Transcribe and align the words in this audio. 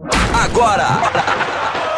Agora, 0.00 0.86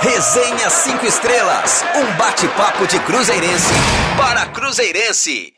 Resenha 0.00 0.71
5 0.71 1.04
Estrelas, 1.04 1.85
um 1.95 2.17
bate-papo 2.17 2.87
de 2.87 2.99
Cruzeirense 3.01 3.75
para 4.17 4.46
Cruzeirense. 4.46 5.53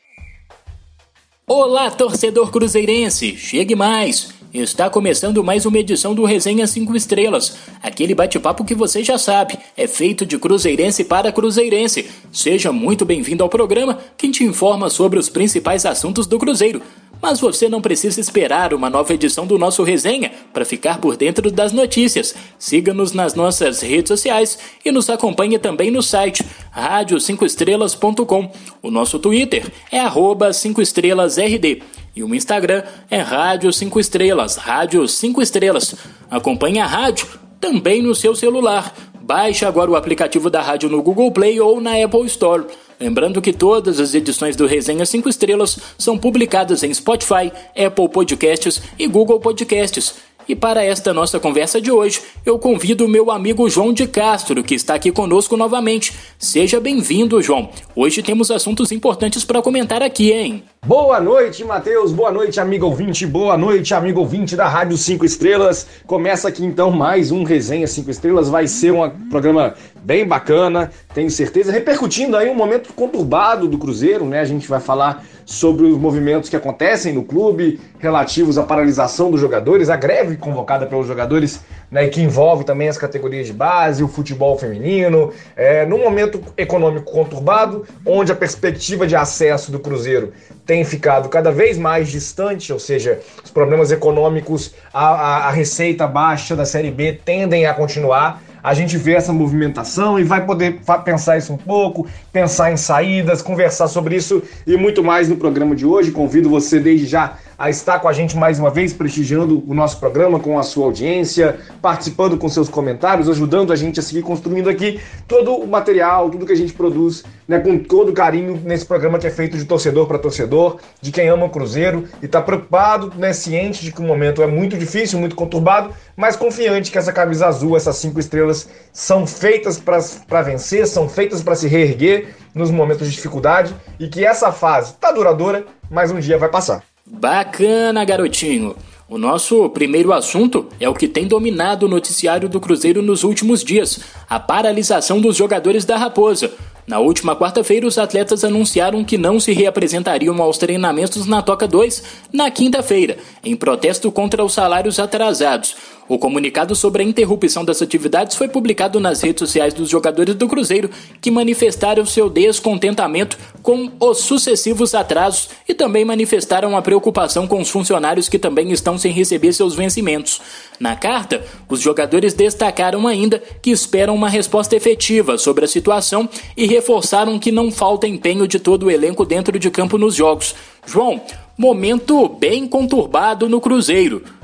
Olá, 1.47 1.89
torcedor 1.89 2.51
cruzeirense, 2.51 3.37
chegue 3.37 3.75
mais. 3.75 4.32
Está 4.53 4.87
começando 4.87 5.43
mais 5.43 5.65
uma 5.65 5.79
edição 5.79 6.13
do 6.13 6.23
Resenha 6.25 6.67
5 6.67 6.95
Estrelas. 6.95 7.57
Aquele 7.81 8.13
bate-papo 8.13 8.63
que 8.63 8.75
você 8.75 9.03
já 9.03 9.17
sabe, 9.17 9.57
é 9.75 9.87
feito 9.87 10.27
de 10.27 10.37
cruzeirense 10.37 11.03
para 11.03 11.31
cruzeirense. 11.31 12.07
Seja 12.31 12.71
muito 12.71 13.03
bem-vindo 13.03 13.41
ao 13.41 13.49
programa, 13.49 13.97
que 14.15 14.29
te 14.29 14.43
informa 14.43 14.91
sobre 14.91 15.17
os 15.17 15.27
principais 15.27 15.87
assuntos 15.87 16.27
do 16.27 16.37
Cruzeiro. 16.37 16.83
Mas 17.19 17.39
você 17.39 17.67
não 17.67 17.81
precisa 17.81 18.19
esperar 18.19 18.75
uma 18.75 18.91
nova 18.91 19.11
edição 19.11 19.47
do 19.47 19.57
nosso 19.57 19.81
resenha 19.81 20.31
para 20.53 20.65
ficar 20.65 20.99
por 20.99 21.17
dentro 21.17 21.49
das 21.49 21.71
notícias. 21.71 22.35
Siga-nos 22.59 23.11
nas 23.11 23.33
nossas 23.33 23.81
redes 23.81 24.09
sociais 24.09 24.59
e 24.85 24.91
nos 24.91 25.09
acompanhe 25.09 25.57
também 25.57 25.89
no 25.89 26.03
site 26.03 26.45
rádio5estrelas.com. 26.77 28.51
O 28.83 28.91
nosso 28.91 29.17
Twitter 29.17 29.65
é 29.91 29.99
arroba 29.99 30.49
5estrelasrd 30.49 31.81
e 32.15 32.23
o 32.23 32.35
Instagram 32.35 32.83
é 33.09 33.19
Rádio 33.19 33.71
5 33.71 33.99
Estrelas, 33.99 34.55
Rádio 34.55 35.07
5 35.07 35.41
Estrelas. 35.41 35.95
Acompanhe 36.29 36.79
a 36.79 36.85
rádio 36.85 37.27
também 37.59 38.01
no 38.01 38.13
seu 38.13 38.35
celular. 38.35 38.93
Baixe 39.21 39.65
agora 39.65 39.89
o 39.89 39.95
aplicativo 39.95 40.49
da 40.49 40.61
rádio 40.61 40.89
no 40.89 41.01
Google 41.01 41.31
Play 41.31 41.59
ou 41.59 41.79
na 41.79 41.91
Apple 42.03 42.25
Store. 42.25 42.65
Lembrando 42.99 43.41
que 43.41 43.51
todas 43.51 43.99
as 43.99 44.13
edições 44.13 44.55
do 44.55 44.67
Resenha 44.67 45.05
5 45.05 45.27
Estrelas 45.27 45.79
são 45.97 46.17
publicadas 46.17 46.83
em 46.83 46.93
Spotify, 46.93 47.51
Apple 47.75 48.09
Podcasts 48.09 48.81
e 48.99 49.07
Google 49.07 49.39
Podcasts. 49.39 50.15
E 50.47 50.55
para 50.55 50.83
esta 50.83 51.13
nossa 51.13 51.39
conversa 51.39 51.79
de 51.79 51.89
hoje, 51.89 52.21
eu 52.45 52.59
convido 52.59 53.05
o 53.05 53.09
meu 53.09 53.31
amigo 53.31 53.69
João 53.69 53.93
de 53.93 54.05
Castro, 54.05 54.63
que 54.63 54.75
está 54.75 54.93
aqui 54.93 55.11
conosco 55.11 55.55
novamente. 55.55 56.13
Seja 56.37 56.79
bem-vindo, 56.79 57.41
João. 57.41 57.69
Hoje 57.95 58.21
temos 58.21 58.51
assuntos 58.51 58.91
importantes 58.91 59.45
para 59.45 59.61
comentar 59.61 60.03
aqui, 60.03 60.31
hein? 60.31 60.63
Boa 60.85 61.17
noite, 61.17 61.63
Matheus. 61.63 62.11
Boa 62.11 62.29
noite, 62.29 62.59
amigo 62.59 62.85
ouvinte. 62.85 63.25
Boa 63.25 63.57
noite, 63.57 63.93
amigo 63.93 64.19
ouvinte 64.19 64.53
da 64.53 64.67
Rádio 64.67 64.97
5 64.97 65.23
Estrelas. 65.23 65.87
Começa 66.05 66.49
aqui 66.49 66.65
então 66.65 66.91
mais 66.91 67.31
um 67.31 67.45
Resenha 67.45 67.87
5 67.87 68.11
Estrelas. 68.11 68.49
Vai 68.49 68.67
ser 68.67 68.91
um 68.91 69.09
programa 69.29 69.75
bem 70.03 70.27
bacana, 70.27 70.91
tenho 71.13 71.31
certeza, 71.31 71.71
repercutindo 71.71 72.35
aí 72.35 72.49
um 72.49 72.53
momento 72.53 72.91
conturbado 72.91 73.65
do 73.65 73.77
Cruzeiro, 73.77 74.25
né? 74.25 74.41
A 74.41 74.45
gente 74.45 74.67
vai 74.67 74.81
falar 74.81 75.23
sobre 75.45 75.85
os 75.85 75.97
movimentos 75.97 76.49
que 76.49 76.55
acontecem 76.57 77.13
no 77.13 77.23
clube 77.23 77.79
relativos 77.99 78.57
à 78.57 78.63
paralisação 78.63 79.31
dos 79.31 79.39
jogadores, 79.39 79.89
a 79.89 79.95
greve 79.95 80.35
convocada 80.35 80.85
pelos 80.85 81.07
jogadores, 81.07 81.61
né, 81.93 82.07
que 82.07 82.19
envolve 82.19 82.63
também 82.63 82.89
as 82.89 82.97
categorias 82.97 83.45
de 83.45 83.53
base, 83.53 84.03
o 84.03 84.07
futebol 84.07 84.57
feminino, 84.57 85.31
é, 85.55 85.85
num 85.85 85.99
momento 85.99 86.41
econômico 86.57 87.11
conturbado, 87.11 87.85
onde 88.03 88.31
a 88.31 88.35
perspectiva 88.35 89.05
de 89.05 89.15
acesso 89.15 89.71
do 89.71 89.77
Cruzeiro 89.77 90.33
tem 90.65 90.83
ficado 90.83 91.29
cada 91.29 91.51
vez 91.51 91.77
mais 91.77 92.09
distante, 92.09 92.73
ou 92.73 92.79
seja, 92.79 93.19
os 93.43 93.51
problemas 93.51 93.91
econômicos, 93.91 94.73
a, 94.91 95.07
a, 95.07 95.37
a 95.49 95.51
receita 95.51 96.07
baixa 96.07 96.55
da 96.55 96.65
Série 96.65 96.89
B 96.89 97.13
tendem 97.23 97.67
a 97.67 97.73
continuar 97.75 98.41
a 98.63 98.73
gente 98.73 98.97
vê 98.97 99.15
essa 99.15 99.33
movimentação 99.33 100.17
e 100.17 100.23
vai 100.23 100.45
poder 100.45 100.79
pensar 101.03 101.37
isso 101.37 101.51
um 101.51 101.57
pouco, 101.57 102.07
pensar 102.31 102.71
em 102.71 102.77
saídas, 102.77 103.41
conversar 103.41 103.89
sobre 103.89 104.15
isso 104.15 104.41
e 104.65 104.77
muito 104.77 105.03
mais 105.03 105.27
no 105.27 105.35
programa 105.35 105.75
de 105.75 105.85
hoje. 105.85 106.11
Convido 106.11 106.49
você 106.49 106.79
desde 106.79 107.05
já 107.05 107.37
a 107.63 107.69
estar 107.69 107.97
com 107.99 108.09
a 108.09 108.13
gente 108.13 108.35
mais 108.35 108.59
uma 108.59 108.69
vez, 108.69 108.91
prestigiando 108.91 109.63
o 109.65 109.73
nosso 109.73 109.97
programa 109.97 110.37
com 110.37 110.59
a 110.59 110.63
sua 110.63 110.83
audiência, 110.83 111.59
participando 111.81 112.37
com 112.37 112.49
seus 112.49 112.67
comentários, 112.67 113.29
ajudando 113.29 113.71
a 113.71 113.75
gente 113.77 114.01
a 114.01 114.03
seguir 114.03 114.21
construindo 114.21 114.69
aqui 114.69 114.99
todo 115.29 115.55
o 115.55 115.65
material, 115.65 116.29
tudo 116.29 116.45
que 116.45 116.51
a 116.51 116.57
gente 116.57 116.73
produz, 116.73 117.23
né, 117.47 117.59
com 117.59 117.77
todo 117.77 118.11
carinho 118.11 118.61
nesse 118.65 118.85
programa 118.85 119.17
que 119.17 119.27
é 119.27 119.29
feito 119.29 119.57
de 119.57 119.63
torcedor 119.63 120.07
para 120.07 120.19
torcedor, 120.19 120.81
de 120.99 121.09
quem 121.09 121.29
ama 121.29 121.45
o 121.45 121.49
Cruzeiro 121.49 122.05
e 122.21 122.25
está 122.25 122.41
preocupado, 122.41 123.13
né, 123.15 123.31
ciente 123.31 123.81
de 123.81 123.93
que 123.93 124.01
o 124.01 124.03
momento 124.03 124.43
é 124.43 124.47
muito 124.47 124.77
difícil, 124.77 125.17
muito 125.17 125.33
conturbado, 125.33 125.93
mas 126.17 126.35
confiante 126.35 126.91
que 126.91 126.97
essa 126.97 127.13
camisa 127.13 127.47
azul, 127.47 127.77
essas 127.77 127.95
cinco 127.95 128.19
estrelas, 128.19 128.67
são 128.91 129.25
feitas 129.25 129.79
para 129.79 130.41
vencer, 130.41 130.85
são 130.85 131.07
feitas 131.07 131.41
para 131.41 131.55
se 131.55 131.69
reerguer 131.69 132.35
nos 132.53 132.69
momentos 132.69 133.07
de 133.07 133.15
dificuldade 133.15 133.73
e 133.97 134.09
que 134.09 134.25
essa 134.25 134.51
fase 134.51 134.91
está 134.91 135.13
duradoura, 135.13 135.65
mas 135.89 136.11
um 136.11 136.19
dia 136.19 136.37
vai 136.37 136.49
passar. 136.49 136.83
Bacana, 137.15 138.03
garotinho! 138.03 138.75
O 139.07 139.19
nosso 139.19 139.69
primeiro 139.69 140.11
assunto 140.11 140.67
é 140.79 140.89
o 140.89 140.95
que 140.95 141.07
tem 141.07 141.27
dominado 141.27 141.85
o 141.85 141.89
noticiário 141.89 142.49
do 142.49 142.59
Cruzeiro 142.59 143.03
nos 143.03 143.23
últimos 143.23 143.63
dias: 143.63 143.99
a 144.27 144.39
paralisação 144.39 145.21
dos 145.21 145.37
jogadores 145.37 145.85
da 145.85 145.95
Raposa. 145.95 146.51
Na 146.87 146.97
última 146.97 147.35
quarta-feira, 147.35 147.85
os 147.85 147.99
atletas 147.99 148.43
anunciaram 148.43 149.05
que 149.05 149.17
não 149.17 149.39
se 149.39 149.53
reapresentariam 149.53 150.41
aos 150.41 150.57
treinamentos 150.57 151.27
na 151.27 151.43
Toca 151.43 151.67
2 151.67 152.03
na 152.33 152.49
quinta-feira, 152.49 153.17
em 153.43 153.55
protesto 153.55 154.11
contra 154.11 154.43
os 154.43 154.53
salários 154.53 154.99
atrasados. 154.99 155.75
O 156.07 156.19
comunicado 156.19 156.75
sobre 156.75 157.01
a 157.01 157.05
interrupção 157.05 157.63
das 157.63 157.81
atividades 157.81 158.35
foi 158.35 158.49
publicado 158.49 158.99
nas 158.99 159.21
redes 159.21 159.39
sociais 159.39 159.73
dos 159.73 159.89
jogadores 159.89 160.35
do 160.35 160.47
Cruzeiro, 160.47 160.89
que 161.21 161.31
manifestaram 161.31 162.05
seu 162.05 162.29
descontentamento 162.29 163.37
com 163.61 163.89
os 163.99 164.19
sucessivos 164.19 164.93
atrasos 164.93 165.49
e 165.67 165.73
também 165.73 166.03
manifestaram 166.03 166.75
a 166.75 166.81
preocupação 166.81 167.47
com 167.47 167.61
os 167.61 167.69
funcionários 167.69 168.27
que 168.27 168.37
também 168.37 168.71
estão 168.71 168.97
sem 168.97 169.13
receber 169.13 169.53
seus 169.53 169.75
vencimentos. 169.75 170.41
Na 170.77 170.95
carta, 170.95 171.45
os 171.69 171.79
jogadores 171.79 172.33
destacaram 172.33 173.07
ainda 173.07 173.41
que 173.61 173.71
esperam 173.71 174.13
uma 174.13 174.29
resposta 174.29 174.75
efetiva 174.75 175.37
sobre 175.37 175.63
a 175.63 175.69
situação 175.69 176.27
e 176.57 176.65
reforçaram 176.65 177.39
que 177.39 177.51
não 177.51 177.71
falta 177.71 178.07
empenho 178.07 178.45
de 178.45 178.59
todo 178.59 178.87
o 178.87 178.91
elenco 178.91 179.25
dentro 179.25 179.57
de 179.57 179.71
campo 179.71 179.97
nos 179.97 180.15
jogos. 180.15 180.53
João, 180.85 181.21
momento 181.57 182.27
bem 182.27 182.67
conturbado 182.67 183.47
no 183.47 183.61
Cruzeiro. 183.61 184.42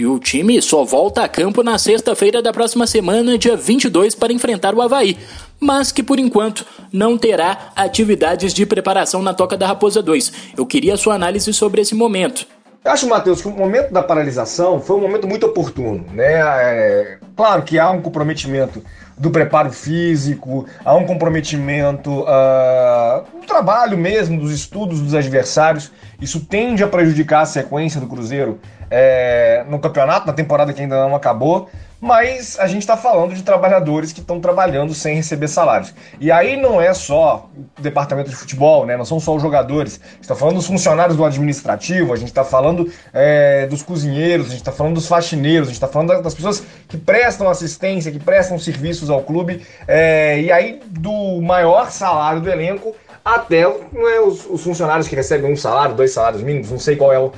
E 0.00 0.06
o 0.06 0.18
time 0.18 0.62
só 0.62 0.82
volta 0.82 1.22
a 1.22 1.28
campo 1.28 1.62
na 1.62 1.76
sexta-feira 1.76 2.40
da 2.40 2.54
próxima 2.54 2.86
semana, 2.86 3.36
dia 3.36 3.54
22, 3.54 4.14
para 4.14 4.32
enfrentar 4.32 4.74
o 4.74 4.80
Havaí, 4.80 5.18
mas 5.60 5.92
que 5.92 6.02
por 6.02 6.18
enquanto 6.18 6.64
não 6.90 7.18
terá 7.18 7.70
atividades 7.76 8.54
de 8.54 8.64
preparação 8.64 9.20
na 9.20 9.34
Toca 9.34 9.58
da 9.58 9.66
Raposa 9.66 10.02
2. 10.02 10.54
Eu 10.56 10.64
queria 10.64 10.94
a 10.94 10.96
sua 10.96 11.14
análise 11.16 11.52
sobre 11.52 11.82
esse 11.82 11.94
momento. 11.94 12.46
Eu 12.82 12.92
acho, 12.92 13.06
Matheus, 13.06 13.42
que 13.42 13.48
o 13.48 13.50
momento 13.50 13.92
da 13.92 14.02
paralisação 14.02 14.80
foi 14.80 14.96
um 14.96 15.02
momento 15.02 15.28
muito 15.28 15.44
oportuno. 15.44 16.02
Né? 16.14 16.32
É, 16.32 17.18
claro 17.36 17.62
que 17.62 17.78
há 17.78 17.90
um 17.90 18.00
comprometimento 18.00 18.82
do 19.20 19.30
preparo 19.30 19.70
físico, 19.70 20.66
há 20.82 20.94
um 20.94 21.04
comprometimento 21.04 22.22
uh, 22.22 23.38
do 23.38 23.46
trabalho 23.46 23.98
mesmo, 23.98 24.40
dos 24.40 24.50
estudos 24.50 24.98
dos 24.98 25.14
adversários. 25.14 25.92
Isso 26.18 26.40
tende 26.40 26.82
a 26.82 26.88
prejudicar 26.88 27.42
a 27.42 27.46
sequência 27.46 28.00
do 28.00 28.06
Cruzeiro 28.06 28.58
é, 28.90 29.62
no 29.68 29.78
campeonato, 29.78 30.26
na 30.26 30.32
temporada 30.32 30.72
que 30.72 30.80
ainda 30.80 30.96
não 31.06 31.14
acabou, 31.14 31.68
mas 32.00 32.58
a 32.58 32.66
gente 32.66 32.80
está 32.80 32.96
falando 32.96 33.34
de 33.34 33.42
trabalhadores 33.42 34.10
que 34.10 34.20
estão 34.20 34.40
trabalhando 34.40 34.94
sem 34.94 35.14
receber 35.14 35.48
salários. 35.48 35.94
E 36.18 36.32
aí 36.32 36.56
não 36.56 36.80
é 36.80 36.94
só 36.94 37.50
o 37.78 37.82
departamento 37.82 38.30
de 38.30 38.36
futebol, 38.36 38.86
né? 38.86 38.96
não 38.96 39.04
são 39.04 39.20
só 39.20 39.36
os 39.36 39.42
jogadores, 39.42 40.00
a 40.02 40.14
gente 40.14 40.22
está 40.22 40.34
falando 40.34 40.56
dos 40.56 40.66
funcionários 40.66 41.16
do 41.16 41.24
administrativo, 41.24 42.14
a 42.14 42.16
gente 42.16 42.28
está 42.28 42.42
falando 42.42 42.90
é, 43.12 43.66
dos 43.66 43.82
cozinheiros, 43.82 44.46
a 44.46 44.50
gente 44.50 44.60
está 44.60 44.72
falando 44.72 44.94
dos 44.94 45.06
faxineiros, 45.06 45.68
a 45.68 45.72
gente 45.72 45.76
está 45.76 45.88
falando 45.88 46.22
das 46.22 46.34
pessoas 46.34 46.62
que 46.88 46.96
prestam 46.96 47.48
assistência, 47.50 48.10
que 48.10 48.18
prestam 48.18 48.58
serviços 48.58 49.09
ao 49.12 49.22
clube, 49.22 49.64
é, 49.86 50.40
e 50.40 50.52
aí 50.52 50.80
do 50.86 51.40
maior 51.40 51.90
salário 51.90 52.40
do 52.40 52.50
elenco 52.50 52.94
até 53.24 53.62
é, 53.62 54.20
os, 54.20 54.46
os 54.48 54.62
funcionários 54.62 55.06
que 55.06 55.14
recebem 55.14 55.52
um 55.52 55.56
salário, 55.56 55.94
dois 55.94 56.12
salários 56.12 56.42
mínimos, 56.42 56.70
não 56.70 56.78
sei 56.78 56.96
qual 56.96 57.12
é 57.12 57.18
o 57.18 57.32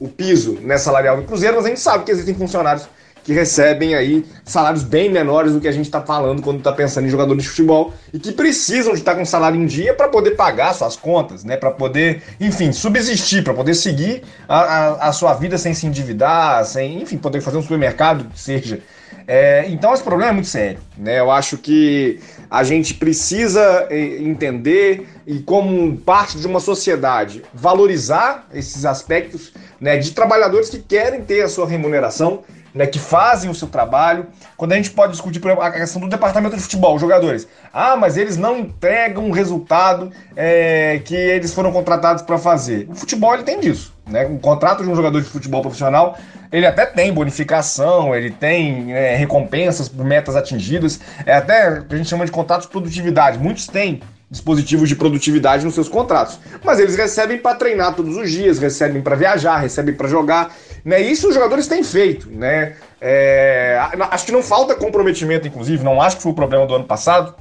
o, 0.00 0.08
piso 0.08 0.58
né, 0.60 0.76
salarial 0.78 1.16
do 1.16 1.22
Cruzeiro, 1.22 1.56
mas 1.56 1.66
a 1.66 1.68
gente 1.68 1.80
sabe 1.80 2.04
que 2.04 2.10
existem 2.10 2.34
funcionários 2.34 2.88
que 3.24 3.32
recebem 3.32 3.94
aí 3.94 4.26
salários 4.44 4.82
bem 4.82 5.08
menores 5.08 5.52
do 5.52 5.60
que 5.60 5.68
a 5.68 5.72
gente 5.72 5.84
está 5.84 6.00
falando 6.00 6.42
quando 6.42 6.58
está 6.58 6.72
pensando 6.72 7.06
em 7.06 7.08
jogadores 7.08 7.44
de 7.44 7.48
futebol 7.48 7.94
e 8.12 8.18
que 8.18 8.32
precisam 8.32 8.94
de 8.94 8.98
estar 8.98 9.12
tá 9.12 9.18
com 9.18 9.24
salário 9.24 9.60
em 9.60 9.64
dia 9.64 9.94
para 9.94 10.08
poder 10.08 10.32
pagar 10.32 10.74
suas 10.74 10.96
contas, 10.96 11.44
né? 11.44 11.56
Para 11.56 11.70
poder, 11.70 12.20
enfim, 12.40 12.72
subsistir, 12.72 13.44
para 13.44 13.54
poder 13.54 13.74
seguir 13.74 14.24
a, 14.48 14.58
a, 14.58 15.08
a, 15.08 15.12
sua 15.12 15.34
vida 15.34 15.56
sem 15.56 15.72
se 15.72 15.86
endividar, 15.86 16.64
sem, 16.64 17.00
enfim, 17.00 17.16
poder 17.16 17.40
fazer 17.40 17.58
um 17.58 17.62
supermercado, 17.62 18.26
seja. 18.34 18.80
É, 19.26 19.66
então 19.68 19.92
esse 19.94 20.02
problema 20.02 20.30
é 20.30 20.34
muito 20.34 20.48
sério, 20.48 20.80
né? 20.96 21.20
Eu 21.20 21.30
acho 21.30 21.56
que 21.58 22.18
a 22.50 22.62
gente 22.64 22.94
precisa 22.94 23.86
é, 23.90 24.18
entender 24.18 25.06
e 25.26 25.38
como 25.40 25.96
parte 25.96 26.38
de 26.38 26.46
uma 26.46 26.60
sociedade 26.60 27.42
valorizar 27.54 28.46
esses 28.52 28.84
aspectos 28.84 29.52
né, 29.80 29.96
de 29.96 30.12
trabalhadores 30.12 30.68
que 30.68 30.78
querem 30.78 31.22
ter 31.22 31.42
a 31.42 31.48
sua 31.48 31.66
remuneração 31.66 32.42
né, 32.74 32.86
que 32.86 32.98
fazem 32.98 33.50
o 33.50 33.54
seu 33.54 33.68
trabalho. 33.68 34.26
Quando 34.56 34.72
a 34.72 34.76
gente 34.76 34.90
pode 34.90 35.12
discutir 35.12 35.40
por 35.40 35.48
exemplo, 35.48 35.64
a 35.64 35.70
questão 35.70 36.00
do 36.00 36.08
departamento 36.08 36.56
de 36.56 36.62
futebol, 36.62 36.98
jogadores. 36.98 37.46
Ah, 37.72 37.96
mas 37.96 38.16
eles 38.16 38.36
não 38.36 38.58
entregam 38.58 39.28
o 39.28 39.32
resultado 39.32 40.10
é, 40.36 41.00
que 41.04 41.14
eles 41.14 41.52
foram 41.52 41.72
contratados 41.72 42.22
para 42.22 42.38
fazer. 42.38 42.88
O 42.90 42.94
futebol 42.94 43.34
ele 43.34 43.42
tem 43.42 43.60
disso. 43.60 43.94
Né? 44.06 44.26
O 44.26 44.38
contrato 44.38 44.82
de 44.82 44.90
um 44.90 44.96
jogador 44.96 45.20
de 45.20 45.28
futebol 45.28 45.62
profissional, 45.62 46.18
ele 46.50 46.66
até 46.66 46.84
tem 46.84 47.12
bonificação, 47.12 48.14
ele 48.14 48.30
tem 48.30 48.92
é, 48.92 49.16
recompensas 49.16 49.88
por 49.88 50.04
metas 50.04 50.36
atingidas, 50.36 51.00
é 51.24 51.34
até 51.34 51.84
a 51.88 51.96
gente 51.96 52.08
chama 52.08 52.26
de 52.26 52.32
contratos 52.32 52.66
de 52.66 52.72
produtividade. 52.72 53.38
Muitos 53.38 53.66
têm 53.66 54.02
dispositivos 54.32 54.88
de 54.88 54.96
produtividade 54.96 55.62
nos 55.62 55.74
seus 55.74 55.90
contratos, 55.90 56.40
mas 56.64 56.80
eles 56.80 56.96
recebem 56.96 57.36
para 57.36 57.54
treinar 57.54 57.94
todos 57.94 58.16
os 58.16 58.30
dias, 58.30 58.58
recebem 58.58 59.02
para 59.02 59.14
viajar, 59.14 59.58
recebem 59.58 59.94
para 59.94 60.08
jogar. 60.08 60.56
Né? 60.82 61.02
Isso 61.02 61.28
os 61.28 61.34
jogadores 61.34 61.66
têm 61.68 61.84
feito. 61.84 62.30
Né? 62.30 62.74
É, 62.98 63.78
acho 64.10 64.24
que 64.24 64.32
não 64.32 64.42
falta 64.42 64.74
comprometimento, 64.74 65.46
inclusive, 65.46 65.84
não 65.84 66.00
acho 66.00 66.16
que 66.16 66.22
foi 66.22 66.32
o 66.32 66.34
problema 66.34 66.66
do 66.66 66.74
ano 66.74 66.84
passado. 66.84 67.34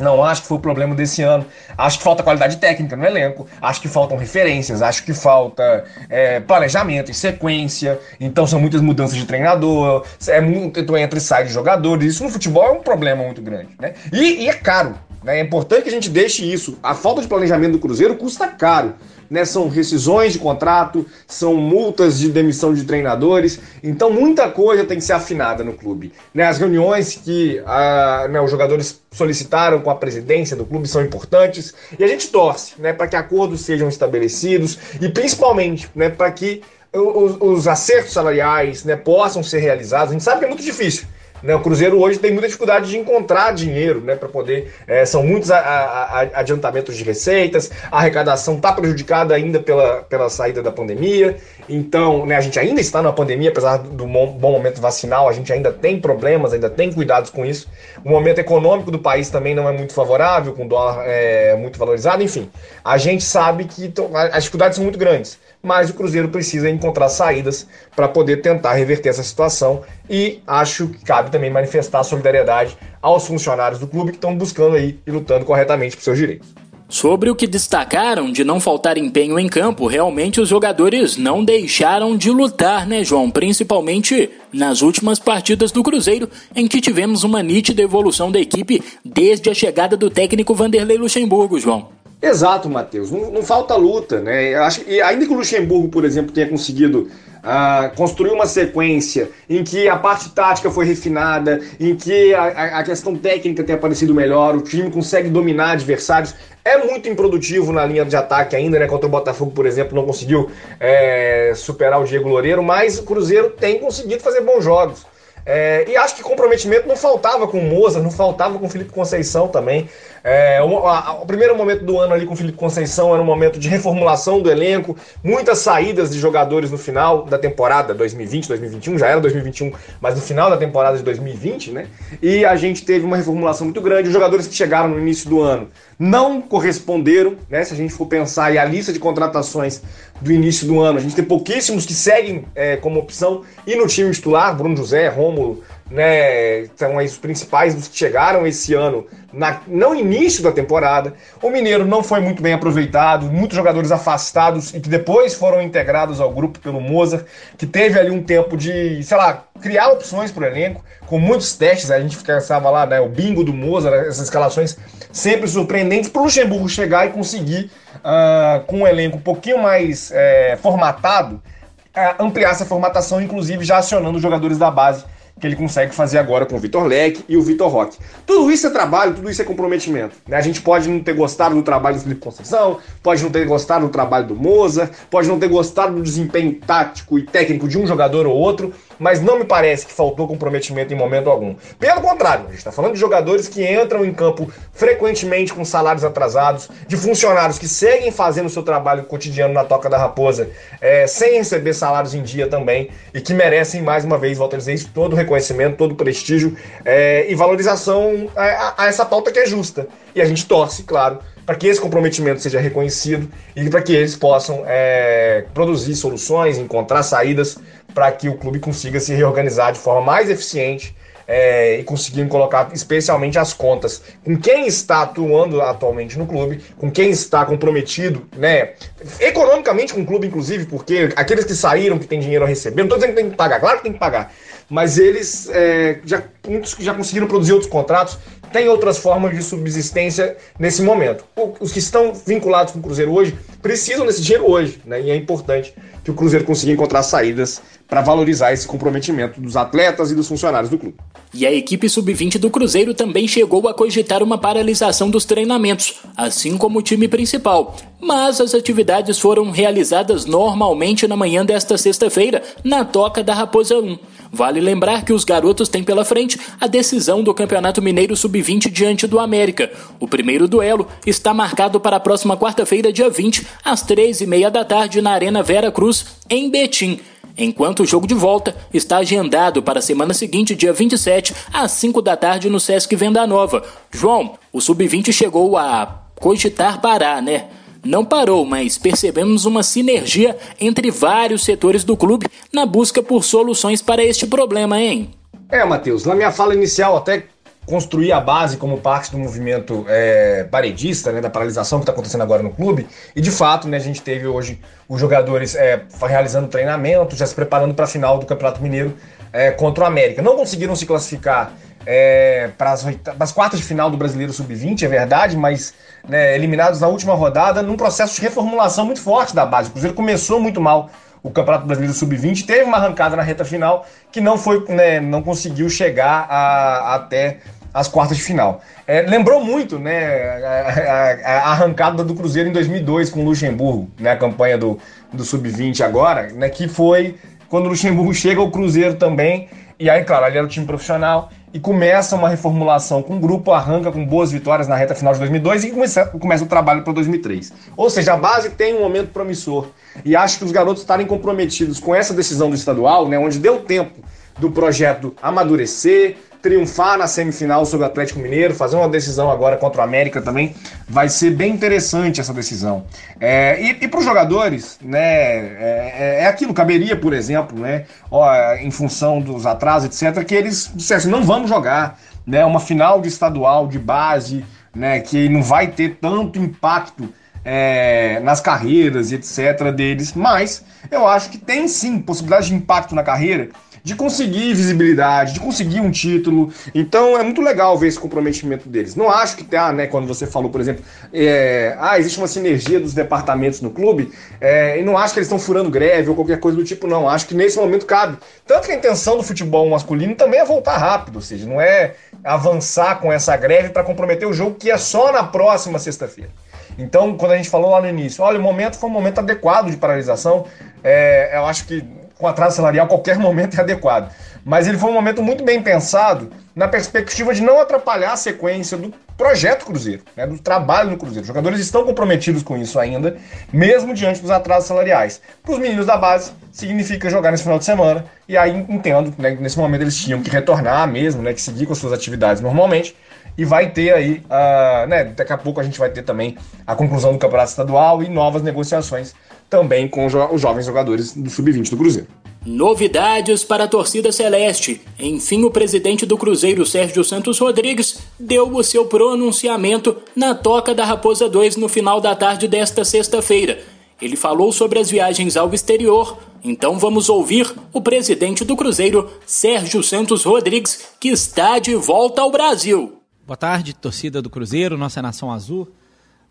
Não 0.00 0.22
acho 0.22 0.42
que 0.42 0.48
foi 0.48 0.58
o 0.58 0.60
problema 0.60 0.94
desse 0.94 1.22
ano. 1.22 1.46
Acho 1.76 1.98
que 1.98 2.04
falta 2.04 2.22
qualidade 2.22 2.58
técnica 2.58 2.94
no 2.96 3.04
elenco. 3.04 3.48
Acho 3.60 3.80
que 3.80 3.88
faltam 3.88 4.16
referências. 4.16 4.82
Acho 4.82 5.02
que 5.02 5.14
falta 5.14 5.84
é, 6.10 6.38
planejamento 6.38 7.10
e 7.10 7.14
sequência. 7.14 7.98
Então 8.20 8.46
são 8.46 8.60
muitas 8.60 8.82
mudanças 8.82 9.16
de 9.16 9.24
treinador. 9.24 10.04
É 10.28 10.40
muito 10.40 10.96
entra 10.98 11.18
e 11.18 11.22
sai 11.22 11.44
de 11.44 11.52
jogadores. 11.52 12.14
Isso 12.14 12.22
no 12.22 12.28
futebol 12.28 12.64
é 12.66 12.72
um 12.72 12.82
problema 12.82 13.24
muito 13.24 13.40
grande. 13.40 13.70
Né? 13.80 13.94
E, 14.12 14.44
e 14.44 14.48
é 14.50 14.52
caro. 14.52 14.94
Né? 15.26 15.40
É 15.40 15.42
importante 15.42 15.82
que 15.82 15.88
a 15.90 15.92
gente 15.92 16.08
deixe 16.08 16.50
isso. 16.50 16.78
A 16.82 16.94
falta 16.94 17.20
de 17.20 17.28
planejamento 17.28 17.72
do 17.72 17.78
Cruzeiro 17.78 18.16
custa 18.16 18.48
caro 18.48 18.94
né? 19.30 19.44
São 19.44 19.68
rescisões 19.68 20.32
de 20.32 20.38
contrato, 20.38 21.06
são 21.26 21.54
multas 21.54 22.18
de 22.18 22.28
demissão 22.28 22.72
de 22.72 22.84
treinadores. 22.84 23.60
Então 23.82 24.10
muita 24.10 24.48
coisa 24.50 24.84
tem 24.84 24.98
que 24.98 25.04
ser 25.04 25.12
afinada 25.12 25.62
no 25.64 25.72
clube. 25.72 26.12
Né? 26.32 26.44
As 26.44 26.58
reuniões 26.58 27.14
que 27.14 27.60
ah, 27.66 28.26
né, 28.30 28.40
os 28.40 28.50
jogadores 28.50 29.00
solicitaram 29.10 29.80
com 29.80 29.90
a 29.90 29.94
presidência 29.94 30.56
do 30.56 30.64
clube 30.64 30.88
são 30.88 31.02
importantes 31.02 31.74
e 31.98 32.04
a 32.04 32.06
gente 32.06 32.28
torce 32.28 32.80
né, 32.80 32.92
para 32.92 33.06
que 33.06 33.16
acordos 33.16 33.62
sejam 33.62 33.88
estabelecidos 33.88 34.78
e 35.00 35.08
principalmente 35.08 35.88
né, 35.94 36.08
para 36.08 36.30
que 36.30 36.62
os, 36.92 37.36
os 37.40 37.68
acertos 37.68 38.12
salariais 38.12 38.84
né, 38.84 38.96
possam 38.96 39.42
ser 39.42 39.58
realizados. 39.58 40.10
A 40.10 40.12
gente 40.12 40.24
sabe 40.24 40.40
que 40.40 40.44
é 40.44 40.48
muito 40.48 40.62
difícil. 40.62 41.06
Né, 41.42 41.54
o 41.54 41.60
Cruzeiro 41.60 42.00
hoje 42.00 42.18
tem 42.18 42.32
muita 42.32 42.46
dificuldade 42.46 42.90
de 42.90 42.98
encontrar 42.98 43.52
dinheiro 43.52 44.00
né, 44.00 44.16
para 44.16 44.28
poder. 44.28 44.72
É, 44.86 45.04
são 45.04 45.22
muitos 45.22 45.50
a, 45.50 45.58
a, 45.58 46.20
a, 46.20 46.20
adiantamentos 46.40 46.96
de 46.96 47.04
receitas, 47.04 47.70
a 47.90 47.98
arrecadação 47.98 48.56
está 48.56 48.72
prejudicada 48.72 49.34
ainda 49.34 49.60
pela, 49.60 50.02
pela 50.02 50.28
saída 50.28 50.62
da 50.62 50.70
pandemia. 50.70 51.36
Então, 51.68 52.26
né, 52.26 52.36
a 52.36 52.40
gente 52.40 52.58
ainda 52.58 52.80
está 52.80 53.02
na 53.02 53.12
pandemia, 53.12 53.50
apesar 53.50 53.78
do 53.78 54.06
bom, 54.06 54.26
bom 54.32 54.52
momento 54.52 54.80
vacinal, 54.80 55.28
a 55.28 55.32
gente 55.32 55.52
ainda 55.52 55.72
tem 55.72 56.00
problemas, 56.00 56.52
ainda 56.52 56.70
tem 56.70 56.92
cuidados 56.92 57.30
com 57.30 57.44
isso. 57.44 57.68
O 58.04 58.10
momento 58.10 58.38
econômico 58.38 58.90
do 58.90 58.98
país 58.98 59.28
também 59.28 59.54
não 59.54 59.68
é 59.68 59.72
muito 59.72 59.92
favorável, 59.92 60.52
com 60.52 60.64
o 60.64 60.68
dólar 60.68 61.04
é, 61.06 61.56
muito 61.56 61.78
valorizado, 61.78 62.22
enfim. 62.22 62.50
A 62.84 62.96
gente 62.98 63.24
sabe 63.24 63.64
que 63.64 63.92
as 64.32 64.44
dificuldades 64.44 64.76
são 64.76 64.84
muito 64.84 64.98
grandes 64.98 65.38
mas 65.66 65.90
o 65.90 65.94
Cruzeiro 65.94 66.28
precisa 66.28 66.70
encontrar 66.70 67.08
saídas 67.08 67.66
para 67.96 68.06
poder 68.06 68.36
tentar 68.36 68.74
reverter 68.74 69.08
essa 69.08 69.24
situação 69.24 69.82
e 70.08 70.40
acho 70.46 70.86
que 70.86 71.04
cabe 71.04 71.30
também 71.30 71.50
manifestar 71.50 72.04
solidariedade 72.04 72.78
aos 73.02 73.26
funcionários 73.26 73.80
do 73.80 73.88
clube 73.88 74.12
que 74.12 74.16
estão 74.16 74.36
buscando 74.36 74.76
aí 74.76 75.00
e 75.04 75.10
lutando 75.10 75.44
corretamente 75.44 75.96
por 75.96 76.04
seus 76.04 76.16
direitos. 76.16 76.54
Sobre 76.88 77.28
o 77.28 77.34
que 77.34 77.48
destacaram 77.48 78.30
de 78.30 78.44
não 78.44 78.60
faltar 78.60 78.96
empenho 78.96 79.40
em 79.40 79.48
campo, 79.48 79.88
realmente 79.88 80.40
os 80.40 80.48
jogadores 80.48 81.16
não 81.16 81.44
deixaram 81.44 82.16
de 82.16 82.30
lutar, 82.30 82.86
né, 82.86 83.02
João? 83.02 83.28
Principalmente 83.28 84.30
nas 84.52 84.82
últimas 84.82 85.18
partidas 85.18 85.72
do 85.72 85.82
Cruzeiro, 85.82 86.30
em 86.54 86.68
que 86.68 86.80
tivemos 86.80 87.24
uma 87.24 87.42
nítida 87.42 87.82
evolução 87.82 88.30
da 88.30 88.38
equipe 88.38 88.80
desde 89.04 89.50
a 89.50 89.54
chegada 89.54 89.96
do 89.96 90.08
técnico 90.08 90.54
Vanderlei 90.54 90.96
Luxemburgo, 90.96 91.58
João. 91.58 91.88
Exato, 92.20 92.68
Matheus. 92.68 93.10
Não, 93.10 93.30
não, 93.30 93.42
falta 93.42 93.74
luta, 93.76 94.20
né? 94.20 94.54
Acho, 94.54 94.82
e 94.88 95.00
ainda 95.02 95.26
que 95.26 95.32
o 95.32 95.36
Luxemburgo, 95.36 95.88
por 95.88 96.04
exemplo, 96.04 96.32
tenha 96.32 96.48
conseguido 96.48 97.08
uh, 97.46 97.94
construir 97.94 98.30
uma 98.30 98.46
sequência 98.46 99.30
em 99.48 99.62
que 99.62 99.88
a 99.88 99.96
parte 99.96 100.30
tática 100.30 100.70
foi 100.70 100.86
refinada, 100.86 101.60
em 101.78 101.94
que 101.94 102.34
a, 102.34 102.78
a, 102.78 102.82
questão 102.82 103.14
técnica 103.16 103.62
tem 103.62 103.74
aparecido 103.74 104.14
melhor, 104.14 104.56
o 104.56 104.62
time 104.62 104.90
consegue 104.90 105.28
dominar 105.28 105.72
adversários, 105.72 106.34
é 106.64 106.78
muito 106.78 107.08
improdutivo 107.08 107.70
na 107.70 107.84
linha 107.84 108.04
de 108.04 108.16
ataque 108.16 108.56
ainda, 108.56 108.78
né? 108.78 108.86
Contra 108.86 109.06
o 109.06 109.10
Botafogo, 109.10 109.52
por 109.52 109.66
exemplo, 109.66 109.94
não 109.94 110.04
conseguiu 110.04 110.50
é, 110.80 111.52
superar 111.54 112.00
o 112.00 112.04
Diego 112.04 112.28
Loureiro, 112.28 112.62
mas 112.62 112.98
o 112.98 113.04
Cruzeiro 113.04 113.50
tem 113.50 113.78
conseguido 113.78 114.22
fazer 114.22 114.40
bons 114.40 114.64
jogos. 114.64 115.06
É, 115.48 115.88
e 115.88 115.96
acho 115.96 116.16
que 116.16 116.22
comprometimento 116.24 116.88
não 116.88 116.96
faltava 116.96 117.46
com 117.46 117.60
o 117.60 117.62
Moza, 117.62 118.02
não 118.02 118.10
faltava 118.10 118.58
com 118.58 118.66
o 118.66 118.68
Felipe 118.68 118.90
Conceição 118.90 119.46
também. 119.46 119.88
É, 120.24 120.60
o, 120.60 120.88
a, 120.88 121.20
o, 121.22 121.24
primeiro 121.24 121.56
momento 121.56 121.84
do 121.84 122.00
ano 122.00 122.12
ali 122.12 122.26
com 122.26 122.34
o 122.34 122.36
Felipe 122.36 122.58
Conceição 122.58 123.12
era 123.12 123.22
um 123.22 123.24
momento 123.24 123.60
de 123.60 123.68
reformulação 123.68 124.42
do 124.42 124.50
elenco, 124.50 124.96
muitas 125.22 125.58
saídas 125.58 126.10
de 126.10 126.18
jogadores 126.18 126.68
no 126.72 126.76
final 126.76 127.24
da 127.26 127.38
temporada 127.38 127.94
2020, 127.94 128.48
2021, 128.48 128.98
já 128.98 129.06
era 129.06 129.20
2021, 129.20 129.72
mas 130.00 130.16
no 130.16 130.20
final 130.20 130.50
da 130.50 130.56
temporada 130.56 130.96
de 130.96 131.04
2020, 131.04 131.70
né? 131.70 131.86
E 132.20 132.44
a 132.44 132.56
gente 132.56 132.84
teve 132.84 133.06
uma 133.06 133.16
reformulação 133.16 133.66
muito 133.66 133.80
grande. 133.80 134.08
Os 134.08 134.12
jogadores 134.12 134.48
que 134.48 134.54
chegaram 134.56 134.88
no 134.88 134.98
início 134.98 135.30
do 135.30 135.40
ano 135.40 135.68
não 135.96 136.40
corresponderam, 136.40 137.36
né? 137.48 137.62
Se 137.62 137.72
a 137.72 137.76
gente 137.76 137.94
for 137.94 138.06
pensar 138.06 138.46
aí 138.46 138.58
a 138.58 138.64
lista 138.64 138.92
de 138.92 138.98
contratações 138.98 139.80
do 140.20 140.32
início 140.32 140.66
do 140.66 140.80
ano, 140.80 140.98
a 140.98 141.00
gente 141.00 141.14
tem 141.14 141.24
pouquíssimos 141.24 141.86
que 141.86 141.94
seguem 141.94 142.46
é, 142.54 142.76
como 142.76 142.98
opção 142.98 143.42
e 143.64 143.76
no 143.76 143.86
time 143.86 144.10
titular, 144.10 144.56
Bruno 144.56 144.76
José, 144.76 145.08
Rômulo, 145.36 145.62
né, 145.90 146.64
são 146.74 146.96
os 146.96 147.18
principais 147.18 147.74
dos 147.74 147.86
que 147.86 147.96
chegaram 147.96 148.46
esse 148.46 148.74
ano, 148.74 149.06
na, 149.32 149.60
não 149.66 149.94
início 149.94 150.42
da 150.42 150.50
temporada. 150.50 151.14
O 151.42 151.50
Mineiro 151.50 151.84
não 151.84 152.02
foi 152.02 152.20
muito 152.20 152.42
bem 152.42 152.54
aproveitado, 152.54 153.26
muitos 153.26 153.56
jogadores 153.56 153.92
afastados 153.92 154.74
e 154.74 154.80
que 154.80 154.88
depois 154.88 155.34
foram 155.34 155.62
integrados 155.62 156.20
ao 156.20 156.32
grupo 156.32 156.58
pelo 156.58 156.80
Mozart, 156.80 157.24
que 157.56 157.66
teve 157.66 157.98
ali 158.00 158.10
um 158.10 158.22
tempo 158.22 158.56
de, 158.56 159.02
sei 159.02 159.16
lá, 159.16 159.44
criar 159.60 159.90
opções 159.90 160.32
para 160.32 160.44
o 160.44 160.46
elenco, 160.46 160.84
com 161.06 161.18
muitos 161.18 161.54
testes. 161.54 161.90
A 161.90 162.00
gente 162.00 162.16
pensava 162.18 162.70
lá, 162.70 162.86
né, 162.86 163.00
o 163.00 163.08
bingo 163.08 163.44
do 163.44 163.52
Mozart, 163.52 163.94
essas 164.06 164.24
escalações 164.24 164.76
sempre 165.12 165.46
surpreendentes 165.46 166.10
para 166.10 166.20
o 166.20 166.24
Luxemburgo 166.24 166.68
chegar 166.68 167.06
e 167.06 167.10
conseguir, 167.10 167.70
uh, 167.96 168.64
com 168.66 168.80
um 168.80 168.86
elenco 168.86 169.18
um 169.18 169.20
pouquinho 169.20 169.58
mais 169.58 170.10
é, 170.12 170.58
formatado, 170.60 171.36
uh, 171.36 172.22
ampliar 172.22 172.50
essa 172.50 172.66
formatação, 172.66 173.20
inclusive 173.20 173.64
já 173.64 173.78
acionando 173.78 174.16
os 174.16 174.22
jogadores 174.22 174.58
da 174.58 174.70
base 174.70 175.04
que 175.38 175.46
ele 175.46 175.56
consegue 175.56 175.94
fazer 175.94 176.18
agora 176.18 176.46
com 176.46 176.56
o 176.56 176.58
Vitor 176.58 176.84
Leque 176.84 177.22
e 177.28 177.36
o 177.36 177.42
Vitor 177.42 177.68
Roque. 177.68 177.98
Tudo 178.24 178.50
isso 178.50 178.66
é 178.66 178.70
trabalho, 178.70 179.14
tudo 179.14 179.28
isso 179.28 179.42
é 179.42 179.44
comprometimento. 179.44 180.16
Né? 180.26 180.36
A 180.36 180.40
gente 180.40 180.62
pode 180.62 180.88
não 180.88 181.00
ter 181.00 181.12
gostado 181.12 181.54
do 181.54 181.62
trabalho 181.62 181.96
do 181.96 182.02
Felipe 182.02 182.22
Conceição, 182.22 182.78
pode 183.02 183.22
não 183.22 183.30
ter 183.30 183.44
gostado 183.46 183.86
do 183.86 183.92
trabalho 183.92 184.26
do 184.26 184.34
Moza, 184.34 184.90
pode 185.10 185.28
não 185.28 185.38
ter 185.38 185.48
gostado 185.48 185.94
do 185.96 186.02
desempenho 186.02 186.54
tático 186.54 187.18
e 187.18 187.22
técnico 187.22 187.68
de 187.68 187.78
um 187.78 187.86
jogador 187.86 188.26
ou 188.26 188.34
outro, 188.34 188.72
mas 188.98 189.20
não 189.20 189.38
me 189.38 189.44
parece 189.44 189.86
que 189.86 189.92
faltou 189.92 190.26
comprometimento 190.26 190.92
em 190.92 190.96
momento 190.96 191.30
algum. 191.30 191.54
Pelo 191.78 192.00
contrário, 192.00 192.44
a 192.44 192.48
gente 192.48 192.58
está 192.58 192.72
falando 192.72 192.94
de 192.94 193.00
jogadores 193.00 193.48
que 193.48 193.64
entram 193.64 194.04
em 194.04 194.12
campo 194.12 194.50
frequentemente 194.72 195.52
com 195.52 195.64
salários 195.64 196.04
atrasados, 196.04 196.68
de 196.86 196.96
funcionários 196.96 197.58
que 197.58 197.68
seguem 197.68 198.10
fazendo 198.10 198.46
o 198.46 198.50
seu 198.50 198.62
trabalho 198.62 199.04
cotidiano 199.04 199.54
na 199.54 199.64
Toca 199.64 199.88
da 199.88 199.98
Raposa 199.98 200.50
é, 200.80 201.06
sem 201.06 201.38
receber 201.38 201.74
salários 201.74 202.14
em 202.14 202.22
dia 202.22 202.48
também 202.48 202.90
e 203.12 203.20
que 203.20 203.34
merecem, 203.34 203.82
mais 203.82 204.04
uma 204.04 204.18
vez, 204.18 204.38
volto 204.38 204.54
a 204.54 204.58
dizer 204.58 204.74
isso, 204.74 204.90
todo 204.92 205.12
o 205.12 205.16
reconhecimento, 205.16 205.76
todo 205.76 205.92
o 205.92 205.96
prestígio 205.96 206.56
é, 206.84 207.26
e 207.28 207.34
valorização 207.34 208.30
a, 208.36 208.84
a 208.84 208.86
essa 208.86 209.04
pauta 209.04 209.30
que 209.30 209.38
é 209.38 209.46
justa. 209.46 209.86
E 210.14 210.20
a 210.20 210.24
gente 210.24 210.46
torce, 210.46 210.82
claro, 210.82 211.18
para 211.46 211.54
que 211.54 211.68
esse 211.68 211.80
comprometimento 211.80 212.40
seja 212.40 212.58
reconhecido 212.58 213.30
e 213.54 213.70
para 213.70 213.80
que 213.80 213.94
eles 213.94 214.16
possam 214.16 214.64
é, 214.66 215.44
produzir 215.54 215.94
soluções, 215.94 216.58
encontrar 216.58 217.04
saídas 217.04 217.56
para 217.96 218.12
que 218.12 218.28
o 218.28 218.36
clube 218.36 218.58
consiga 218.58 219.00
se 219.00 219.14
reorganizar 219.14 219.72
de 219.72 219.78
forma 219.78 220.02
mais 220.02 220.28
eficiente 220.28 220.94
é, 221.26 221.78
e 221.78 221.82
conseguir 221.82 222.28
colocar 222.28 222.68
especialmente 222.74 223.38
as 223.38 223.54
contas 223.54 224.02
com 224.22 224.36
quem 224.36 224.66
está 224.66 225.00
atuando 225.00 225.62
atualmente 225.62 226.18
no 226.18 226.26
clube, 226.26 226.60
com 226.76 226.90
quem 226.90 227.08
está 227.08 227.46
comprometido, 227.46 228.28
né, 228.36 228.74
economicamente 229.18 229.94
com 229.94 230.02
o 230.02 230.06
clube, 230.06 230.26
inclusive, 230.26 230.66
porque 230.66 231.08
aqueles 231.16 231.46
que 231.46 231.54
saíram, 231.54 231.98
que 231.98 232.06
tem 232.06 232.20
dinheiro 232.20 232.44
a 232.44 232.48
receber, 232.48 232.82
não 232.82 232.84
estou 232.84 232.98
dizendo 232.98 233.14
que 233.14 233.22
tem 233.22 233.30
que 233.30 233.36
pagar, 233.36 233.60
claro 233.60 233.78
que 233.78 233.84
tem 233.84 233.92
que 233.94 233.98
pagar, 233.98 234.30
mas 234.68 234.98
eles 234.98 235.48
é, 235.50 236.00
já, 236.04 236.22
muitos 236.46 236.76
já 236.78 236.94
conseguiram 236.94 237.26
produzir 237.26 237.52
outros 237.52 237.70
contratos, 237.70 238.18
têm 238.52 238.68
outras 238.68 238.98
formas 238.98 239.34
de 239.34 239.42
subsistência 239.42 240.36
nesse 240.58 240.82
momento. 240.82 241.24
Os 241.60 241.72
que 241.72 241.78
estão 241.78 242.12
vinculados 242.14 242.72
com 242.72 242.78
o 242.78 242.82
Cruzeiro 242.82 243.12
hoje 243.12 243.36
precisam 243.60 244.06
desse 244.06 244.22
dinheiro 244.22 244.50
hoje, 244.50 244.80
né? 244.84 245.00
E 245.00 245.10
é 245.10 245.16
importante 245.16 245.74
que 246.02 246.10
o 246.10 246.14
Cruzeiro 246.14 246.44
consiga 246.44 246.72
encontrar 246.72 247.02
saídas 247.02 247.60
para 247.88 248.00
valorizar 248.00 248.52
esse 248.52 248.66
comprometimento 248.66 249.40
dos 249.40 249.56
atletas 249.56 250.10
e 250.10 250.14
dos 250.14 250.28
funcionários 250.28 250.70
do 250.70 250.78
clube. 250.78 250.96
E 251.34 251.44
a 251.44 251.52
equipe 251.52 251.88
sub-20 251.88 252.38
do 252.38 252.48
Cruzeiro 252.48 252.94
também 252.94 253.26
chegou 253.28 253.68
a 253.68 253.74
cogitar 253.74 254.22
uma 254.22 254.38
paralisação 254.38 255.10
dos 255.10 255.24
treinamentos, 255.24 255.96
assim 256.16 256.56
como 256.56 256.78
o 256.78 256.82
time 256.82 257.08
principal. 257.08 257.76
Mas 258.00 258.40
as 258.40 258.54
atividades 258.54 259.18
foram 259.18 259.50
realizadas 259.50 260.24
normalmente 260.24 261.06
na 261.06 261.16
manhã 261.16 261.44
desta 261.44 261.76
sexta-feira, 261.76 262.42
na 262.62 262.84
Toca 262.84 263.22
da 263.22 263.34
Raposa 263.34 263.76
1. 263.78 263.98
Vale 264.32 264.60
lembrar 264.60 265.04
que 265.04 265.12
os 265.12 265.24
garotos 265.24 265.68
têm 265.68 265.82
pela 265.82 266.04
frente 266.04 266.38
a 266.60 266.66
decisão 266.66 267.22
do 267.22 267.34
Campeonato 267.34 267.82
Mineiro 267.82 268.16
Sub-20 268.16 268.70
diante 268.70 269.06
do 269.06 269.18
América. 269.18 269.70
O 270.00 270.08
primeiro 270.08 270.48
duelo 270.48 270.86
está 271.06 271.32
marcado 271.32 271.80
para 271.80 271.96
a 271.96 272.00
próxima 272.00 272.36
quarta-feira, 272.36 272.92
dia 272.92 273.08
20, 273.08 273.46
às 273.64 273.82
três 273.82 274.20
e 274.20 274.26
meia 274.26 274.50
da 274.50 274.64
tarde, 274.64 275.00
na 275.00 275.12
Arena 275.12 275.42
Vera 275.42 275.70
Cruz, 275.70 276.06
em 276.28 276.50
Betim 276.50 277.00
enquanto 277.36 277.80
o 277.80 277.86
jogo 277.86 278.06
de 278.06 278.14
volta 278.14 278.56
está 278.72 278.98
agendado 278.98 279.62
para 279.62 279.78
a 279.78 279.82
semana 279.82 280.14
seguinte, 280.14 280.54
dia 280.54 280.72
27, 280.72 281.34
às 281.52 281.72
5 281.72 282.00
da 282.00 282.16
tarde, 282.16 282.48
no 282.48 282.58
Sesc 282.58 282.94
Venda 282.96 283.26
Nova. 283.26 283.62
João, 283.92 284.38
o 284.52 284.60
Sub-20 284.60 285.12
chegou 285.12 285.56
a 285.56 286.02
cogitar 286.18 286.80
parar, 286.80 287.20
né? 287.20 287.46
Não 287.86 288.04
parou, 288.04 288.44
mas 288.44 288.76
percebemos 288.76 289.44
uma 289.44 289.62
sinergia 289.62 290.36
entre 290.60 290.90
vários 290.90 291.44
setores 291.44 291.84
do 291.84 291.96
clube 291.96 292.26
na 292.52 292.66
busca 292.66 293.02
por 293.02 293.22
soluções 293.22 293.80
para 293.80 294.04
este 294.04 294.26
problema, 294.26 294.80
hein? 294.80 295.10
É, 295.48 295.64
Matheus, 295.64 296.04
na 296.04 296.14
minha 296.14 296.32
fala 296.32 296.54
inicial 296.54 296.96
até 296.96 297.24
construir 297.66 298.12
a 298.12 298.20
base 298.20 298.56
como 298.56 298.78
parte 298.78 299.10
do 299.10 299.18
movimento 299.18 299.84
é, 299.88 300.44
paredista, 300.44 301.10
né, 301.10 301.20
da 301.20 301.28
paralisação 301.28 301.80
que 301.80 301.82
está 301.82 301.92
acontecendo 301.92 302.22
agora 302.22 302.42
no 302.42 302.50
clube. 302.50 302.86
E 303.14 303.20
de 303.20 303.30
fato, 303.30 303.66
né, 303.66 303.76
a 303.76 303.80
gente 303.80 304.00
teve 304.00 304.26
hoje 304.26 304.60
os 304.88 305.00
jogadores 305.00 305.54
é, 305.56 305.82
realizando 306.00 306.48
treinamento, 306.48 307.16
já 307.16 307.26
se 307.26 307.34
preparando 307.34 307.74
para 307.74 307.84
a 307.84 307.88
final 307.88 308.18
do 308.18 308.26
Campeonato 308.26 308.62
Mineiro 308.62 308.94
é, 309.32 309.50
contra 309.50 309.84
o 309.84 309.86
América. 309.86 310.22
Não 310.22 310.36
conseguiram 310.36 310.76
se 310.76 310.86
classificar 310.86 311.52
é, 311.86 312.50
para 312.58 312.74
as 313.20 313.32
quartas 313.32 313.60
de 313.60 313.64
final 313.64 313.88
do 313.88 313.96
Brasileiro 313.96 314.32
Sub-20, 314.32 314.82
é 314.82 314.88
verdade, 314.88 315.36
mas 315.36 315.72
né, 316.08 316.34
eliminados 316.34 316.80
na 316.80 316.88
última 316.88 317.14
rodada 317.14 317.62
num 317.62 317.76
processo 317.76 318.16
de 318.16 318.20
reformulação 318.22 318.84
muito 318.84 319.00
forte 319.00 319.34
da 319.34 319.46
base. 319.46 319.68
O 319.68 319.72
Cruzeiro 319.72 319.94
começou 319.94 320.40
muito 320.40 320.60
mal 320.60 320.90
o 321.22 321.30
Campeonato 321.30 321.66
Brasileiro 321.66 321.94
Sub-20, 321.94 322.46
teve 322.46 322.62
uma 322.64 322.76
arrancada 322.76 323.16
na 323.16 323.22
reta 323.22 323.44
final 323.44 323.86
que 324.12 324.20
não 324.20 324.36
foi, 324.36 324.64
né, 324.68 325.00
não 325.00 325.22
conseguiu 325.22 325.68
chegar 325.68 326.26
a, 326.28 326.94
até 326.94 327.38
as 327.74 327.88
quartas 327.88 328.16
de 328.16 328.22
final. 328.22 328.60
É, 328.86 329.02
lembrou 329.02 329.44
muito 329.44 329.78
né, 329.78 330.44
a, 330.44 331.30
a, 331.30 331.32
a, 331.32 331.50
arrancada 331.50 332.04
do 332.04 332.14
Cruzeiro 332.14 332.48
em 332.48 332.52
2002 332.52 333.10
com 333.10 333.20
o 333.20 333.24
Luxemburgo, 333.24 333.90
né, 333.98 334.12
a 334.12 334.16
campanha 334.16 334.56
do, 334.56 334.78
do 335.12 335.24
Sub-20 335.24 335.80
agora, 335.80 336.28
né, 336.32 336.48
que 336.48 336.68
foi 336.68 337.16
quando 337.48 337.66
o 337.66 337.68
Luxemburgo 337.70 338.12
chega 338.14 338.40
ao 338.40 338.50
Cruzeiro 338.50 338.94
também, 338.94 339.48
e 339.78 339.90
aí, 339.90 340.04
claro, 340.04 340.24
ali 340.24 340.38
era 340.38 340.46
o 340.46 340.48
time 340.48 340.64
profissional, 340.64 341.28
e 341.56 341.58
começa 341.58 342.14
uma 342.14 342.28
reformulação 342.28 343.02
com 343.02 343.16
o 343.16 343.18
grupo, 343.18 343.50
arranca 343.50 343.90
com 343.90 344.04
boas 344.04 344.30
vitórias 344.30 344.68
na 344.68 344.76
reta 344.76 344.94
final 344.94 345.14
de 345.14 345.20
2002 345.20 345.64
e 345.64 345.70
começa, 345.70 346.04
começa 346.04 346.44
o 346.44 346.46
trabalho 346.46 346.82
para 346.82 346.92
2003. 346.92 347.50
Ou 347.74 347.88
seja, 347.88 348.12
a 348.12 348.16
base 348.18 348.50
tem 348.50 348.76
um 348.76 348.80
momento 348.80 349.08
promissor, 349.10 349.68
e 350.04 350.14
acho 350.14 350.36
que 350.36 350.44
os 350.44 350.52
garotos 350.52 350.82
estarem 350.82 351.06
comprometidos 351.06 351.80
com 351.80 351.94
essa 351.94 352.12
decisão 352.12 352.50
do 352.50 352.54
estadual, 352.54 353.08
né, 353.08 353.18
onde 353.18 353.38
deu 353.38 353.60
tempo 353.60 354.04
do 354.38 354.50
projeto 354.50 355.14
amadurecer, 355.22 356.18
triunfar 356.42 356.98
na 356.98 357.06
semifinal 357.06 357.64
sobre 357.64 357.84
o 357.84 357.86
Atlético 357.88 358.18
Mineiro, 358.18 358.54
fazer 358.54 358.76
uma 358.76 358.88
decisão 358.88 359.30
agora 359.30 359.56
contra 359.56 359.80
o 359.80 359.84
América 359.84 360.20
também, 360.20 360.54
vai 360.88 361.08
ser 361.08 361.30
bem 361.30 361.52
interessante 361.52 362.20
essa 362.20 362.32
decisão. 362.32 362.84
É, 363.20 363.60
e 363.60 363.76
e 363.80 363.88
para 363.88 363.98
os 363.98 364.04
jogadores, 364.04 364.78
né, 364.82 364.98
é, 364.98 365.94
é, 365.98 366.22
é, 366.22 366.26
aquilo, 366.26 366.52
caberia, 366.52 366.96
por 366.96 367.12
exemplo, 367.12 367.58
né, 367.58 367.84
ó, 368.10 368.54
em 368.56 368.70
função 368.70 369.20
dos 369.20 369.46
atrasos, 369.46 370.02
etc., 370.02 370.24
que 370.24 370.34
eles 370.34 370.70
dissessem, 370.74 371.10
não 371.10 371.22
vamos 371.22 371.48
jogar, 371.48 371.98
né, 372.26 372.44
uma 372.44 372.60
final 372.60 373.00
de 373.00 373.08
estadual, 373.08 373.66
de 373.66 373.78
base, 373.78 374.44
né, 374.74 375.00
que 375.00 375.28
não 375.28 375.42
vai 375.42 375.68
ter 375.68 375.98
tanto 376.00 376.38
impacto 376.38 377.08
é, 377.44 378.18
nas 378.20 378.40
carreiras 378.40 379.12
e 379.12 379.14
etc. 379.14 379.70
deles, 379.72 380.12
mas 380.14 380.64
eu 380.90 381.06
acho 381.06 381.30
que 381.30 381.38
tem 381.38 381.68
sim 381.68 382.00
possibilidade 382.00 382.48
de 382.48 382.54
impacto 382.54 382.94
na 382.94 383.04
carreira 383.04 383.50
de 383.86 383.94
conseguir 383.94 384.52
visibilidade, 384.52 385.34
de 385.34 385.38
conseguir 385.38 385.78
um 385.78 385.92
título. 385.92 386.52
Então 386.74 387.16
é 387.16 387.22
muito 387.22 387.40
legal 387.40 387.78
ver 387.78 387.86
esse 387.86 388.00
comprometimento 388.00 388.68
deles. 388.68 388.96
Não 388.96 389.08
acho 389.08 389.36
que 389.36 389.44
tá, 389.44 389.72
né, 389.72 389.86
quando 389.86 390.08
você 390.08 390.26
falou, 390.26 390.50
por 390.50 390.60
exemplo, 390.60 390.84
é, 391.14 391.76
ah, 391.78 391.96
existe 391.96 392.18
uma 392.18 392.26
sinergia 392.26 392.80
dos 392.80 392.92
departamentos 392.92 393.60
no 393.60 393.70
clube, 393.70 394.10
é, 394.40 394.80
e 394.80 394.82
não 394.82 394.98
acho 394.98 395.14
que 395.14 395.20
eles 395.20 395.28
estão 395.28 395.38
furando 395.38 395.70
greve 395.70 396.08
ou 396.08 396.16
qualquer 396.16 396.40
coisa 396.40 396.58
do 396.58 396.64
tipo, 396.64 396.88
não. 396.88 397.08
Acho 397.08 397.28
que 397.28 397.34
nesse 397.36 397.58
momento 397.58 397.86
cabe. 397.86 398.18
Tanto 398.44 398.66
que 398.66 398.72
a 398.72 398.74
intenção 398.74 399.18
do 399.18 399.22
futebol 399.22 399.70
masculino 399.70 400.16
também 400.16 400.40
é 400.40 400.44
voltar 400.44 400.78
rápido, 400.78 401.14
ou 401.14 401.22
seja, 401.22 401.46
não 401.46 401.60
é 401.60 401.94
avançar 402.24 402.98
com 402.98 403.12
essa 403.12 403.36
greve 403.36 403.68
para 403.68 403.84
comprometer 403.84 404.26
o 404.26 404.32
jogo 404.32 404.56
que 404.56 404.68
é 404.68 404.76
só 404.76 405.12
na 405.12 405.22
próxima 405.22 405.78
sexta-feira. 405.78 406.30
Então, 406.76 407.16
quando 407.16 407.30
a 407.30 407.36
gente 407.36 407.48
falou 407.48 407.70
lá 407.70 407.80
no 407.80 407.88
início, 407.88 408.24
olha, 408.24 408.36
o 408.36 408.42
momento 408.42 408.76
foi 408.78 408.90
um 408.90 408.92
momento 408.92 409.20
adequado 409.20 409.70
de 409.70 409.76
paralisação. 409.76 410.44
É, 410.82 411.36
eu 411.36 411.46
acho 411.46 411.68
que 411.68 411.84
com 412.18 412.26
atraso 412.26 412.56
salarial, 412.56 412.86
qualquer 412.86 413.18
momento 413.18 413.58
é 413.58 413.60
adequado. 413.60 414.10
Mas 414.44 414.66
ele 414.66 414.78
foi 414.78 414.90
um 414.90 414.94
momento 414.94 415.22
muito 415.22 415.44
bem 415.44 415.60
pensado 415.60 416.30
na 416.54 416.68
perspectiva 416.68 417.34
de 417.34 417.42
não 417.42 417.60
atrapalhar 417.60 418.12
a 418.12 418.16
sequência 418.16 418.76
do 418.76 418.94
projeto 419.16 419.64
Cruzeiro, 419.64 420.02
né, 420.16 420.26
do 420.26 420.38
trabalho 420.38 420.90
do 420.90 420.96
Cruzeiro. 420.96 421.22
Os 421.22 421.26
jogadores 421.26 421.60
estão 421.60 421.84
comprometidos 421.84 422.42
com 422.42 422.56
isso 422.56 422.78
ainda, 422.78 423.16
mesmo 423.52 423.92
diante 423.92 424.20
dos 424.20 424.30
atrasos 424.30 424.68
salariais. 424.68 425.20
Para 425.42 425.52
os 425.52 425.58
meninos 425.58 425.86
da 425.86 425.96
base, 425.96 426.32
significa 426.52 427.10
jogar 427.10 427.30
nesse 427.30 427.42
final 427.42 427.58
de 427.58 427.64
semana, 427.64 428.04
e 428.28 428.36
aí 428.36 428.64
entendo, 428.68 429.12
né, 429.18 429.36
nesse 429.38 429.58
momento 429.58 429.82
eles 429.82 429.96
tinham 429.96 430.22
que 430.22 430.30
retornar 430.30 430.86
mesmo, 430.86 431.22
né, 431.22 431.34
que 431.34 431.40
seguir 431.40 431.66
com 431.66 431.72
as 431.72 431.78
suas 431.78 431.92
atividades 431.92 432.40
normalmente, 432.40 432.96
e 433.36 433.44
vai 433.44 433.70
ter 433.70 433.92
aí, 433.92 434.24
uh, 434.30 434.86
né, 434.86 435.04
daqui 435.04 435.32
a 435.32 435.36
pouco 435.36 435.60
a 435.60 435.62
gente 435.62 435.78
vai 435.78 435.90
ter 435.90 436.02
também 436.02 436.38
a 436.66 436.74
conclusão 436.74 437.12
do 437.12 437.18
campeonato 437.18 437.50
estadual 437.50 438.02
e 438.02 438.08
novas 438.08 438.42
negociações 438.42 439.14
também 439.48 439.88
com 439.88 440.06
os 440.06 440.12
jovens 440.12 440.66
jogadores 440.66 441.12
do 441.12 441.30
Sub-20 441.30 441.70
do 441.70 441.76
Cruzeiro. 441.76 442.08
Novidades 442.44 443.42
para 443.42 443.64
a 443.64 443.68
torcida 443.68 444.12
celeste. 444.12 444.80
Enfim, 445.00 445.42
o 445.42 445.50
presidente 445.50 446.06
do 446.06 446.16
Cruzeiro, 446.16 446.64
Sérgio 446.64 447.02
Santos 447.02 447.40
Rodrigues, 447.40 447.98
deu 448.20 448.54
o 448.54 448.62
seu 448.62 448.86
pronunciamento 448.86 449.96
na 450.14 450.32
Toca 450.32 450.72
da 450.72 450.84
Raposa 450.84 451.28
2 451.28 451.56
no 451.56 451.68
final 451.68 452.00
da 452.00 452.14
tarde 452.14 452.46
desta 452.46 452.84
sexta-feira. 452.84 453.58
Ele 454.00 454.14
falou 454.14 454.52
sobre 454.52 454.78
as 454.78 454.88
viagens 454.88 455.36
ao 455.36 455.52
exterior, 455.52 456.18
então 456.44 456.78
vamos 456.78 457.08
ouvir 457.08 457.52
o 457.72 457.80
presidente 457.80 458.44
do 458.44 458.54
Cruzeiro, 458.54 459.10
Sérgio 459.26 459.82
Santos 459.82 460.22
Rodrigues, 460.22 460.90
que 461.00 461.08
está 461.08 461.58
de 461.58 461.74
volta 461.74 462.22
ao 462.22 462.30
Brasil. 462.30 463.00
Boa 463.26 463.36
tarde, 463.36 463.74
torcida 463.74 464.22
do 464.22 464.30
Cruzeiro, 464.30 464.78
nossa 464.78 465.02
nação 465.02 465.32
azul. 465.32 465.66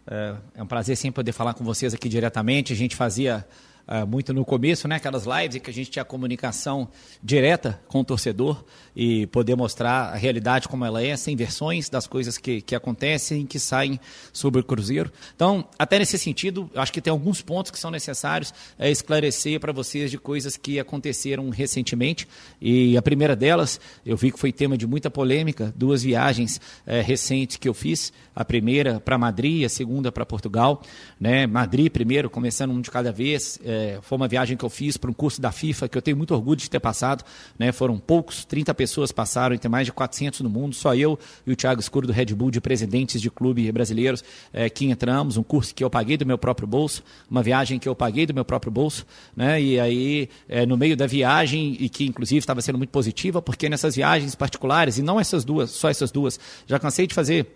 É, 0.07 0.35
é 0.55 0.63
um 0.63 0.67
prazer 0.67 0.95
sempre 0.95 1.15
poder 1.15 1.31
falar 1.31 1.53
com 1.53 1.63
vocês 1.63 1.93
aqui 1.93 2.07
diretamente. 2.07 2.73
A 2.73 2.75
gente 2.75 2.95
fazia 2.95 3.45
uh, 3.87 4.05
muito 4.05 4.33
no 4.33 4.45
começo, 4.45 4.87
né? 4.87 4.95
Aquelas 4.95 5.25
lives 5.25 5.61
que 5.61 5.69
a 5.69 5.73
gente 5.73 5.89
tinha 5.89 6.05
comunicação 6.05 6.87
direta 7.23 7.79
com 7.87 8.01
o 8.01 8.03
torcedor 8.03 8.63
e 8.95 9.27
poder 9.27 9.55
mostrar 9.55 10.13
a 10.13 10.15
realidade 10.15 10.69
como 10.69 10.85
ela 10.85 11.03
é, 11.03 11.17
sem 11.17 11.35
versões 11.35 11.89
das 11.89 12.07
coisas 12.07 12.37
que, 12.37 12.61
que 12.61 12.73
acontecem, 12.73 13.45
que 13.45 13.59
saem 13.59 13.99
sobre 14.31 14.61
o 14.61 14.63
Cruzeiro. 14.63 15.11
Então, 15.35 15.67
até 15.77 15.99
nesse 15.99 16.17
sentido, 16.17 16.69
acho 16.75 16.93
que 16.93 17.01
tem 17.01 17.11
alguns 17.11 17.41
pontos 17.41 17.71
que 17.71 17.79
são 17.79 17.91
necessários 17.91 18.53
é, 18.79 18.89
esclarecer 18.89 19.59
para 19.59 19.73
vocês 19.73 20.09
de 20.09 20.17
coisas 20.17 20.55
que 20.55 20.79
aconteceram 20.79 21.49
recentemente. 21.49 22.27
E 22.61 22.95
a 22.95 23.01
primeira 23.01 23.35
delas, 23.35 23.81
eu 24.05 24.15
vi 24.15 24.31
que 24.31 24.39
foi 24.39 24.53
tema 24.53 24.77
de 24.77 24.87
muita 24.87 25.11
polêmica, 25.11 25.73
duas 25.75 26.03
viagens 26.03 26.61
é, 26.85 27.01
recentes 27.01 27.57
que 27.57 27.67
eu 27.67 27.73
fiz. 27.73 28.13
A 28.33 28.45
primeira 28.45 28.99
para 28.99 29.17
Madrid, 29.17 29.65
a 29.65 29.69
segunda 29.69 30.11
para 30.11 30.25
Portugal. 30.25 30.81
Né? 31.19 31.45
Madrid 31.47 31.89
primeiro, 31.89 32.29
começando 32.29 32.71
um 32.71 32.81
de 32.81 32.91
cada 32.91 33.11
vez. 33.11 33.59
É, 33.63 33.99
foi 34.01 34.15
uma 34.15 34.27
viagem 34.27 34.55
que 34.55 34.63
eu 34.63 34.69
fiz 34.69 34.95
para 34.95 35.09
um 35.09 35.13
curso 35.13 35.41
da 35.41 35.51
FIFA, 35.51 35.89
que 35.89 35.97
eu 35.97 36.01
tenho 36.01 36.17
muito 36.17 36.33
orgulho 36.33 36.57
de 36.57 36.69
ter 36.69 36.79
passado. 36.79 37.23
Né? 37.57 37.71
Foram 37.71 37.97
poucos, 37.97 38.45
30 38.45 38.73
pessoas 38.73 38.84
passaram, 39.11 39.55
e 39.55 39.59
tem 39.59 39.69
mais 39.69 39.85
de 39.85 39.91
400 39.91 40.41
no 40.41 40.49
mundo. 40.49 40.75
Só 40.75 40.95
eu 40.95 41.17
e 41.45 41.51
o 41.51 41.55
Thiago 41.55 41.79
Escuro 41.79 42.07
do 42.07 42.13
Red 42.13 42.27
Bull, 42.27 42.51
de 42.51 42.61
presidentes 42.61 43.21
de 43.21 43.29
clube 43.29 43.71
brasileiros, 43.71 44.23
é, 44.53 44.69
que 44.69 44.85
entramos. 44.85 45.37
Um 45.37 45.43
curso 45.43 45.73
que 45.73 45.83
eu 45.83 45.89
paguei 45.89 46.17
do 46.17 46.25
meu 46.25 46.37
próprio 46.37 46.67
bolso, 46.67 47.03
uma 47.29 47.43
viagem 47.43 47.79
que 47.79 47.87
eu 47.87 47.95
paguei 47.95 48.25
do 48.25 48.33
meu 48.33 48.45
próprio 48.45 48.71
bolso. 48.71 49.05
Né? 49.35 49.61
E 49.61 49.79
aí, 49.79 50.29
é, 50.47 50.65
no 50.65 50.77
meio 50.77 50.95
da 50.95 51.07
viagem, 51.07 51.77
e 51.79 51.89
que 51.89 52.05
inclusive 52.05 52.39
estava 52.39 52.61
sendo 52.61 52.77
muito 52.77 52.91
positiva, 52.91 53.41
porque 53.41 53.69
nessas 53.69 53.95
viagens 53.95 54.35
particulares, 54.35 54.97
e 54.97 55.01
não 55.01 55.19
essas 55.19 55.43
duas, 55.43 55.71
só 55.71 55.89
essas 55.89 56.11
duas, 56.11 56.39
já 56.67 56.79
cansei 56.79 57.07
de 57.07 57.13
fazer 57.13 57.47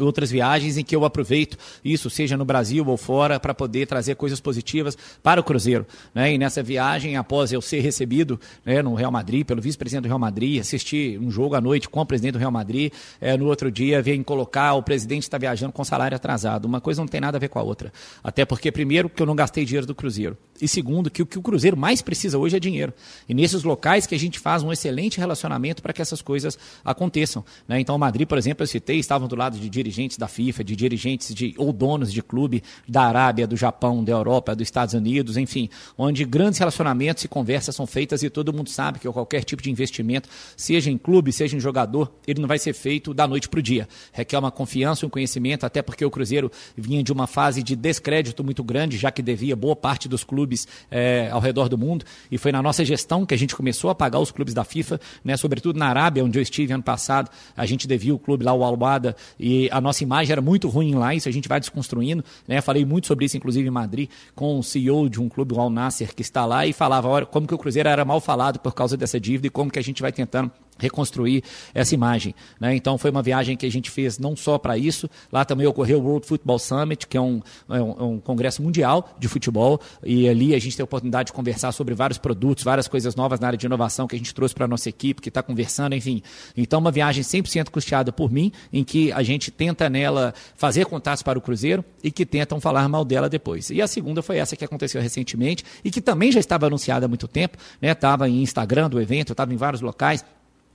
outras 0.00 0.30
viagens 0.30 0.76
em 0.76 0.84
que 0.84 0.94
eu 0.94 1.04
aproveito 1.04 1.56
isso, 1.84 2.10
seja 2.10 2.36
no 2.36 2.44
Brasil 2.44 2.86
ou 2.86 2.96
fora, 2.96 3.40
para 3.40 3.54
poder 3.54 3.86
trazer 3.86 4.14
coisas 4.16 4.40
positivas 4.40 4.96
para 5.22 5.40
o 5.40 5.44
Cruzeiro. 5.44 5.86
Né? 6.14 6.34
E 6.34 6.38
nessa 6.38 6.62
viagem, 6.62 7.16
após 7.16 7.52
eu 7.52 7.60
ser 7.60 7.80
recebido 7.80 8.38
né, 8.64 8.82
no 8.82 8.94
Real 8.94 9.10
Madrid, 9.10 9.46
pelo 9.46 9.60
vice-presidente 9.60 10.02
do 10.02 10.08
Real 10.08 10.18
Madrid, 10.18 10.60
assistir 10.60 11.18
um 11.18 11.30
jogo 11.30 11.54
à 11.54 11.60
noite 11.60 11.88
com 11.88 12.00
o 12.00 12.06
presidente 12.06 12.32
do 12.32 12.38
Real 12.38 12.50
Madrid, 12.50 12.92
é, 13.20 13.36
no 13.36 13.46
outro 13.46 13.70
dia 13.70 14.02
vem 14.02 14.22
colocar 14.22 14.74
o 14.74 14.82
presidente 14.82 15.22
está 15.22 15.38
viajando 15.38 15.72
com 15.72 15.84
salário 15.84 16.16
atrasado. 16.16 16.64
Uma 16.64 16.80
coisa 16.80 17.00
não 17.00 17.08
tem 17.08 17.20
nada 17.20 17.36
a 17.36 17.40
ver 17.40 17.48
com 17.48 17.58
a 17.58 17.62
outra. 17.62 17.92
Até 18.22 18.44
porque, 18.44 18.70
primeiro, 18.70 19.08
que 19.08 19.22
eu 19.22 19.26
não 19.26 19.34
gastei 19.34 19.64
dinheiro 19.64 19.86
do 19.86 19.94
Cruzeiro. 19.94 20.36
E 20.60 20.66
segundo, 20.66 21.10
que 21.10 21.22
o 21.22 21.26
que 21.26 21.38
o 21.38 21.42
Cruzeiro 21.42 21.76
mais 21.76 22.02
precisa 22.02 22.36
hoje 22.36 22.56
é 22.56 22.60
dinheiro. 22.60 22.92
E 23.28 23.34
nesses 23.34 23.62
locais 23.62 24.06
que 24.06 24.14
a 24.14 24.18
gente 24.18 24.38
faz 24.38 24.62
um 24.62 24.72
excelente 24.72 25.18
relacionamento 25.18 25.82
para 25.82 25.92
que 25.92 26.02
essas 26.02 26.20
coisas 26.20 26.58
aconteçam. 26.84 27.44
Né? 27.66 27.80
Então, 27.80 27.94
o 27.94 27.98
Madrid, 27.98 28.26
por 28.26 28.38
exemplo, 28.38 28.62
eu 28.64 28.66
citei, 28.66 28.98
estavam 28.98 29.28
do 29.28 29.36
lado 29.36 29.56
de 29.56 29.68
dirigentes 29.78 30.18
da 30.18 30.26
FIFA, 30.26 30.64
de 30.64 30.74
dirigentes 30.74 31.32
de, 31.32 31.54
ou 31.56 31.72
donos 31.72 32.12
de 32.12 32.22
clube 32.22 32.62
da 32.88 33.02
Arábia, 33.02 33.46
do 33.46 33.56
Japão, 33.56 34.02
da 34.02 34.12
Europa, 34.12 34.54
dos 34.56 34.66
Estados 34.66 34.94
Unidos, 34.94 35.36
enfim, 35.36 35.68
onde 35.96 36.24
grandes 36.24 36.58
relacionamentos 36.58 37.24
e 37.24 37.28
conversas 37.28 37.76
são 37.76 37.86
feitas 37.86 38.22
e 38.22 38.30
todo 38.30 38.52
mundo 38.52 38.68
sabe 38.68 38.98
que 38.98 39.08
qualquer 39.08 39.44
tipo 39.44 39.62
de 39.62 39.70
investimento, 39.70 40.28
seja 40.56 40.90
em 40.90 40.98
clube, 40.98 41.32
seja 41.32 41.56
em 41.56 41.60
jogador, 41.60 42.12
ele 42.26 42.40
não 42.40 42.48
vai 42.48 42.58
ser 42.58 42.72
feito 42.72 43.14
da 43.14 43.26
noite 43.26 43.48
para 43.48 43.58
o 43.58 43.62
dia. 43.62 43.88
Requer 44.12 44.38
uma 44.38 44.50
confiança, 44.50 45.06
um 45.06 45.08
conhecimento, 45.08 45.64
até 45.64 45.80
porque 45.82 46.04
o 46.04 46.10
Cruzeiro 46.10 46.50
vinha 46.76 47.02
de 47.02 47.12
uma 47.12 47.26
fase 47.26 47.62
de 47.62 47.76
descrédito 47.76 48.42
muito 48.42 48.64
grande, 48.64 48.96
já 48.96 49.10
que 49.10 49.22
devia 49.22 49.54
boa 49.54 49.76
parte 49.76 50.08
dos 50.08 50.24
clubes 50.24 50.66
é, 50.90 51.28
ao 51.30 51.40
redor 51.40 51.68
do 51.68 51.78
mundo, 51.78 52.04
e 52.30 52.38
foi 52.38 52.50
na 52.50 52.62
nossa 52.62 52.84
gestão 52.84 53.24
que 53.24 53.34
a 53.34 53.38
gente 53.38 53.54
começou 53.54 53.90
a 53.90 53.94
pagar 53.94 54.18
os 54.18 54.30
clubes 54.30 54.54
da 54.54 54.64
FIFA, 54.64 55.00
né, 55.24 55.36
sobretudo 55.36 55.78
na 55.78 55.86
Arábia, 55.86 56.24
onde 56.24 56.38
eu 56.38 56.42
estive 56.42 56.72
ano 56.72 56.82
passado, 56.82 57.30
a 57.56 57.66
gente 57.66 57.86
devia 57.86 58.14
o 58.14 58.18
clube 58.18 58.44
lá, 58.44 58.52
o 58.52 58.64
Alwada, 58.64 59.16
e 59.38 59.67
a 59.70 59.80
nossa 59.80 60.02
imagem 60.02 60.32
era 60.32 60.40
muito 60.40 60.68
ruim 60.68 60.94
lá, 60.94 61.14
isso 61.14 61.28
a 61.28 61.32
gente 61.32 61.48
vai 61.48 61.60
desconstruindo. 61.60 62.24
Né? 62.46 62.60
Falei 62.60 62.84
muito 62.84 63.06
sobre 63.06 63.24
isso, 63.24 63.36
inclusive, 63.36 63.66
em 63.66 63.70
Madrid, 63.70 64.08
com 64.34 64.58
o 64.58 64.62
CEO 64.62 65.08
de 65.08 65.20
um 65.20 65.28
clube, 65.28 65.54
o 65.54 65.60
Al 65.60 65.70
Nasser, 65.70 66.14
que 66.14 66.22
está 66.22 66.44
lá, 66.44 66.66
e 66.66 66.72
falava 66.72 67.08
olha, 67.08 67.26
como 67.26 67.46
que 67.46 67.54
o 67.54 67.58
Cruzeiro 67.58 67.88
era 67.88 68.04
mal 68.04 68.20
falado 68.20 68.58
por 68.58 68.74
causa 68.74 68.96
dessa 68.96 69.18
dívida 69.18 69.46
e 69.46 69.50
como 69.50 69.70
que 69.70 69.78
a 69.78 69.82
gente 69.82 70.02
vai 70.02 70.12
tentando 70.12 70.50
reconstruir 70.78 71.42
essa 71.74 71.94
imagem. 71.94 72.34
Né? 72.60 72.74
Então 72.74 72.96
foi 72.98 73.10
uma 73.10 73.22
viagem 73.22 73.56
que 73.56 73.66
a 73.66 73.70
gente 73.70 73.90
fez 73.90 74.18
não 74.18 74.36
só 74.36 74.58
para 74.58 74.76
isso, 74.78 75.08
lá 75.32 75.44
também 75.44 75.66
ocorreu 75.66 75.98
o 76.00 76.02
World 76.02 76.26
Football 76.26 76.58
Summit, 76.58 77.06
que 77.06 77.16
é 77.16 77.20
um, 77.20 77.40
é 77.68 77.80
um, 77.80 77.90
é 77.90 78.02
um, 78.02 78.18
congresso 78.20 78.62
mundial 78.62 79.16
de 79.18 79.28
futebol, 79.28 79.80
e 80.02 80.28
ali 80.28 80.54
a 80.54 80.58
gente 80.58 80.76
tem 80.76 80.82
a 80.82 80.84
oportunidade 80.84 81.28
de 81.28 81.32
conversar 81.32 81.72
sobre 81.72 81.94
vários 81.94 82.18
produtos, 82.18 82.64
várias 82.64 82.88
coisas 82.88 83.14
novas 83.14 83.40
na 83.40 83.48
área 83.48 83.58
de 83.58 83.66
inovação 83.66 84.06
que 84.06 84.14
a 84.14 84.18
gente 84.18 84.34
trouxe 84.34 84.54
para 84.54 84.64
a 84.64 84.68
nossa 84.68 84.88
equipe, 84.88 85.20
que 85.20 85.28
está 85.28 85.42
conversando, 85.42 85.94
enfim. 85.94 86.22
Então 86.56 86.78
uma 86.78 86.90
viagem 86.90 87.22
100% 87.22 87.70
custeada 87.70 88.12
por 88.12 88.30
mim, 88.30 88.52
em 88.72 88.84
que 88.84 89.12
a 89.12 89.22
gente 89.22 89.50
tenta 89.50 89.88
nela 89.88 90.34
fazer 90.56 90.86
contatos 90.86 91.22
para 91.22 91.38
o 91.38 91.42
Cruzeiro 91.42 91.84
e 92.02 92.10
que 92.10 92.24
tentam 92.24 92.60
falar 92.60 92.88
mal 92.88 93.04
dela 93.04 93.28
depois. 93.28 93.70
E 93.70 93.80
a 93.82 93.86
segunda 93.86 94.22
foi 94.22 94.38
essa 94.38 94.56
que 94.56 94.64
aconteceu 94.64 95.00
recentemente 95.00 95.64
e 95.84 95.90
que 95.90 96.00
também 96.00 96.30
já 96.30 96.40
estava 96.40 96.66
anunciada 96.66 97.06
há 97.06 97.08
muito 97.08 97.26
tempo, 97.26 97.58
estava 97.80 98.26
né? 98.26 98.30
em 98.30 98.42
Instagram 98.42 98.88
do 98.88 99.00
evento, 99.00 99.32
estava 99.32 99.52
em 99.52 99.56
vários 99.56 99.80
locais, 99.80 100.24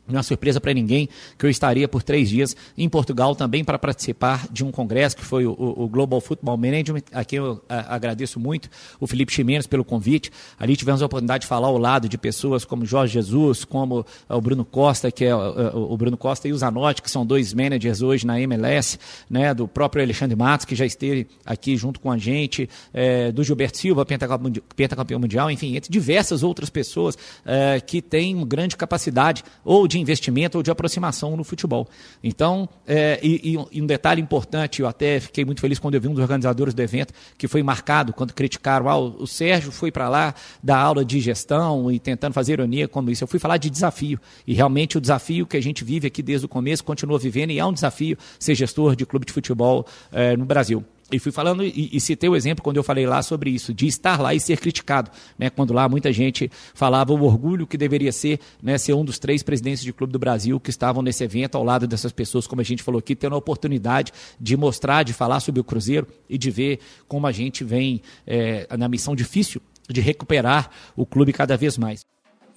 não 0.07 0.19
é 0.19 0.23
surpresa 0.23 0.59
para 0.59 0.73
ninguém 0.73 1.07
que 1.37 1.45
eu 1.45 1.49
estaria 1.49 1.87
por 1.87 2.03
três 2.03 2.29
dias 2.29 2.55
em 2.77 2.89
Portugal 2.89 3.35
também 3.35 3.63
para 3.63 3.79
participar 3.79 4.47
de 4.51 4.63
um 4.63 4.71
congresso 4.71 5.15
que 5.15 5.23
foi 5.23 5.45
o, 5.45 5.55
o 5.57 5.87
Global 5.87 6.19
Football 6.19 6.57
Management, 6.57 7.03
a 7.11 7.23
quem 7.23 7.39
eu 7.39 7.61
a, 7.69 7.95
agradeço 7.95 8.39
muito 8.39 8.69
o 8.99 9.07
Felipe 9.07 9.31
Ximenes 9.31 9.65
pelo 9.65 9.83
convite. 9.83 10.31
Ali 10.59 10.75
tivemos 10.75 11.01
a 11.01 11.05
oportunidade 11.05 11.43
de 11.43 11.47
falar 11.47 11.67
ao 11.67 11.77
lado 11.77 12.09
de 12.09 12.17
pessoas 12.17 12.65
como 12.65 12.85
Jorge 12.85 13.13
Jesus, 13.13 13.63
como 13.63 14.05
o 14.27 14.41
Bruno 14.41 14.65
Costa, 14.65 15.11
que 15.11 15.25
é 15.25 15.35
o, 15.35 15.93
o 15.93 15.97
Bruno 15.97 16.17
Costa 16.17 16.47
e 16.47 16.53
o 16.53 16.57
Zanotti, 16.57 17.01
que 17.01 17.09
são 17.09 17.25
dois 17.25 17.53
managers 17.53 18.01
hoje 18.01 18.25
na 18.27 18.39
MLS, 18.41 18.99
né, 19.29 19.53
do 19.53 19.67
próprio 19.67 20.03
Alexandre 20.03 20.35
Matos, 20.35 20.65
que 20.65 20.75
já 20.75 20.85
esteve 20.85 21.27
aqui 21.45 21.77
junto 21.77 21.99
com 21.99 22.11
a 22.11 22.17
gente, 22.17 22.69
é, 22.93 23.31
do 23.31 23.43
Gilberto 23.43 23.77
Silva, 23.77 24.05
pentacampeão 24.05 25.19
mundial, 25.19 25.49
enfim, 25.49 25.75
entre 25.75 25.91
diversas 25.91 26.43
outras 26.43 26.69
pessoas 26.69 27.17
é, 27.45 27.79
que 27.79 28.01
têm 28.01 28.45
grande 28.45 28.75
capacidade 28.75 29.43
ou 29.63 29.87
de 29.87 29.92
investimento 29.99 30.57
ou 30.57 30.63
de 30.63 30.71
aproximação 30.71 31.35
no 31.35 31.43
futebol. 31.43 31.87
Então, 32.23 32.67
é, 32.87 33.19
e, 33.21 33.57
e, 33.71 33.81
um 33.81 33.85
detalhe 33.85 34.21
importante, 34.21 34.81
eu 34.81 34.87
até 34.87 35.19
fiquei 35.19 35.45
muito 35.45 35.61
feliz 35.61 35.79
quando 35.79 35.95
eu 35.95 36.01
vi 36.01 36.07
um 36.07 36.13
dos 36.13 36.21
organizadores 36.21 36.73
do 36.73 36.81
evento, 36.81 37.13
que 37.37 37.47
foi 37.47 37.63
marcado 37.63 38.13
quando 38.13 38.33
criticaram, 38.33 38.89
ah, 38.89 38.97
o 38.97 39.27
Sérgio 39.27 39.71
foi 39.71 39.91
para 39.91 40.09
lá 40.09 40.33
dar 40.61 40.77
aula 40.77 41.03
de 41.03 41.19
gestão 41.19 41.91
e 41.91 41.99
tentando 41.99 42.33
fazer 42.33 42.53
ironia 42.53 42.87
como 42.87 43.09
isso. 43.09 43.23
Eu 43.23 43.27
fui 43.27 43.39
falar 43.39 43.57
de 43.57 43.69
desafio. 43.69 44.19
E 44.45 44.53
realmente 44.53 44.97
o 44.97 45.01
desafio 45.01 45.45
que 45.45 45.57
a 45.57 45.61
gente 45.61 45.83
vive 45.83 46.07
aqui 46.07 46.21
desde 46.21 46.45
o 46.45 46.49
começo 46.49 46.83
continua 46.83 47.17
vivendo 47.19 47.51
e 47.51 47.59
é 47.59 47.65
um 47.65 47.73
desafio 47.73 48.17
ser 48.39 48.55
gestor 48.55 48.95
de 48.95 49.05
clube 49.05 49.25
de 49.25 49.33
futebol 49.33 49.85
é, 50.11 50.35
no 50.37 50.45
Brasil. 50.45 50.83
E 51.11 51.19
fui 51.19 51.31
falando 51.31 51.63
e, 51.63 51.89
e, 51.91 51.99
citei 51.99 52.29
o 52.29 52.35
exemplo 52.35 52.63
quando 52.63 52.77
eu 52.77 52.83
falei 52.83 53.05
lá 53.05 53.21
sobre 53.21 53.49
isso, 53.49 53.73
de 53.73 53.85
estar 53.85 54.19
lá 54.19 54.33
e 54.33 54.39
ser 54.39 54.59
criticado. 54.59 55.11
Né? 55.37 55.49
Quando 55.49 55.73
lá 55.73 55.87
muita 55.87 56.11
gente 56.11 56.49
falava 56.73 57.13
o 57.13 57.23
orgulho 57.23 57.67
que 57.67 57.77
deveria 57.77 58.11
ser 58.11 58.39
né, 58.61 58.77
ser 58.77 58.93
um 58.93 59.05
dos 59.05 59.19
três 59.19 59.43
presidentes 59.43 59.83
de 59.83 59.93
clube 59.93 60.11
do 60.11 60.17
Brasil 60.17 60.59
que 60.59 60.69
estavam 60.69 61.03
nesse 61.03 61.23
evento 61.23 61.55
ao 61.55 61.63
lado 61.63 61.85
dessas 61.85 62.11
pessoas, 62.11 62.47
como 62.47 62.61
a 62.61 62.63
gente 62.63 62.81
falou 62.81 62.99
aqui, 62.99 63.15
tendo 63.15 63.35
a 63.35 63.37
oportunidade 63.37 64.11
de 64.39 64.57
mostrar, 64.57 65.03
de 65.03 65.13
falar 65.13 65.39
sobre 65.39 65.61
o 65.61 65.63
Cruzeiro 65.63 66.07
e 66.29 66.37
de 66.37 66.49
ver 66.49 66.79
como 67.07 67.27
a 67.27 67.31
gente 67.31 67.63
vem 67.63 68.01
é, 68.25 68.67
na 68.77 68.87
missão 68.87 69.15
difícil 69.15 69.61
de 69.89 70.01
recuperar 70.01 70.69
o 70.95 71.05
clube 71.05 71.33
cada 71.33 71.57
vez 71.57 71.77
mais. 71.77 72.01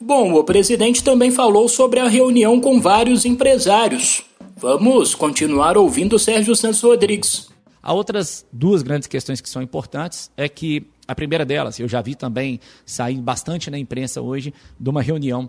Bom, 0.01 0.35
o 0.35 0.45
presidente 0.45 1.03
também 1.03 1.31
falou 1.31 1.69
sobre 1.69 2.01
a 2.01 2.09
reunião 2.09 2.61
com 2.61 2.81
vários 2.81 3.25
empresários. 3.25 4.23
Vamos 4.57 5.15
continuar 5.15 5.77
ouvindo 5.77 6.19
Sérgio 6.19 6.55
Santos 6.55 6.83
Rodrigues. 6.83 7.56
Há 7.87 7.93
outras 7.93 8.45
duas 8.53 8.83
grandes 8.83 9.07
questões 9.07 9.41
que 9.41 9.49
são 9.49 9.63
importantes. 9.63 10.29
É 10.37 10.49
que 10.49 10.91
a 11.07 11.15
primeira 11.15 11.45
delas, 11.45 11.79
eu 11.79 11.87
já 11.87 12.03
vi 12.03 12.17
também 12.17 12.59
sair 12.85 13.21
bastante 13.21 13.71
na 13.71 13.79
imprensa 13.79 14.21
hoje 14.21 14.53
de 14.77 14.91
uma 14.91 15.01
reunião 15.01 15.49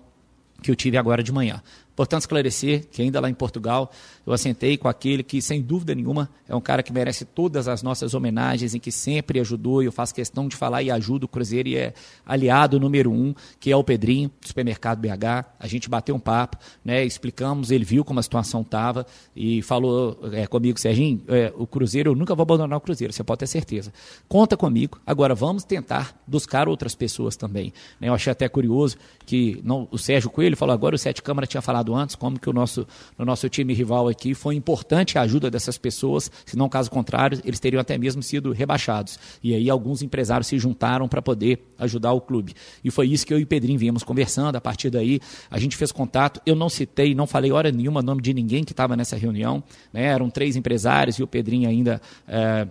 que 0.62 0.70
eu 0.70 0.76
tive 0.76 0.98
agora 0.98 1.24
de 1.24 1.32
manhã. 1.32 1.64
Portanto, 1.98 2.22
esclarecer 2.22 2.86
que 2.92 3.02
ainda 3.02 3.20
lá 3.20 3.28
em 3.28 3.34
Portugal 3.34 3.92
eu 4.24 4.32
assentei 4.32 4.78
com 4.78 4.88
aquele 4.88 5.24
que, 5.24 5.42
sem 5.42 5.64
dúvida 5.64 5.96
nenhuma, 5.96 6.30
é 6.48 6.56
um 6.56 6.62
cara 6.62 6.84
que 6.84 6.94
merece 6.94 7.26
todas 7.26 7.68
as 7.68 7.82
nossas 7.82 8.14
homenagens 8.14 8.76
e 8.76 8.80
que 8.80 8.92
sempre 8.92 9.40
ajudou, 9.40 9.82
e 9.82 9.88
eu 9.88 9.92
faço 9.92 10.14
questão 10.14 10.48
de 10.48 10.56
falar 10.56 10.84
e 10.84 10.92
ajuda 10.92 11.26
o 11.26 11.28
Cruzeiro 11.28 11.70
e 11.70 11.76
é 11.76 11.96
aliado 12.24 12.80
número 12.80 13.12
um, 13.12 13.34
que 13.60 13.72
é 13.72 13.76
o 13.76 13.84
Pedrinho, 13.84 14.30
do 14.40 14.48
Supermercado 14.48 15.00
BH. 15.00 15.46
A 15.60 15.66
gente 15.66 15.90
bateu 15.90 16.14
um 16.14 16.20
papo, 16.20 16.58
né, 16.86 17.04
explicamos, 17.04 17.72
ele 17.72 17.84
viu 17.84 18.06
como 18.06 18.20
a 18.20 18.24
situação 18.24 18.62
estava 18.62 19.04
e 19.36 19.64
falou 19.64 20.20
é, 20.32 20.46
comigo, 20.46 20.80
Serginho, 20.80 21.24
é, 21.28 21.52
o 21.58 21.66
Cruzeiro, 21.66 22.12
eu 22.12 22.16
nunca 22.16 22.36
vou 22.36 22.44
abandonar 22.44 22.78
o 22.78 22.82
Cruzeiro, 22.82 23.12
você 23.12 23.24
pode 23.24 23.40
ter 23.40 23.48
certeza. 23.48 23.92
Conta 24.28 24.56
comigo, 24.56 25.00
agora 25.04 25.34
vamos 25.34 25.64
tentar 25.64 26.16
buscar 26.28 26.70
outras 26.70 26.94
pessoas 26.94 27.36
também. 27.36 27.74
Né, 28.00 28.10
eu 28.10 28.14
achei 28.14 28.32
até 28.32 28.48
curioso 28.48 28.98
que 29.26 29.60
não, 29.64 29.88
o 29.90 29.98
Sérgio 29.98 30.30
Coelho 30.30 30.56
falou 30.56 30.74
agora, 30.74 30.96
o 30.96 31.00
Sete 31.00 31.24
Câmara 31.24 31.48
tinha 31.48 31.62
falado 31.62 31.87
antes, 31.96 32.16
como 32.16 32.40
que 32.40 32.50
o 32.50 32.54
nosso, 32.54 32.88
no 33.18 33.26
nosso 33.26 33.48
time 33.50 33.74
rival 33.74 34.08
aqui 34.08 34.34
foi 34.34 34.56
importante 34.56 35.18
a 35.18 35.22
ajuda 35.22 35.50
dessas 35.50 35.78
pessoas, 35.78 36.32
se 36.46 36.58
não 36.58 36.70
caso 36.70 36.90
contrário, 36.90 37.40
eles 37.44 37.60
teriam 37.60 37.80
até 37.80 37.98
mesmo 37.98 38.22
sido 38.24 38.52
rebaixados. 38.52 39.20
E 39.44 39.54
aí 39.54 39.70
alguns 39.70 40.02
empresários 40.02 40.48
se 40.48 40.58
juntaram 40.58 41.08
para 41.08 41.22
poder 41.22 41.60
ajudar 41.78 42.14
o 42.14 42.22
clube. 42.22 42.54
E 42.84 42.92
foi 42.92 43.08
isso 43.08 43.26
que 43.26 43.34
eu 43.34 43.40
e 43.40 43.44
o 43.44 43.48
Pedrinho 43.48 43.80
viemos 43.80 44.04
conversando. 44.04 44.56
A 44.56 44.62
partir 44.62 44.90
daí, 44.90 45.20
a 45.50 45.60
gente 45.60 45.76
fez 45.76 45.92
contato. 45.92 46.42
Eu 46.46 46.56
não 46.56 46.70
citei, 46.70 47.14
não 47.14 47.28
falei 47.28 47.52
hora 47.52 47.72
nenhuma 47.72 48.02
nome 48.02 48.22
de 48.22 48.34
ninguém 48.34 48.64
que 48.64 48.74
estava 48.74 48.96
nessa 48.96 49.16
reunião. 49.16 49.64
Né? 49.92 50.04
Eram 50.04 50.30
três 50.30 50.56
empresários 50.56 51.18
e 51.18 51.24
o 51.24 51.28
Pedrinho 51.28 51.70
ainda. 51.70 52.02
É, 52.28 52.68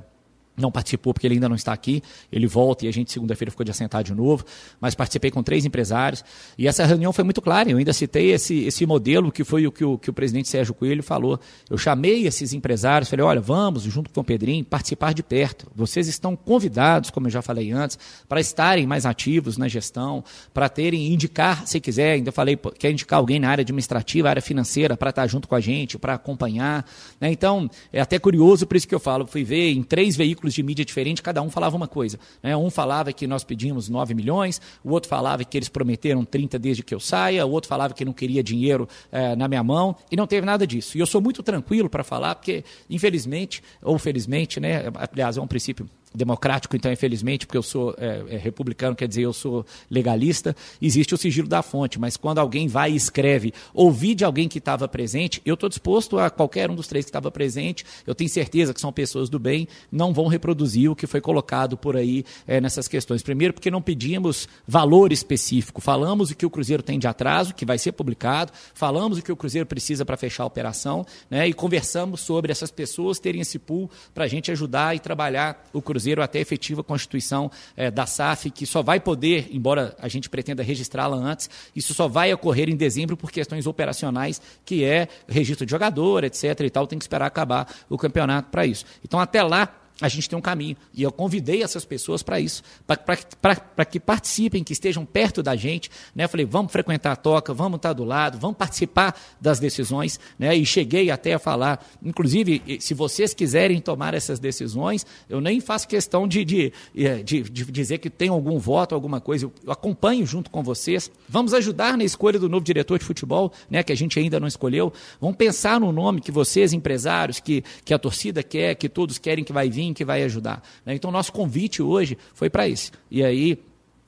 não 0.57 0.71
participou 0.71 1.13
porque 1.13 1.27
ele 1.27 1.35
ainda 1.35 1.49
não 1.49 1.57
está 1.57 1.73
aqui. 1.73 2.03
Ele 2.33 2.47
volta 2.47 2.87
e 2.87 2.89
a 2.89 2.93
gente 2.93 3.13
segunda-feira 3.13 3.51
ficou 3.51 3.65
de 3.65 3.71
assentar 3.71 4.03
de 4.03 4.15
novo. 4.15 4.45
Mas 4.81 4.95
participei 4.95 5.31
com 5.31 5.43
três 5.43 5.65
empresários 5.65 6.25
e 6.57 6.67
essa 6.67 6.85
reunião 6.85 7.13
foi 7.13 7.25
muito 7.25 7.43
clara. 7.43 7.71
Eu 7.71 7.79
ainda 7.79 7.93
citei 7.93 8.33
esse, 8.33 8.65
esse 8.65 8.87
modelo 8.87 9.31
que 9.31 9.45
foi 9.45 9.67
o 9.67 9.73
que, 9.73 9.85
o 9.85 9.99
que 9.99 10.11
o 10.11 10.13
presidente 10.13 10.49
Sérgio 10.49 10.75
Coelho 10.75 11.03
falou. 11.03 11.39
Eu 11.69 11.77
chamei 11.77 12.27
esses 12.27 12.53
empresários, 12.53 13.11
falei: 13.11 13.25
olha, 13.25 13.41
vamos 13.41 13.83
junto 13.83 14.11
com 14.11 14.21
o 14.21 14.25
Pedrinho 14.25 14.65
participar 14.65 15.13
de 15.13 15.23
perto. 15.23 15.67
Vocês 15.75 16.09
estão 16.09 16.35
convidados, 16.35 17.11
como 17.11 17.27
eu 17.27 17.31
já 17.31 17.43
falei 17.43 17.71
antes, 17.73 17.99
para 18.29 18.41
estarem 18.41 18.87
mais 18.87 19.05
ativos 19.05 19.57
na 19.57 19.69
gestão, 19.69 20.25
para 20.55 20.69
terem 20.69 21.13
indicar, 21.13 21.67
se 21.67 21.81
quiser. 21.81 22.13
Ainda 22.13 22.33
falei 22.33 22.57
quer 22.79 22.91
indicar 22.91 23.19
alguém 23.19 23.39
na 23.39 23.51
área 23.51 23.63
administrativa, 23.63 24.29
área 24.29 24.43
financeira, 24.43 24.97
para 24.97 25.11
estar 25.11 25.27
junto 25.27 25.49
com 25.49 25.55
a 25.55 25.61
gente, 25.61 25.99
para 25.99 26.15
acompanhar. 26.15 26.87
Né? 27.21 27.31
Então 27.31 27.69
é 27.93 28.01
até 28.01 28.19
curioso 28.19 28.67
por 28.67 28.77
isso 28.77 28.89
que 28.89 28.95
eu 28.95 29.01
falo. 29.01 29.27
Fui 29.27 29.45
ver 29.45 29.73
em 29.73 29.83
três 29.83 30.17
veículos 30.17 30.46
veículos 30.47 30.55
de 30.55 30.63
mídia 30.63 30.85
diferentes, 30.85 31.21
cada 31.21 31.43
um 31.43 31.51
falava 31.51 31.77
uma 31.77 31.89
coisa. 31.89 32.19
Né? 32.43 32.57
Um 32.57 32.71
falava 32.71 33.13
que 33.13 33.27
nós 33.27 33.45
pedimos 33.45 33.89
9 33.89 34.15
milhões, 34.15 34.61
o 34.85 34.91
outro 34.91 35.09
falava 35.09 35.45
que 35.45 35.57
eles 35.57 35.69
prometeram 35.69 36.25
30 36.25 36.59
desde 36.59 36.83
que 36.83 36.95
eu 36.95 37.01
saia, 37.01 37.45
o 37.45 37.51
outro 37.51 37.69
falava 37.69 37.93
que 37.93 38.05
não 38.05 38.13
queria 38.13 38.43
dinheiro 38.43 38.89
é, 39.11 39.35
na 39.37 39.49
minha 39.49 39.63
mão, 39.63 39.97
e 40.11 40.17
não 40.17 40.27
teve 40.27 40.47
nada 40.47 40.67
disso. 40.67 40.97
E 40.97 41.01
eu 41.01 41.07
sou 41.07 41.21
muito 41.21 41.43
tranquilo 41.43 41.89
para 41.89 42.05
falar, 42.05 42.35
porque, 42.37 42.65
infelizmente, 42.89 43.63
ou 43.83 43.99
felizmente, 43.99 44.61
né, 44.61 44.85
aliás, 44.95 45.37
é 45.37 45.41
um 45.41 45.47
princípio 45.47 45.89
democrático, 46.17 46.75
então, 46.75 46.91
infelizmente, 46.91 47.47
porque 47.47 47.59
eu 47.59 47.63
sou 47.63 47.95
é, 47.99 48.25
é, 48.31 48.37
republicano, 48.39 48.97
quer 48.97 49.07
dizer, 49.07 49.23
eu 49.23 49.33
sou 49.33 49.65
legalista, 49.91 50.57
existe 50.81 51.15
o 51.15 51.19
sigilo 51.19 51.47
da 51.47 51.63
fonte. 51.63 52.01
Mas 52.01 52.17
quando 52.17 52.39
alguém 52.39 52.67
vai 52.67 52.93
e 52.93 52.97
escreve, 52.97 53.53
ouvi 53.75 54.15
de 54.15 54.25
alguém 54.25 54.49
que 54.49 54.59
estava 54.59 54.89
presente, 54.89 55.43
eu 55.45 55.55
estou 55.55 55.69
disposto 55.69 56.19
a 56.19 56.31
qualquer 56.31 56.71
um 56.71 56.75
dos 56.75 56.89
três 56.89 57.05
que 57.05 57.11
estava 57.11 57.31
presente, 57.31 57.85
eu 58.07 58.15
tenho 58.15 58.31
certeza 58.31 58.73
que 58.73 58.81
são 58.81 58.93
pessoas 58.93 59.29
do 59.29 59.39
bem, 59.39 59.69
não 59.93 60.13
vão 60.13 60.27
reproduzir 60.27 60.91
o 60.91 60.97
que 60.97 61.07
foi 61.07 61.21
colocado 61.21 61.77
por 61.77 61.97
aí 61.97 62.25
é, 62.47 62.61
nessas 62.61 62.89
questões. 62.89 63.23
Primeiro, 63.23 63.53
porque 63.53 63.71
não 63.71 63.83
pedimos 63.83 64.49
valor 64.67 65.13
específico, 65.13 65.81
falamos 65.81 66.31
o 66.31 66.37
que 66.37 66.47
o 66.47 66.51
Cruzeiro 66.51 66.83
tem 66.83 66.99
de 66.99 67.07
atraso, 67.07 67.55
que 67.55 67.67
vai 67.67 67.79
ser 67.79 67.93
publicado, 67.93 68.53
falamos 68.75 69.19
o 69.19 69.23
que 69.23 69.33
o 69.33 69.37
Cruzeiro 69.37 69.67
precisa 69.67 70.05
para 70.05 70.17
fechar 70.17 70.45
a 70.45 70.47
operação, 70.47 71.05
né, 71.31 71.47
e 71.47 71.53
conversamos 71.53 72.21
sobre 72.21 72.51
essas 72.51 72.71
pessoas 72.71 73.19
terem 73.19 73.41
esse 73.41 73.59
pool 73.59 73.91
para 74.15 74.25
a 74.25 74.29
gente 74.29 74.51
ajudar 74.51 74.97
e 74.97 74.99
trabalhar 74.99 75.65
o 75.73 75.83
Cruzeiro 75.83 76.06
até 76.23 76.39
a 76.39 76.43
efetiva 76.43 76.83
constituição 76.83 77.51
é, 77.77 77.91
da 77.91 78.07
SAF, 78.07 78.51
que 78.51 78.67
só 78.67 78.83
vai 78.83 79.01
poder, 79.01 79.49
embora 79.51 79.95
a 79.99 80.09
gente 80.09 80.29
pretenda 80.29 80.63
registrá-la 80.63 81.17
antes, 81.17 81.49
isso 81.75 81.95
só 81.95 82.09
vai 82.09 82.33
ocorrer 82.33 82.69
em 82.69 82.77
dezembro 82.77 83.17
por 83.17 83.31
questões 83.31 83.67
operacionais, 83.67 84.41
que 84.65 84.85
é 84.85 85.09
registro 85.29 85.67
de 85.67 85.71
jogador, 85.71 86.25
etc. 86.25 86.61
e 86.61 86.71
tal, 86.71 86.87
tem 86.87 86.99
que 86.99 87.05
esperar 87.05 87.27
acabar 87.27 87.73
o 87.89 87.99
campeonato 87.99 88.51
para 88.51 88.67
isso. 88.67 88.85
Então, 89.05 89.19
até 89.21 89.43
lá, 89.43 89.86
a 90.01 90.09
gente 90.09 90.29
tem 90.29 90.39
um 90.39 90.43
caminho. 90.43 90.77
E 90.93 91.03
eu 91.03 91.11
convidei 91.11 91.63
essas 91.63 91.85
pessoas 91.85 92.23
para 92.23 92.39
isso, 92.39 92.63
para 92.87 93.85
que 93.85 93.99
participem, 93.99 94.63
que 94.63 94.73
estejam 94.73 95.07
perto 95.07 95.43
da 95.43 95.57
gente. 95.57 95.91
Né? 96.15 96.25
Eu 96.25 96.29
falei, 96.29 96.45
vamos 96.45 96.71
frequentar 96.71 97.13
a 97.13 97.17
toca, 97.17 97.55
vamos 97.55 97.77
estar 97.77 97.95
do 97.95 98.05
lado, 98.05 98.39
vamos 98.39 98.57
participar 98.57 99.19
das 99.41 99.59
decisões. 99.59 100.21
Né? 100.39 100.55
E 100.55 100.67
cheguei 100.67 101.11
até 101.11 101.33
a 101.33 101.39
falar, 101.39 101.85
inclusive, 102.03 102.79
se 102.79 102.93
vocês 102.93 103.33
quiserem 103.33 103.81
tomar 103.81 104.13
essas 104.13 104.39
decisões, 104.39 105.07
eu 105.31 105.41
nem 105.41 105.61
faço 105.61 105.89
questão 105.89 106.29
de, 106.29 106.45
de, 106.45 106.73
eh, 106.95 107.23
de, 107.23 107.43
de 107.43 107.65
dizer 107.65 107.99
que 107.99 108.11
tem 108.11 108.29
algum 108.29 108.59
voto, 108.59 108.95
alguma 108.95 109.21
coisa. 109.21 109.51
Eu 109.65 109.73
acompanho 109.73 110.27
junto 110.27 110.51
com 110.51 110.63
vocês. 110.63 111.11
Vamos 111.27 111.55
ajudar 111.55 111.97
na 111.97 112.05
escolha 112.05 112.39
do 112.39 112.49
novo 112.51 112.65
diretor 112.65 112.99
de 112.99 113.05
futebol, 113.05 113.51
né? 113.71 113.83
que 113.83 113.93
a 113.93 113.97
gente 113.97 114.19
ainda 114.19 114.39
não 114.39 114.47
escolheu. 114.47 114.93
Vamos 115.19 115.37
pensar 115.37 115.81
no 115.81 115.91
nome 115.91 116.21
que 116.21 116.31
vocês, 116.31 116.75
empresários, 116.75 117.41
que, 117.41 117.65
que 117.83 117.95
a 117.95 117.99
torcida 117.99 118.43
quer, 118.43 118.75
que 118.75 118.91
todos 118.91 119.17
querem 119.17 119.43
que 119.43 119.53
vai 119.55 119.71
vir 119.71 119.86
que 119.93 120.05
vai 120.05 120.23
ajudar. 120.23 120.63
Né? 120.85 120.95
Então, 120.95 121.11
nosso 121.11 121.33
convite 121.33 121.83
hoje 121.83 122.17
foi 122.35 122.49
para 122.51 122.69
isso. 122.69 122.93
E 123.11 123.25
aí, 123.25 123.59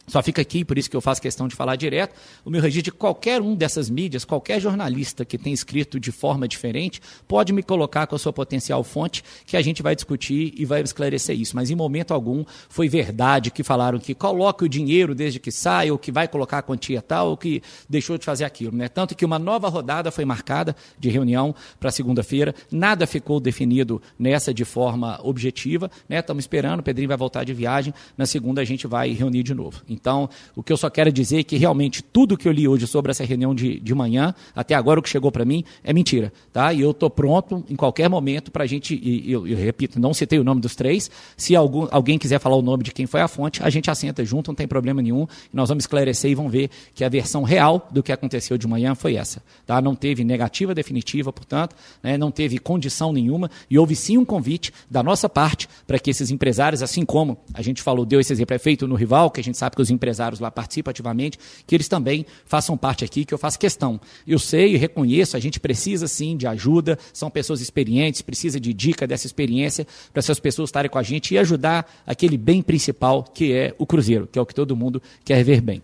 só 0.09 0.23
fica 0.23 0.43
aqui, 0.43 0.65
por 0.65 0.79
isso 0.79 0.91
que 0.91 0.97
eu 0.97 1.01
faço 1.01 1.21
questão 1.21 1.47
de 1.47 1.55
falar 1.55 1.77
direto, 1.77 2.15
o 2.45 2.51
meu 2.51 2.61
registro 2.61 2.93
de 2.93 2.93
qualquer 2.93 3.41
um 3.41 3.55
dessas 3.55 3.91
mídias, 3.91 4.25
qualquer 4.25 4.61
jornalista 4.61 5.25
que 5.25 5.39
tenha 5.39 5.55
escrito 5.55 6.01
de 6.01 6.11
forma 6.11 6.49
diferente, 6.49 7.01
pode 7.27 7.53
me 7.53 7.63
colocar 7.63 8.07
com 8.07 8.17
a 8.17 8.19
sua 8.19 8.33
potencial 8.33 8.83
fonte, 8.83 9.23
que 9.47 9.57
a 9.57 9.63
gente 9.63 9.83
vai 9.83 9.95
discutir 9.95 10.55
e 10.57 10.65
vai 10.65 10.81
esclarecer 10.81 11.39
isso. 11.39 11.55
Mas 11.55 11.71
em 11.71 11.75
momento 11.75 12.15
algum 12.15 12.45
foi 12.69 12.89
verdade 12.89 13.51
que 13.51 13.63
falaram 13.63 13.99
que 13.99 14.15
coloque 14.15 14.65
o 14.65 14.69
dinheiro 14.69 15.15
desde 15.15 15.39
que 15.39 15.51
sai, 15.51 15.91
ou 15.91 15.99
que 15.99 16.11
vai 16.11 16.27
colocar 16.27 16.59
a 16.59 16.63
quantia 16.63 17.03
tal, 17.03 17.31
ou 17.31 17.37
que 17.37 17.63
deixou 17.89 18.17
de 18.17 18.25
fazer 18.25 18.45
aquilo. 18.45 18.77
Né? 18.77 18.89
Tanto 18.89 19.15
que 19.15 19.25
uma 19.25 19.39
nova 19.39 19.69
rodada 19.69 20.11
foi 20.11 20.25
marcada 20.25 20.75
de 20.99 21.09
reunião 21.09 21.55
para 21.79 21.91
segunda-feira, 21.91 22.55
nada 22.71 23.07
ficou 23.07 23.41
definido 23.41 24.01
nessa 24.19 24.55
de 24.55 24.65
forma 24.65 25.21
objetiva. 25.23 25.91
Estamos 26.09 26.43
né? 26.43 26.47
esperando, 26.47 26.81
o 26.81 26.83
Pedrinho 26.83 27.09
vai 27.09 27.17
voltar 27.17 27.45
de 27.45 27.53
viagem, 27.53 27.93
na 28.17 28.27
segunda 28.27 28.61
a 28.61 28.65
gente 28.65 28.87
vai 28.87 29.13
reunir 29.13 29.43
de 29.43 29.55
novo. 29.55 29.83
Então, 30.01 30.29
o 30.55 30.63
que 30.63 30.73
eu 30.73 30.77
só 30.77 30.89
quero 30.89 31.11
dizer 31.11 31.41
é 31.41 31.43
que 31.43 31.57
realmente 31.57 32.03
tudo 32.03 32.37
que 32.37 32.47
eu 32.47 32.53
li 32.53 32.69
hoje 32.69 32.87
sobre 32.87 33.11
essa 33.11 33.25
reunião 33.25 33.55
de, 33.55 33.81
de 33.81 33.95
manhã, 33.95 34.35
até 34.55 34.75
agora 34.75 35.01
o 35.01 35.03
que 35.03 35.09
chegou 35.09 35.31
para 35.33 35.45
mim, 35.45 35.65
é 35.83 35.93
mentira. 35.93 36.33
Tá? 36.53 36.73
E 36.73 36.81
eu 36.81 36.93
estou 36.93 37.11
pronto 37.11 37.65
em 37.69 37.77
qualquer 37.77 38.09
momento 38.09 38.51
para 38.51 38.65
a 38.65 38.67
gente, 38.67 38.95
e 38.95 39.31
eu, 39.31 39.47
eu, 39.47 39.57
repito, 39.57 39.99
não 39.99 40.15
citei 40.15 40.39
o 40.39 40.45
nome 40.45 40.61
dos 40.61 40.75
três. 40.75 41.11
Se 41.37 41.57
algum, 41.57 41.89
alguém 41.91 42.19
quiser 42.19 42.39
falar 42.39 42.57
o 42.57 42.63
nome 42.63 42.85
de 42.85 42.93
quem 42.93 43.07
foi 43.07 43.21
a 43.21 43.29
fonte, 43.29 43.63
a 43.63 43.71
gente 43.71 43.91
assenta 43.91 44.25
junto, 44.25 44.49
não 44.49 44.55
tem 44.55 44.69
problema 44.69 45.03
nenhum. 45.03 45.27
nós 45.53 45.69
vamos 45.69 45.83
esclarecer 45.83 46.31
e 46.31 46.35
vão 46.35 46.49
ver 46.49 46.71
que 46.95 47.05
a 47.05 47.09
versão 47.09 47.43
real 47.43 47.89
do 47.91 48.03
que 48.03 48.13
aconteceu 48.13 48.57
de 48.57 48.67
manhã 48.67 48.95
foi 48.95 49.17
essa. 49.17 49.43
Tá? 49.67 49.81
Não 49.81 49.95
teve 49.95 50.25
negativa 50.25 50.75
definitiva, 50.75 51.33
portanto, 51.33 51.75
né? 52.03 52.17
não 52.17 52.31
teve 52.31 52.59
condição 52.59 53.13
nenhuma, 53.13 53.51
e 53.69 53.79
houve 53.79 53.97
sim 53.97 54.17
um 54.17 54.25
convite 54.25 54.73
da 54.91 55.03
nossa 55.03 55.29
parte 55.29 55.69
para 55.87 55.99
que 55.99 56.11
esses 56.11 56.31
empresários, 56.31 56.83
assim 56.83 57.05
como 57.05 57.39
a 57.53 57.63
gente 57.63 57.83
falou, 57.83 58.05
deu 58.05 58.21
esse 58.21 58.33
exemplo, 58.33 58.55
é 58.55 58.59
feito 58.59 58.87
no 58.87 58.95
rival, 58.95 59.31
que 59.31 59.41
a 59.41 59.45
gente 59.45 59.57
sabe 59.57 59.75
que 59.75 59.83
os 59.83 59.88
os 59.89 59.91
empresários 59.91 60.41
lá 60.41 60.51
participam 60.51 60.91
ativamente, 60.91 61.39
que 61.67 61.75
eles 61.75 61.89
também 61.89 62.25
façam 62.45 62.77
parte 62.77 63.05
aqui, 63.05 63.25
que 63.25 63.35
eu 63.35 63.39
faço 63.39 63.59
questão. 63.59 64.01
Eu 64.27 64.39
sei 64.39 64.75
e 64.75 64.77
reconheço, 64.77 65.37
a 65.37 65.41
gente 65.41 65.59
precisa 65.59 66.07
sim 66.07 66.37
de 66.37 66.47
ajuda, 66.47 66.99
são 67.13 67.31
pessoas 67.31 67.61
experientes, 67.61 68.23
precisa 68.23 68.61
de 68.61 68.73
dica 68.73 69.07
dessa 69.07 69.27
experiência 69.27 69.87
para 70.13 70.21
essas 70.21 70.39
pessoas 70.39 70.69
estarem 70.69 70.91
com 70.91 70.99
a 70.99 71.03
gente 71.03 71.35
e 71.35 71.39
ajudar 71.39 71.91
aquele 72.07 72.37
bem 72.37 72.63
principal 72.63 73.23
que 73.23 73.53
é 73.53 73.75
o 73.79 73.87
Cruzeiro, 73.87 74.29
que 74.31 74.39
é 74.39 74.43
o 74.43 74.47
que 74.47 74.55
todo 74.55 74.77
mundo 74.77 75.03
quer 75.25 75.43
ver 75.43 75.61
bem. 75.61 75.83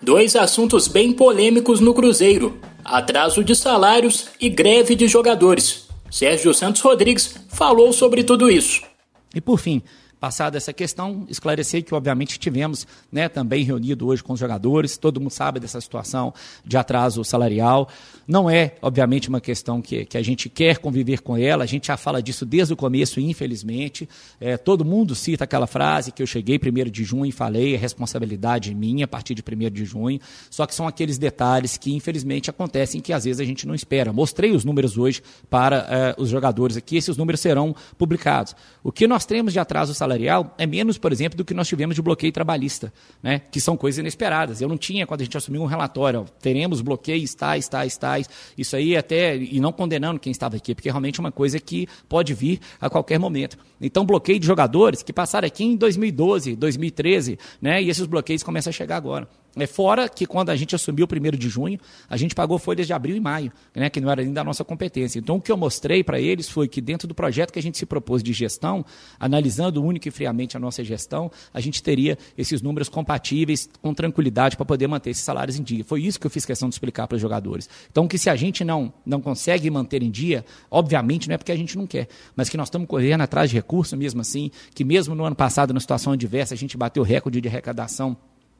Dois 0.00 0.36
assuntos 0.36 0.86
bem 0.86 1.12
polêmicos 1.12 1.80
no 1.80 1.92
Cruzeiro: 1.92 2.58
atraso 2.84 3.42
de 3.42 3.54
salários 3.54 4.28
e 4.40 4.48
greve 4.48 4.94
de 4.94 5.08
jogadores. 5.08 5.88
Sérgio 6.10 6.54
Santos 6.54 6.80
Rodrigues 6.80 7.34
falou 7.48 7.92
sobre 7.92 8.22
tudo 8.22 8.48
isso. 8.48 8.82
E 9.34 9.40
por 9.40 9.58
fim, 9.58 9.82
Passada 10.20 10.56
essa 10.56 10.72
questão, 10.72 11.24
esclarecer 11.28 11.84
que, 11.84 11.94
obviamente, 11.94 12.40
tivemos 12.40 12.88
né, 13.10 13.28
também 13.28 13.62
reunido 13.62 14.08
hoje 14.08 14.20
com 14.22 14.32
os 14.32 14.40
jogadores, 14.40 14.96
todo 14.96 15.20
mundo 15.20 15.30
sabe 15.30 15.60
dessa 15.60 15.80
situação 15.80 16.34
de 16.64 16.76
atraso 16.76 17.22
salarial. 17.22 17.88
Não 18.26 18.50
é, 18.50 18.74
obviamente, 18.82 19.28
uma 19.28 19.40
questão 19.40 19.80
que, 19.80 20.04
que 20.04 20.18
a 20.18 20.22
gente 20.22 20.48
quer 20.48 20.78
conviver 20.78 21.22
com 21.22 21.36
ela, 21.36 21.62
a 21.62 21.66
gente 21.66 21.86
já 21.86 21.96
fala 21.96 22.20
disso 22.20 22.44
desde 22.44 22.74
o 22.74 22.76
começo, 22.76 23.20
infelizmente. 23.20 24.08
É, 24.40 24.56
todo 24.56 24.84
mundo 24.84 25.14
cita 25.14 25.44
aquela 25.44 25.68
frase 25.68 26.10
que 26.10 26.20
eu 26.20 26.26
cheguei 26.26 26.58
primeiro 26.58 26.90
de 26.90 27.04
junho 27.04 27.26
e 27.26 27.32
falei, 27.32 27.74
é 27.74 27.78
responsabilidade 27.78 28.74
minha 28.74 29.04
a 29.04 29.08
partir 29.08 29.36
de 29.36 29.42
primeiro 29.42 29.72
de 29.72 29.84
junho. 29.84 30.20
Só 30.50 30.66
que 30.66 30.74
são 30.74 30.88
aqueles 30.88 31.16
detalhes 31.16 31.76
que, 31.76 31.94
infelizmente, 31.94 32.50
acontecem 32.50 33.00
que 33.00 33.12
às 33.12 33.22
vezes 33.22 33.40
a 33.40 33.44
gente 33.44 33.68
não 33.68 33.74
espera. 33.74 34.12
Mostrei 34.12 34.50
os 34.50 34.64
números 34.64 34.98
hoje 34.98 35.22
para 35.48 35.86
é, 35.88 36.14
os 36.20 36.28
jogadores 36.28 36.76
aqui, 36.76 36.96
esses 36.96 37.16
números 37.16 37.40
serão 37.40 37.72
publicados. 37.96 38.56
O 38.82 38.90
que 38.90 39.06
nós 39.06 39.24
temos 39.24 39.52
de 39.52 39.60
atraso 39.60 39.94
salarial 39.94 40.07
salarial 40.08 40.54
é 40.56 40.66
menos, 40.66 40.96
por 40.96 41.12
exemplo, 41.12 41.36
do 41.36 41.44
que 41.44 41.52
nós 41.52 41.68
tivemos 41.68 41.94
de 41.94 42.02
bloqueio 42.02 42.32
trabalhista, 42.32 42.92
né? 43.22 43.42
que 43.50 43.60
são 43.60 43.76
coisas 43.76 43.98
inesperadas. 43.98 44.60
Eu 44.60 44.68
não 44.68 44.78
tinha, 44.78 45.06
quando 45.06 45.20
a 45.20 45.24
gente 45.24 45.36
assumiu 45.36 45.62
um 45.62 45.66
relatório, 45.66 46.20
ó, 46.20 46.24
teremos 46.40 46.80
bloqueios 46.80 47.34
tais, 47.34 47.68
tais, 47.68 47.96
tais. 47.96 48.28
Isso 48.56 48.74
aí 48.74 48.96
até, 48.96 49.36
e 49.36 49.60
não 49.60 49.72
condenando 49.72 50.18
quem 50.18 50.30
estava 50.30 50.56
aqui, 50.56 50.74
porque 50.74 50.88
realmente 50.88 51.20
é 51.20 51.22
uma 51.22 51.32
coisa 51.32 51.60
que 51.60 51.86
pode 52.08 52.32
vir 52.32 52.60
a 52.80 52.88
qualquer 52.88 53.18
momento. 53.18 53.58
Então, 53.80 54.04
bloqueio 54.04 54.40
de 54.40 54.46
jogadores 54.46 55.02
que 55.02 55.12
passaram 55.12 55.46
aqui 55.46 55.64
em 55.64 55.76
2012, 55.76 56.56
2013, 56.56 57.38
né? 57.60 57.82
e 57.82 57.90
esses 57.90 58.06
bloqueios 58.06 58.42
começam 58.42 58.70
a 58.70 58.72
chegar 58.72 58.96
agora. 58.96 59.28
É 59.62 59.66
fora 59.66 60.08
que 60.08 60.26
quando 60.26 60.50
a 60.50 60.56
gente 60.56 60.74
assumiu 60.74 61.04
o 61.04 61.08
primeiro 61.08 61.36
de 61.36 61.48
junho, 61.48 61.78
a 62.08 62.16
gente 62.16 62.34
pagou 62.34 62.58
folhas 62.58 62.86
de 62.86 62.92
abril 62.92 63.16
e 63.16 63.20
maio, 63.20 63.52
né, 63.74 63.90
que 63.90 64.00
não 64.00 64.10
era 64.10 64.22
nem 64.22 64.32
da 64.32 64.44
nossa 64.44 64.64
competência. 64.64 65.18
Então, 65.18 65.36
o 65.36 65.40
que 65.40 65.50
eu 65.50 65.56
mostrei 65.56 66.02
para 66.02 66.20
eles 66.20 66.48
foi 66.48 66.68
que 66.68 66.80
dentro 66.80 67.06
do 67.08 67.14
projeto 67.14 67.52
que 67.52 67.58
a 67.58 67.62
gente 67.62 67.78
se 67.78 67.86
propôs 67.86 68.22
de 68.22 68.32
gestão, 68.32 68.84
analisando 69.18 69.82
único 69.82 70.08
e 70.08 70.10
friamente 70.10 70.56
a 70.56 70.60
nossa 70.60 70.82
gestão, 70.84 71.30
a 71.52 71.60
gente 71.60 71.82
teria 71.82 72.18
esses 72.36 72.62
números 72.62 72.88
compatíveis 72.88 73.68
com 73.80 73.92
tranquilidade 73.94 74.56
para 74.56 74.64
poder 74.64 74.86
manter 74.86 75.10
esses 75.10 75.24
salários 75.24 75.58
em 75.58 75.62
dia. 75.62 75.84
Foi 75.84 76.02
isso 76.02 76.18
que 76.18 76.26
eu 76.26 76.30
fiz 76.30 76.44
questão 76.44 76.68
de 76.68 76.74
explicar 76.74 77.06
para 77.06 77.16
os 77.16 77.20
jogadores. 77.20 77.68
Então, 77.90 78.06
que 78.06 78.18
se 78.18 78.30
a 78.30 78.36
gente 78.36 78.64
não, 78.64 78.92
não 79.04 79.20
consegue 79.20 79.70
manter 79.70 80.02
em 80.02 80.10
dia, 80.10 80.44
obviamente 80.70 81.28
não 81.28 81.34
é 81.34 81.38
porque 81.38 81.52
a 81.52 81.56
gente 81.56 81.76
não 81.76 81.86
quer, 81.86 82.08
mas 82.36 82.48
que 82.48 82.56
nós 82.56 82.68
estamos 82.68 82.88
correndo 82.88 83.22
atrás 83.22 83.50
de 83.50 83.56
recursos 83.56 83.98
mesmo 83.98 84.20
assim, 84.20 84.50
que 84.74 84.84
mesmo 84.84 85.14
no 85.14 85.24
ano 85.24 85.36
passado, 85.36 85.74
na 85.74 85.80
situação 85.80 86.12
adversa, 86.12 86.54
a 86.54 86.56
gente 86.56 86.76
bateu 86.76 87.02
recorde 87.02 87.40
de 87.40 87.48
arrecadação 87.48 88.16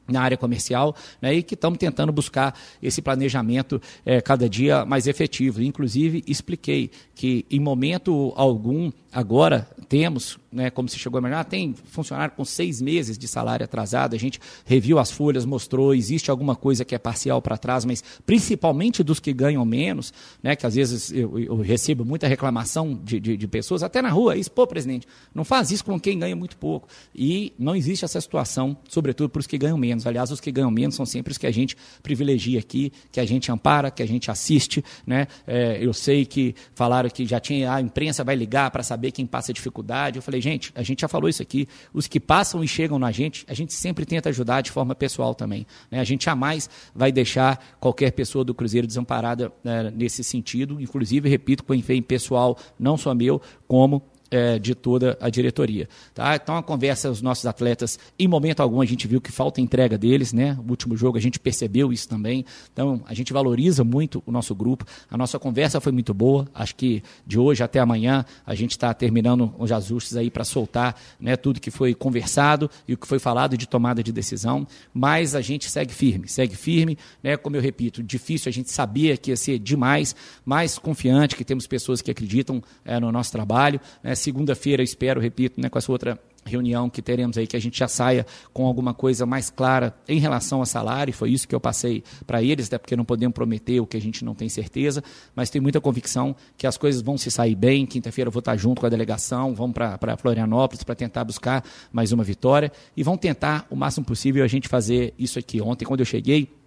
na 0.07 0.21
área 0.21 0.37
comercial 0.37 0.95
né, 1.21 1.33
e 1.35 1.43
que 1.43 1.53
estamos 1.53 1.77
tentando 1.77 2.11
buscar 2.11 2.57
esse 2.81 3.01
planejamento 3.01 3.81
é, 4.05 4.21
cada 4.21 4.49
dia 4.49 4.85
mais 4.85 5.07
efetivo. 5.07 5.61
Inclusive, 5.61 6.23
expliquei 6.27 6.89
que 7.15 7.45
em 7.49 7.59
momento 7.59 8.33
algum 8.35 8.91
agora 9.11 9.67
temos, 9.87 10.37
né, 10.51 10.69
como 10.69 10.87
se 10.87 10.99
chegou 10.99 11.17
a 11.17 11.21
imaginar, 11.21 11.43
tem 11.45 11.73
funcionário 11.85 12.35
com 12.35 12.45
seis 12.45 12.79
meses 12.79 13.17
de 13.17 13.27
salário 13.27 13.63
atrasado, 13.63 14.15
a 14.15 14.19
gente 14.19 14.39
reviu 14.65 14.99
as 14.99 15.09
folhas, 15.09 15.45
mostrou, 15.45 15.95
existe 15.95 16.29
alguma 16.29 16.55
coisa 16.55 16.85
que 16.85 16.93
é 16.93 16.99
parcial 16.99 17.41
para 17.41 17.57
trás, 17.57 17.85
mas 17.85 18.03
principalmente 18.25 19.01
dos 19.01 19.19
que 19.19 19.33
ganham 19.33 19.65
menos, 19.65 20.13
né, 20.43 20.55
que 20.55 20.65
às 20.65 20.75
vezes 20.75 21.11
eu, 21.11 21.39
eu 21.39 21.57
recebo 21.57 22.05
muita 22.05 22.27
reclamação 22.27 22.99
de, 23.03 23.19
de, 23.19 23.35
de, 23.35 23.47
pessoas, 23.47 23.81
até 23.81 24.01
na 24.01 24.09
rua, 24.09 24.37
isso, 24.37 24.51
pô, 24.51 24.67
presidente, 24.67 25.07
não 25.33 25.43
faz 25.43 25.71
isso 25.71 25.83
com 25.83 25.99
quem 25.99 26.19
ganha 26.19 26.35
muito 26.35 26.55
pouco. 26.57 26.87
E 27.15 27.53
não 27.57 27.75
existe 27.75 28.05
essa 28.05 28.21
situação, 28.21 28.77
sobretudo 28.87 29.29
para 29.29 29.39
os 29.39 29.47
que 29.47 29.57
ganham 29.57 29.77
menos. 29.77 30.05
Aliás, 30.05 30.29
os 30.31 30.39
que 30.39 30.51
ganham 30.51 30.69
menos 30.69 30.95
são 30.95 31.05
sempre 31.05 31.31
os 31.31 31.37
que 31.37 31.47
a 31.47 31.51
gente 31.51 31.75
privilegia 32.03 32.59
aqui, 32.59 32.91
que 33.11 33.19
a 33.19 33.25
gente 33.25 33.51
ampara, 33.51 33.89
que 33.89 34.03
a 34.03 34.07
gente 34.07 34.29
assiste. 34.29 34.83
Né? 35.05 35.27
É, 35.47 35.77
eu 35.81 35.93
sei 35.93 36.25
que 36.25 36.53
falaram 36.75 37.09
que 37.09 37.25
já 37.25 37.39
tinha, 37.39 37.73
a 37.73 37.81
imprensa 37.81 38.23
vai 38.23 38.35
ligar 38.35 38.69
para 38.69 38.83
saber 38.83 38.98
saber 38.99 39.11
quem 39.11 39.25
passa 39.25 39.53
dificuldade. 39.53 40.17
Eu 40.17 40.21
falei, 40.21 40.41
gente, 40.41 40.71
a 40.75 40.83
gente 40.83 41.01
já 41.01 41.07
falou 41.07 41.29
isso 41.29 41.41
aqui. 41.41 41.67
Os 41.93 42.07
que 42.07 42.19
passam 42.19 42.61
e 42.61 42.67
chegam 42.67 42.99
na 42.99 43.11
gente, 43.11 43.45
a 43.47 43.53
gente 43.53 43.73
sempre 43.73 44.05
tenta 44.05 44.27
ajudar 44.29 44.61
de 44.61 44.71
forma 44.71 44.93
pessoal 44.93 45.33
também. 45.33 45.65
Né? 45.89 45.99
A 46.01 46.03
gente 46.03 46.25
jamais 46.25 46.69
vai 46.93 47.11
deixar 47.11 47.77
qualquer 47.79 48.11
pessoa 48.11 48.43
do 48.43 48.53
Cruzeiro 48.53 48.85
desamparada 48.85 49.51
né, 49.63 49.91
nesse 49.95 50.23
sentido. 50.23 50.81
Inclusive, 50.81 51.29
repito, 51.29 51.63
com 51.63 51.73
empenho 51.73 52.03
pessoal, 52.03 52.57
não 52.77 52.97
só 52.97 53.15
meu, 53.15 53.41
como 53.67 54.03
é, 54.31 54.59
de 54.59 54.75
toda 54.75 55.17
a 55.19 55.29
diretoria. 55.29 55.87
Tá? 56.13 56.35
Então 56.35 56.55
a 56.55 56.63
conversa, 56.63 57.09
os 57.09 57.21
nossos 57.21 57.45
atletas, 57.45 57.97
em 58.17 58.27
momento 58.27 58.61
algum 58.61 58.81
a 58.81 58.85
gente 58.85 59.07
viu 59.07 59.19
que 59.19 59.31
falta 59.31 59.61
entrega 59.61 59.97
deles, 59.97 60.33
né? 60.33 60.57
O 60.65 60.69
último 60.69 60.95
jogo 60.95 61.17
a 61.17 61.21
gente 61.21 61.39
percebeu 61.39 61.91
isso 61.91 62.07
também. 62.07 62.45
Então 62.71 63.01
a 63.05 63.13
gente 63.13 63.33
valoriza 63.33 63.83
muito 63.83 64.21
o 64.25 64.31
nosso 64.31 64.53
grupo. 64.53 64.85
A 65.09 65.17
nossa 65.17 65.39
conversa 65.39 65.81
foi 65.81 65.91
muito 65.91 66.13
boa. 66.13 66.47
Acho 66.53 66.75
que 66.75 67.03
de 67.25 67.39
hoje 67.39 67.63
até 67.63 67.79
amanhã 67.79 68.25
a 68.45 68.55
gente 68.55 68.71
está 68.71 68.93
terminando 68.93 69.53
os 69.57 69.71
ajustes 69.71 70.15
aí 70.15 70.29
para 70.29 70.43
soltar 70.43 70.95
né, 71.19 71.35
tudo 71.35 71.59
que 71.59 71.71
foi 71.71 71.93
conversado 71.93 72.69
e 72.87 72.93
o 72.93 72.97
que 72.97 73.07
foi 73.07 73.19
falado 73.19 73.57
de 73.57 73.67
tomada 73.67 74.03
de 74.03 74.11
decisão. 74.11 74.67
Mas 74.93 75.35
a 75.35 75.41
gente 75.41 75.69
segue 75.69 75.93
firme, 75.93 76.27
segue 76.27 76.55
firme, 76.55 76.97
né? 77.23 77.37
Como 77.37 77.55
eu 77.55 77.61
repito, 77.61 78.03
difícil 78.03 78.49
a 78.49 78.53
gente 78.53 78.71
sabia 78.71 79.17
que 79.17 79.31
ia 79.31 79.37
ser 79.37 79.59
demais, 79.59 80.15
mais 80.45 80.77
confiante 80.77 81.35
que 81.35 81.43
temos 81.43 81.65
pessoas 81.65 82.01
que 82.01 82.11
acreditam 82.11 82.61
é, 82.85 82.99
no 82.99 83.11
nosso 83.11 83.31
trabalho. 83.31 83.79
Né? 84.03 84.15
Segunda-feira, 84.19 84.83
espero, 84.83 85.21
repito, 85.21 85.59
né, 85.61 85.69
com 85.69 85.77
essa 85.77 85.91
outra 85.91 86.19
reunião 86.45 86.89
que 86.89 87.01
teremos 87.01 87.37
aí, 87.37 87.47
que 87.47 87.55
a 87.55 87.59
gente 87.59 87.77
já 87.77 87.87
saia 87.87 88.25
com 88.53 88.65
alguma 88.65 88.93
coisa 88.93 89.25
mais 89.25 89.49
clara 89.49 89.95
em 90.07 90.19
relação 90.19 90.61
a 90.61 90.65
salário, 90.65 91.13
foi 91.13 91.31
isso 91.31 91.47
que 91.47 91.55
eu 91.55 91.59
passei 91.59 92.03
para 92.25 92.41
eles, 92.41 92.67
até 92.67 92.77
porque 92.77 92.95
não 92.95 93.05
podemos 93.05 93.33
prometer 93.33 93.79
o 93.79 93.85
que 93.85 93.95
a 93.95 94.01
gente 94.01 94.25
não 94.25 94.33
tem 94.33 94.49
certeza, 94.49 95.03
mas 95.35 95.49
tenho 95.49 95.61
muita 95.61 95.79
convicção 95.79 96.35
que 96.57 96.65
as 96.65 96.77
coisas 96.77 97.01
vão 97.01 97.17
se 97.17 97.29
sair 97.29 97.55
bem, 97.55 97.85
quinta-feira 97.85 98.27
eu 98.27 98.31
vou 98.31 98.39
estar 98.39 98.57
junto 98.57 98.81
com 98.81 98.87
a 98.87 98.89
delegação, 98.89 99.53
vamos 99.53 99.73
para 99.73 100.17
Florianópolis 100.17 100.83
para 100.83 100.95
tentar 100.95 101.23
buscar 101.23 101.63
mais 101.91 102.11
uma 102.11 102.23
vitória, 102.23 102.71
e 102.95 103.03
vão 103.03 103.17
tentar 103.17 103.67
o 103.69 103.75
máximo 103.75 104.05
possível 104.05 104.43
a 104.43 104.47
gente 104.47 104.67
fazer 104.67 105.13
isso 105.17 105.39
aqui. 105.39 105.61
Ontem, 105.61 105.85
quando 105.85 105.99
eu 105.99 106.05
cheguei, 106.05 106.58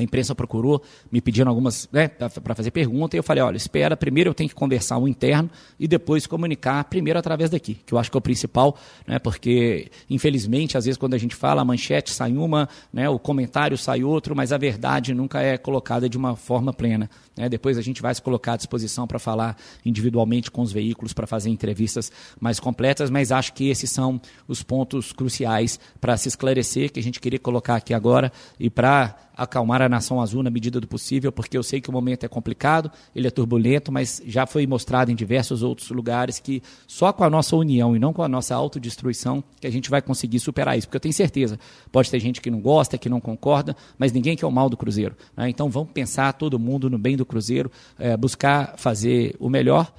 a 0.00 0.04
imprensa 0.04 0.34
procurou, 0.34 0.82
me 1.10 1.20
pedindo 1.20 1.48
algumas, 1.48 1.88
né, 1.92 2.08
para 2.08 2.54
fazer 2.54 2.70
pergunta, 2.70 3.16
e 3.16 3.18
eu 3.18 3.22
falei, 3.22 3.42
olha, 3.42 3.56
espera, 3.56 3.96
primeiro 3.96 4.30
eu 4.30 4.34
tenho 4.34 4.48
que 4.48 4.54
conversar 4.54 4.98
o 4.98 5.08
interno 5.08 5.50
e 5.78 5.86
depois 5.86 6.26
comunicar, 6.26 6.84
primeiro 6.84 7.18
através 7.18 7.50
daqui, 7.50 7.74
que 7.74 7.92
eu 7.92 7.98
acho 7.98 8.10
que 8.10 8.16
é 8.16 8.18
o 8.18 8.22
principal, 8.22 8.76
né, 9.06 9.18
porque, 9.18 9.90
infelizmente, 10.08 10.76
às 10.76 10.84
vezes 10.84 10.98
quando 10.98 11.14
a 11.14 11.18
gente 11.18 11.34
fala, 11.34 11.62
a 11.62 11.64
manchete 11.64 12.10
sai 12.10 12.36
uma, 12.36 12.68
né, 12.92 13.08
o 13.08 13.18
comentário 13.18 13.76
sai 13.76 14.02
outro, 14.02 14.34
mas 14.34 14.52
a 14.52 14.58
verdade 14.58 15.14
nunca 15.14 15.40
é 15.40 15.56
colocada 15.56 16.08
de 16.08 16.16
uma 16.16 16.36
forma 16.36 16.72
plena. 16.72 17.10
Né? 17.36 17.48
Depois 17.48 17.76
a 17.76 17.82
gente 17.82 18.00
vai 18.00 18.14
se 18.14 18.22
colocar 18.22 18.54
à 18.54 18.56
disposição 18.56 19.06
para 19.06 19.18
falar 19.18 19.56
individualmente 19.84 20.50
com 20.50 20.62
os 20.62 20.72
veículos, 20.72 21.12
para 21.12 21.26
fazer 21.26 21.50
entrevistas 21.50 22.10
mais 22.40 22.58
completas, 22.58 23.10
mas 23.10 23.30
acho 23.30 23.52
que 23.52 23.68
esses 23.68 23.90
são 23.90 24.20
os 24.48 24.62
pontos 24.62 25.12
cruciais 25.12 25.78
para 26.00 26.16
se 26.16 26.28
esclarecer, 26.28 26.90
que 26.90 27.00
a 27.00 27.02
gente 27.02 27.20
queria 27.20 27.38
colocar 27.38 27.76
aqui 27.76 27.92
agora 27.92 28.32
e 28.58 28.70
para 28.70 29.16
acalmar 29.36 29.82
a 29.82 29.88
nação 29.88 30.20
azul 30.20 30.42
na 30.42 30.48
medida 30.48 30.80
do 30.80 30.88
possível, 30.88 31.30
porque 31.30 31.58
eu 31.58 31.62
sei 31.62 31.80
que 31.80 31.90
o 31.90 31.92
momento 31.92 32.24
é 32.24 32.28
complicado, 32.28 32.90
ele 33.14 33.28
é 33.28 33.30
turbulento, 33.30 33.92
mas 33.92 34.22
já 34.24 34.46
foi 34.46 34.66
mostrado 34.66 35.12
em 35.12 35.14
diversos 35.14 35.62
outros 35.62 35.90
lugares 35.90 36.40
que 36.40 36.62
só 36.86 37.12
com 37.12 37.22
a 37.22 37.28
nossa 37.28 37.54
união 37.54 37.94
e 37.94 37.98
não 37.98 38.14
com 38.14 38.22
a 38.22 38.28
nossa 38.28 38.54
autodestruição 38.54 39.44
que 39.60 39.66
a 39.66 39.70
gente 39.70 39.90
vai 39.90 40.00
conseguir 40.00 40.40
superar 40.40 40.78
isso. 40.78 40.86
Porque 40.86 40.96
eu 40.96 41.00
tenho 41.00 41.12
certeza, 41.12 41.58
pode 41.92 42.10
ter 42.10 42.18
gente 42.18 42.40
que 42.40 42.50
não 42.50 42.60
gosta, 42.60 42.96
que 42.96 43.10
não 43.10 43.20
concorda, 43.20 43.76
mas 43.98 44.10
ninguém 44.10 44.36
quer 44.36 44.46
o 44.46 44.50
mal 44.50 44.70
do 44.70 44.76
Cruzeiro. 44.76 45.14
Né? 45.36 45.50
Então 45.50 45.68
vamos 45.68 45.90
pensar 45.92 46.32
todo 46.32 46.58
mundo 46.58 46.88
no 46.88 46.96
bem 46.96 47.16
do 47.16 47.25
Cruzeiro, 47.26 47.70
é, 47.98 48.16
buscar 48.16 48.74
fazer 48.76 49.34
o 49.38 49.48
melhor. 49.48 49.92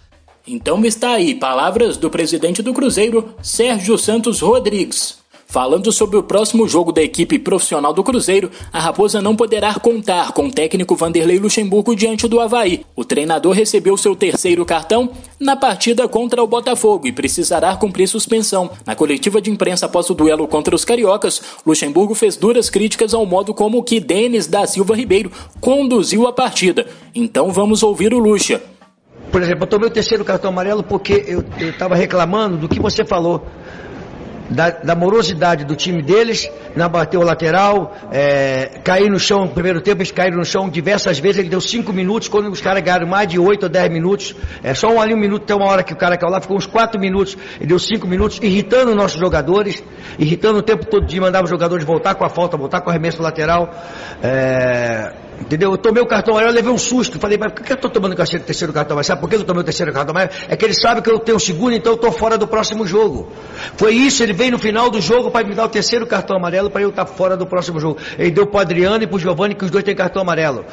Então 0.48 0.84
está 0.86 1.12
aí 1.12 1.36
palavras 1.36 1.98
do 1.98 2.10
presidente 2.10 2.62
do 2.62 2.74
Cruzeiro, 2.74 3.36
Sérgio 3.42 3.98
Santos 3.98 4.40
Rodrigues. 4.40 5.20
Falando 5.50 5.94
sobre 5.94 6.18
o 6.18 6.24
próximo 6.24 6.68
jogo 6.68 6.92
da 6.92 7.02
equipe 7.02 7.40
profissional 7.40 7.94
do 7.94 8.04
Cruzeiro, 8.04 8.52
a 8.72 8.82
Raposa 8.82 9.22
não 9.22 9.34
poderá 9.34 9.74
contar 9.76 10.34
com 10.34 10.48
o 10.48 10.52
técnico 10.52 10.94
Vanderlei 10.94 11.40
Luxemburgo 11.40 11.96
diante 11.96 12.28
do 12.28 12.42
Havaí. 12.42 12.86
O 12.94 13.06
treinador 13.06 13.54
recebeu 13.54 13.96
seu 13.96 14.14
terceiro 14.14 14.66
cartão 14.66 15.10
na 15.40 15.56
partida 15.56 16.06
contra 16.06 16.44
o 16.44 16.48
Botafogo 16.48 17.08
e 17.08 17.14
precisará 17.14 17.74
cumprir 17.78 18.10
suspensão. 18.10 18.70
Na 18.86 18.94
coletiva 18.94 19.42
de 19.42 19.50
imprensa 19.50 19.86
após 19.86 20.10
o 20.10 20.14
duelo 20.14 20.50
contra 20.50 20.76
os 20.76 20.84
cariocas, 20.84 21.42
Luxemburgo 21.66 22.14
fez 22.14 22.36
duras 22.36 22.70
críticas 22.70 23.14
ao 23.14 23.26
modo 23.26 23.54
como 23.54 23.82
que 23.82 24.02
Denis 24.02 24.48
da 24.48 24.68
Silva 24.68 24.98
Ribeiro 24.98 25.32
conduziu 25.62 26.28
a 26.28 26.34
partida. 26.34 26.86
Então 27.16 27.54
vamos 27.54 27.84
ouvir 27.84 28.14
o 28.14 28.20
Luxa. 28.20 28.62
Por 29.32 29.42
exemplo, 29.42 29.64
eu 29.64 29.68
tomei 29.68 29.88
o 29.88 29.92
terceiro 29.92 30.26
cartão 30.26 30.50
amarelo 30.50 30.84
porque 30.84 31.24
eu 31.26 31.70
estava 31.70 31.96
reclamando 31.96 32.58
do 32.58 32.68
que 32.68 32.82
você 32.82 33.06
falou 33.06 33.46
da, 34.50 34.70
da, 34.70 34.96
morosidade 34.96 35.66
do 35.66 35.76
time 35.76 36.02
deles, 36.02 36.50
na 36.76 36.88
bateu 36.88 37.22
o 37.22 37.24
lateral, 37.24 37.96
é, 38.12 38.80
cair 38.84 39.10
no 39.10 39.20
chão 39.20 39.46
no 39.46 39.52
primeiro 39.52 39.82
tempo, 39.82 40.02
eles 40.02 40.12
caíram 40.12 40.38
no 40.38 40.46
chão 40.46 40.70
diversas 40.70 41.20
vezes, 41.20 41.40
ele 41.40 41.50
deu 41.50 41.62
cinco 41.62 41.92
minutos, 41.92 42.28
quando 42.28 42.50
os 42.50 42.62
caras 42.62 42.84
ganharam 42.84 43.08
mais 43.08 43.28
de 43.28 43.40
oito 43.40 43.64
ou 43.64 43.70
dez 43.70 43.92
minutos, 43.92 44.36
é 44.64 44.74
só 44.74 44.88
um 44.90 45.02
ali 45.02 45.14
um 45.14 45.18
minuto, 45.18 45.46
tem 45.46 45.56
uma 45.56 45.66
hora 45.66 45.84
que 45.84 45.94
o 45.94 45.98
cara 45.98 46.18
caiu 46.18 46.32
lá, 46.32 46.42
ficou 46.42 46.58
uns 46.58 46.66
quatro 46.66 47.00
minutos, 47.00 47.38
ele 47.58 47.68
deu 47.68 47.80
cinco 47.80 48.08
minutos, 48.08 48.40
irritando 48.42 48.96
nossos 48.96 49.20
jogadores, 49.20 49.84
irritando 50.18 50.60
o 50.60 50.62
tempo 50.62 50.86
todo 50.86 51.06
de 51.06 51.20
mandar 51.20 51.44
os 51.44 51.50
jogadores 51.50 51.86
voltar 51.86 52.16
com 52.16 52.26
a 52.26 52.30
falta, 52.30 52.58
voltar 52.58 52.82
com 52.82 52.88
o 52.88 52.92
arremesso 52.92 53.22
lateral, 53.22 53.70
é, 54.22 55.27
Entendeu? 55.39 55.71
Eu 55.71 55.78
tomei 55.78 56.02
o 56.02 56.08
cartão 56.08 56.34
amarelo, 56.34 56.54
levei 56.54 56.71
um 56.71 56.78
susto. 56.78 57.19
Falei, 57.19 57.38
mas 57.38 57.54
por 57.54 57.63
que 57.63 57.71
eu 57.71 57.76
estou 57.76 57.89
tomando 57.89 58.13
o 58.13 58.15
terceiro 58.15 58.73
cartão 58.73 58.95
amarelo? 58.95 59.08
Sabe 59.08 59.21
por 59.21 59.30
que 59.30 59.36
eu 59.36 59.43
tomei 59.43 59.62
o 59.62 59.65
terceiro 59.65 59.93
cartão 59.93 60.12
amarelo? 60.12 60.32
É 60.47 60.56
que 60.56 60.65
ele 60.65 60.73
sabe 60.73 61.02
que 61.02 61.12
eu 61.12 61.19
tenho 61.19 61.38
o 61.38 61.39
segundo, 61.39 61.73
então 61.76 61.93
eu 61.93 61.95
estou 61.95 62.12
fora 62.12 62.38
do 62.38 62.47
próximo 62.47 62.86
jogo. 62.86 63.32
Foi 63.76 63.93
isso, 63.93 64.23
ele 64.23 64.34
veio 64.34 64.52
no 64.52 64.60
final 64.60 64.89
do 64.89 65.00
jogo 65.00 65.30
para 65.30 65.47
me 65.47 65.54
dar 65.54 65.65
o 65.65 65.69
terceiro 65.69 66.08
cartão 66.08 66.38
amarelo 66.38 66.69
para 66.69 66.82
eu 66.82 66.89
estar 66.89 67.06
tá 67.06 67.12
fora 67.12 67.38
do 67.38 67.45
próximo 67.45 67.80
jogo. 67.80 68.00
Ele 68.17 68.32
deu 68.32 68.47
para 68.47 68.58
o 68.58 68.62
Adriano 68.62 69.04
e 69.04 69.08
para 69.08 69.15
o 69.15 69.19
Giovanni, 69.19 69.54
que 69.54 69.65
os 69.65 69.71
dois 69.71 69.84
têm 69.84 69.95
cartão 69.95 70.21
amarelo. 70.21 70.65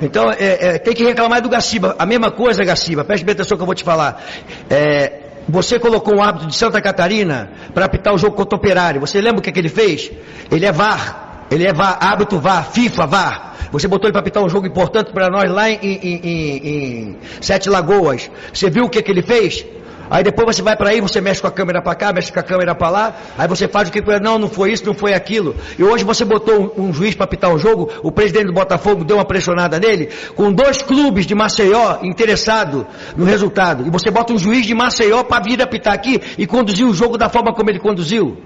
Então, 0.00 0.30
é, 0.30 0.74
é, 0.74 0.78
tem 0.78 0.94
que 0.94 1.04
reclamar 1.04 1.42
do 1.42 1.48
Gaciba. 1.48 1.94
A 1.98 2.06
mesma 2.06 2.30
coisa, 2.30 2.64
Gaciba, 2.64 3.04
preste 3.04 3.24
bem 3.24 3.32
atenção 3.32 3.56
que 3.56 3.62
eu 3.62 3.66
vou 3.66 3.74
te 3.74 3.84
falar. 3.84 4.22
É, 4.70 5.20
você 5.48 5.78
colocou 5.78 6.14
um 6.14 6.22
árbitro 6.22 6.48
de 6.48 6.54
Santa 6.54 6.80
Catarina 6.80 7.50
para 7.74 7.86
apitar 7.86 8.14
o 8.14 8.18
jogo 8.18 8.36
contra 8.36 8.54
o 8.54 8.58
Operário. 8.58 9.00
Você 9.00 9.20
lembra 9.20 9.40
o 9.40 9.42
que, 9.42 9.50
é 9.50 9.52
que 9.52 9.58
ele 9.58 9.68
fez? 9.68 10.10
Ele 10.50 10.66
é 10.66 10.72
VAR. 10.72 11.27
Ele 11.50 11.64
é 11.64 11.72
árbitro 12.00 12.38
VAR, 12.38 12.70
FIFA 12.70 13.06
VAR. 13.06 13.56
Você 13.72 13.88
botou 13.88 14.06
ele 14.06 14.12
para 14.12 14.20
apitar 14.20 14.42
um 14.42 14.48
jogo 14.48 14.66
importante 14.66 15.12
para 15.12 15.28
nós 15.28 15.50
lá 15.50 15.70
em, 15.70 15.78
em, 15.82 15.98
em, 16.02 16.66
em, 16.66 17.16
Sete 17.40 17.68
Lagoas. 17.68 18.30
Você 18.52 18.70
viu 18.70 18.84
o 18.84 18.88
que, 18.88 19.02
que 19.02 19.10
ele 19.10 19.22
fez? 19.22 19.64
Aí 20.10 20.24
depois 20.24 20.56
você 20.56 20.62
vai 20.62 20.74
para 20.74 20.90
aí, 20.90 21.00
você 21.00 21.20
mexe 21.20 21.40
com 21.40 21.48
a 21.48 21.50
câmera 21.50 21.82
para 21.82 21.94
cá, 21.94 22.12
mexe 22.12 22.32
com 22.32 22.40
a 22.40 22.42
câmera 22.42 22.74
para 22.74 22.88
lá, 22.88 23.16
aí 23.36 23.46
você 23.46 23.68
faz 23.68 23.90
o 23.90 23.92
que 23.92 24.00
não, 24.20 24.38
não 24.38 24.48
foi 24.48 24.72
isso, 24.72 24.86
não 24.86 24.94
foi 24.94 25.12
aquilo. 25.12 25.54
E 25.78 25.84
hoje 25.84 26.02
você 26.02 26.24
botou 26.24 26.72
um, 26.78 26.86
um 26.86 26.92
juiz 26.94 27.14
para 27.14 27.24
apitar 27.24 27.52
um 27.52 27.58
jogo, 27.58 27.90
o 28.02 28.10
presidente 28.10 28.46
do 28.46 28.52
Botafogo 28.54 29.04
deu 29.04 29.18
uma 29.18 29.24
pressionada 29.24 29.78
nele, 29.78 30.08
com 30.34 30.50
dois 30.50 30.80
clubes 30.80 31.26
de 31.26 31.34
Maceió 31.34 31.98
interessados 32.02 32.86
no 33.16 33.24
resultado. 33.26 33.86
E 33.86 33.90
você 33.90 34.10
bota 34.10 34.32
um 34.32 34.38
juiz 34.38 34.64
de 34.64 34.74
Maceió 34.74 35.22
para 35.24 35.42
vir 35.42 35.60
apitar 35.60 35.92
aqui 35.92 36.20
e 36.38 36.46
conduzir 36.46 36.86
o 36.86 36.94
jogo 36.94 37.18
da 37.18 37.28
forma 37.28 37.52
como 37.52 37.68
ele 37.68 37.78
conduziu 37.78 38.38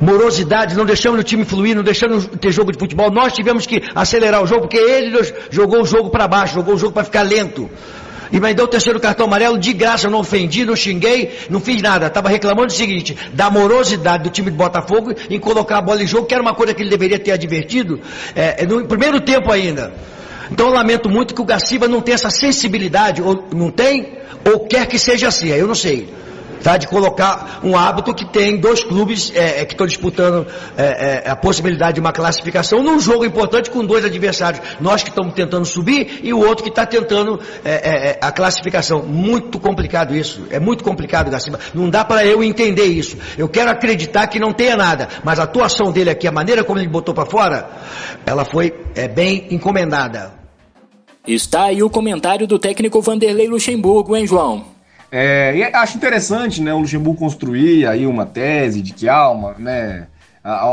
morosidade, 0.00 0.76
não 0.76 0.84
deixamos 0.84 1.20
o 1.20 1.22
time 1.22 1.44
fluir, 1.44 1.74
não 1.74 1.82
deixamos 1.82 2.26
ter 2.40 2.50
jogo 2.50 2.72
de 2.72 2.78
futebol. 2.78 3.10
Nós 3.10 3.32
tivemos 3.32 3.66
que 3.66 3.82
acelerar 3.94 4.42
o 4.42 4.46
jogo, 4.46 4.62
porque 4.62 4.76
ele 4.76 5.16
jogou 5.50 5.82
o 5.82 5.86
jogo 5.86 6.10
para 6.10 6.26
baixo, 6.26 6.54
jogou 6.54 6.74
o 6.74 6.78
jogo 6.78 6.92
para 6.92 7.04
ficar 7.04 7.22
lento. 7.22 7.70
E 8.32 8.40
me 8.40 8.52
deu 8.52 8.64
o 8.64 8.68
terceiro 8.68 8.98
cartão 8.98 9.26
amarelo 9.26 9.58
de 9.58 9.72
graça, 9.72 10.10
não 10.10 10.18
ofendi, 10.18 10.64
não 10.64 10.74
xinguei, 10.74 11.38
não 11.48 11.60
fiz 11.60 11.80
nada. 11.80 12.06
Estava 12.06 12.28
reclamando 12.28 12.72
o 12.72 12.76
seguinte, 12.76 13.16
da 13.32 13.50
morosidade 13.50 14.24
do 14.24 14.30
time 14.30 14.50
de 14.50 14.56
Botafogo 14.56 15.12
em 15.30 15.38
colocar 15.38 15.78
a 15.78 15.82
bola 15.82 16.02
em 16.02 16.06
jogo, 16.06 16.26
que 16.26 16.34
era 16.34 16.42
uma 16.42 16.54
coisa 16.54 16.74
que 16.74 16.82
ele 16.82 16.90
deveria 16.90 17.18
ter 17.18 17.30
advertido 17.30 18.00
é, 18.34 18.66
no 18.66 18.86
primeiro 18.86 19.20
tempo 19.20 19.52
ainda. 19.52 19.94
Então 20.50 20.66
eu 20.66 20.72
lamento 20.72 21.08
muito 21.08 21.34
que 21.34 21.40
o 21.40 21.44
Gaciba 21.44 21.86
não 21.86 22.00
tenha 22.00 22.16
essa 22.16 22.30
sensibilidade, 22.30 23.22
ou 23.22 23.44
não 23.54 23.70
tem, 23.70 24.18
ou 24.44 24.66
quer 24.66 24.86
que 24.86 24.98
seja 24.98 25.28
assim, 25.28 25.48
eu 25.48 25.66
não 25.66 25.74
sei 25.74 26.08
tá? 26.62 26.76
de 26.76 26.86
colocar 26.88 27.60
um 27.62 27.76
hábito 27.76 28.14
que 28.14 28.24
tem 28.24 28.58
dois 28.58 28.82
clubes 28.82 29.32
é, 29.34 29.60
é 29.60 29.64
que 29.64 29.74
estão 29.74 29.86
disputando 29.86 30.46
é, 30.76 31.22
é, 31.26 31.30
a 31.30 31.36
possibilidade 31.36 31.94
de 31.94 32.00
uma 32.00 32.12
classificação 32.12 32.82
num 32.82 32.98
jogo 32.98 33.24
importante 33.24 33.70
com 33.70 33.84
dois 33.84 34.04
adversários. 34.04 34.62
Nós 34.80 35.02
que 35.02 35.10
estamos 35.10 35.34
tentando 35.34 35.64
subir 35.64 36.20
e 36.22 36.32
o 36.32 36.38
outro 36.38 36.62
que 36.62 36.70
está 36.70 36.86
tentando 36.86 37.40
é, 37.64 37.72
é, 37.72 38.18
a 38.20 38.32
classificação. 38.32 39.02
Muito 39.02 39.58
complicado 39.58 40.14
isso. 40.14 40.42
É 40.50 40.58
muito 40.58 40.84
complicado, 40.84 41.30
Garcia. 41.30 41.58
Não 41.74 41.88
dá 41.88 42.04
para 42.04 42.24
eu 42.24 42.42
entender 42.42 42.86
isso. 42.86 43.16
Eu 43.36 43.48
quero 43.48 43.70
acreditar 43.70 44.26
que 44.26 44.38
não 44.38 44.52
tenha 44.52 44.76
nada, 44.76 45.08
mas 45.22 45.38
a 45.38 45.44
atuação 45.44 45.92
dele 45.92 46.10
aqui, 46.10 46.26
a 46.26 46.32
maneira 46.32 46.64
como 46.64 46.78
ele 46.78 46.88
botou 46.88 47.14
para 47.14 47.26
fora, 47.26 47.68
ela 48.26 48.44
foi 48.44 48.72
bem 49.14 49.46
encomendada. 49.50 50.32
Está 51.26 51.64
aí 51.64 51.82
o 51.82 51.88
comentário 51.88 52.46
do 52.46 52.58
técnico 52.58 53.00
Vanderlei 53.00 53.48
Luxemburgo, 53.48 54.14
hein, 54.14 54.26
João? 54.26 54.73
É, 55.10 55.56
e 55.56 55.62
acho 55.62 55.96
interessante 55.96 56.60
né, 56.60 56.72
o 56.74 56.78
Luxemburgo 56.78 57.18
construir 57.18 57.86
aí 57.86 58.06
uma 58.06 58.26
tese 58.26 58.82
de 58.82 58.92
que 58.92 59.08
há 59.08 59.30
uma, 59.30 59.54
né, 59.54 60.06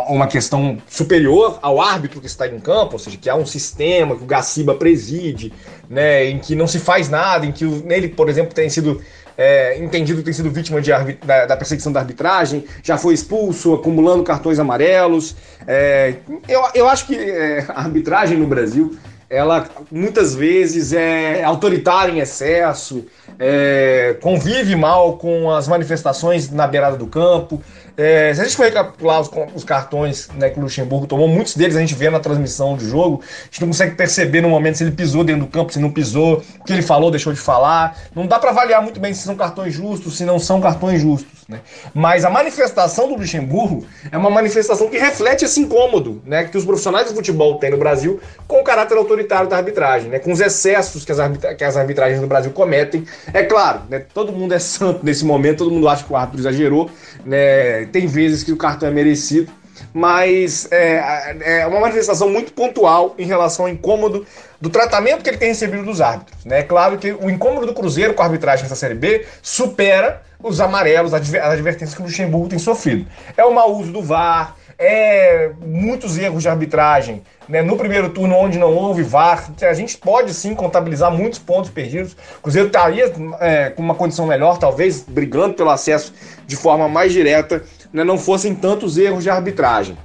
uma 0.10 0.28
questão 0.28 0.78
superior 0.88 1.60
ao 1.62 1.80
árbitro 1.80 2.20
que 2.20 2.28
está 2.28 2.46
em 2.48 2.60
campo, 2.60 2.94
ou 2.94 3.00
seja, 3.00 3.18
que 3.18 3.30
há 3.30 3.36
um 3.36 3.46
sistema 3.46 4.16
que 4.16 4.24
o 4.24 4.26
Gaciba 4.26 4.76
preside, 4.76 5.54
né, 5.90 6.26
em 6.26 6.40
que 6.40 6.56
não 6.56 6.68
se 6.68 6.80
faz 6.80 7.08
nada, 7.08 7.46
em 7.46 7.52
que 7.52 7.64
ele, 7.64 8.10
por 8.10 8.28
exemplo, 8.28 8.54
tem 8.54 8.70
sido 8.70 9.02
é, 9.38 9.78
entendido 9.80 10.20
que 10.20 10.26
tem 10.26 10.34
sido 10.34 10.52
vítima 10.52 10.82
de 10.82 10.92
da, 11.26 11.46
da, 11.46 11.58
perseguição 11.58 11.92
da 11.92 12.02
arbitragem, 12.02 12.66
já 12.84 12.98
foi 12.98 13.14
expulso, 13.14 13.74
acumulando 13.74 14.24
cartões 14.24 14.60
amarelos. 14.60 15.36
É, 15.66 16.16
eu, 16.50 16.62
eu 16.76 16.90
acho 16.90 17.08
que 17.08 17.16
é, 17.16 17.66
a 17.70 17.80
arbitragem 17.82 18.38
no 18.38 18.48
Brasil 18.48 18.98
ela 19.32 19.66
muitas 19.90 20.36
vezes 20.36 20.92
é 20.92 21.42
autoritária 21.42 22.12
em 22.12 22.20
excesso, 22.20 23.06
é, 23.40 24.18
convive 24.22 24.76
mal 24.76 25.18
com 25.18 25.50
as 25.50 25.70
manifestações 25.70 26.52
na 26.52 26.68
beirada 26.68 26.98
do 26.98 27.08
campo. 27.08 27.64
É, 28.04 28.34
se 28.34 28.42
a 28.42 28.44
gente 28.46 28.58
for 28.58 28.64
recapitular 28.64 29.22
os, 29.22 29.30
os 29.54 29.64
cartões 29.64 30.28
né, 30.30 30.50
que 30.50 30.58
o 30.58 30.64
Luxemburgo 30.64 31.06
tomou, 31.06 31.28
muitos 31.28 31.56
deles 31.56 31.76
a 31.76 31.80
gente 31.80 31.94
vê 31.94 32.10
na 32.10 32.20
transmissão 32.20 32.76
do 32.76 32.84
jogo, 32.84 33.22
a 33.24 33.46
gente 33.46 33.62
não 33.62 33.68
consegue 33.68 33.94
perceber 33.94 34.42
no 34.42 34.50
momento 34.50 34.80
se 34.80 34.84
ele 34.84 34.90
pisou 34.90 35.24
dentro 35.24 35.46
do 35.46 35.48
campo, 35.48 35.72
se 35.72 35.78
não 35.78 35.92
pisou, 35.92 36.42
o 36.60 36.64
que 36.64 36.74
ele 36.74 36.82
falou, 36.82 37.12
deixou 37.12 37.32
de 37.32 37.40
falar. 37.40 37.96
Não 38.16 38.26
dá 38.26 38.40
para 38.40 38.50
avaliar 38.50 38.82
muito 38.82 39.00
bem 39.00 39.14
se 39.14 39.22
são 39.22 39.36
cartões 39.36 39.76
justos, 39.76 40.18
se 40.18 40.26
não 40.26 40.40
são 40.40 40.60
cartões 40.60 41.00
justos. 41.00 41.42
Né? 41.48 41.60
Mas 41.94 42.26
a 42.26 42.30
manifestação 42.30 43.08
do 43.08 43.18
Luxemburgo 43.18 43.86
é 44.12 44.18
uma 44.18 44.32
manifestação 44.32 44.90
que 44.90 44.98
reflete 44.98 45.46
esse 45.46 45.60
incômodo 45.60 46.24
né, 46.26 46.46
que 46.46 46.58
os 46.58 46.66
profissionais 46.66 47.10
do 47.10 47.14
futebol 47.14 47.60
têm 47.60 47.70
no 47.70 47.78
Brasil 47.78 48.20
com 48.48 48.62
o 48.62 48.64
caráter 48.64 48.98
autoritário 48.98 49.48
da 49.48 49.58
arbitragem, 49.58 50.10
né, 50.10 50.18
com 50.18 50.32
os 50.32 50.40
excessos 50.40 51.06
que 51.06 51.12
as, 51.12 51.20
arbitra 51.20 51.54
que 51.54 51.64
as 51.64 51.78
arbitragens 51.78 52.20
no 52.20 52.28
Brasil 52.28 52.52
cometem. 52.52 53.06
É 53.32 53.44
claro, 53.44 53.82
né, 53.90 54.00
todo 54.00 54.32
mundo 54.32 54.56
é 54.56 54.60
santo 54.60 55.06
nesse 55.06 55.24
momento, 55.24 55.60
todo 55.60 55.72
mundo 55.72 55.88
acha 55.88 56.04
que 56.04 56.12
o 56.12 56.16
árbitro 56.16 56.40
exagerou. 56.40 56.90
Né, 57.26 57.86
tem 57.92 58.08
vezes 58.08 58.44
que 58.44 58.52
o 58.52 58.58
cartão 58.58 58.88
é 58.90 58.92
merecido, 58.92 59.52
mas 59.94 60.68
é, 60.72 61.36
é, 61.42 61.68
uma 61.68 61.80
manifestação 61.80 62.30
muito 62.30 62.54
pontual 62.54 63.16
em 63.18 63.26
relação 63.26 63.66
ao 63.66 63.72
incômodo 63.72 64.26
do 64.60 64.70
tratamento 64.70 65.24
que 65.24 65.30
ele 65.30 65.38
tem 65.38 65.50
recebido 65.50 65.84
dos 65.84 66.02
árbitros. 66.02 66.46
Né? 66.46 66.60
É 66.60 66.64
claro 66.64 66.98
que 66.98 67.12
o 67.12 67.30
incômodo 67.30 67.66
do 67.66 67.74
Cruzeiro 67.74 68.14
com 68.14 68.22
a 68.22 68.26
arbitragem 68.26 68.64
nessa 68.64 68.76
Série 68.76 68.96
B 68.96 69.26
supera 69.42 70.22
os 70.42 70.60
amarelos, 70.60 71.14
as 71.14 71.34
advertências 71.34 71.94
que 71.94 72.02
o 72.02 72.06
Luxemburgo 72.06 72.50
tem 72.50 72.60
sofrido. 72.60 73.06
É 73.38 73.44
o 73.44 73.54
mau 73.54 73.76
uso 73.76 73.92
do 73.92 74.02
VAR, 74.02 74.56
é 74.78 75.52
muitos 75.64 76.18
erros 76.18 76.42
de 76.42 76.50
arbitragem. 76.50 77.22
Né? 77.48 77.62
No 77.62 77.78
primeiro 77.78 78.10
turno, 78.10 78.36
onde 78.36 78.58
não 78.58 78.76
houve 78.76 79.04
VAR, 79.04 79.52
a 79.62 79.74
gente 79.74 79.98
pode 79.98 80.34
sim 80.34 80.56
contabilizar 80.56 81.12
muitos 81.12 81.38
pontos 81.38 81.70
perdidos. 81.70 82.14
O 82.40 82.42
Cruzeiro 82.42 82.68
estaria 82.68 83.14
é, 83.40 83.70
com 83.70 83.84
uma 83.84 83.94
condição 83.94 84.26
melhor, 84.26 84.58
talvez 84.58 85.02
brigando 85.02 85.54
pelo 85.54 85.70
acesso 85.70 86.14
de 86.48 86.56
forma 86.56 86.90
mais 86.90 87.14
direta, 87.14 87.64
né? 87.94 88.04
não 88.04 88.18
fossem 88.18 88.56
tantos 88.56 88.98
erros 88.98 89.24
de 89.24 89.30
arbitragem. 89.30 89.98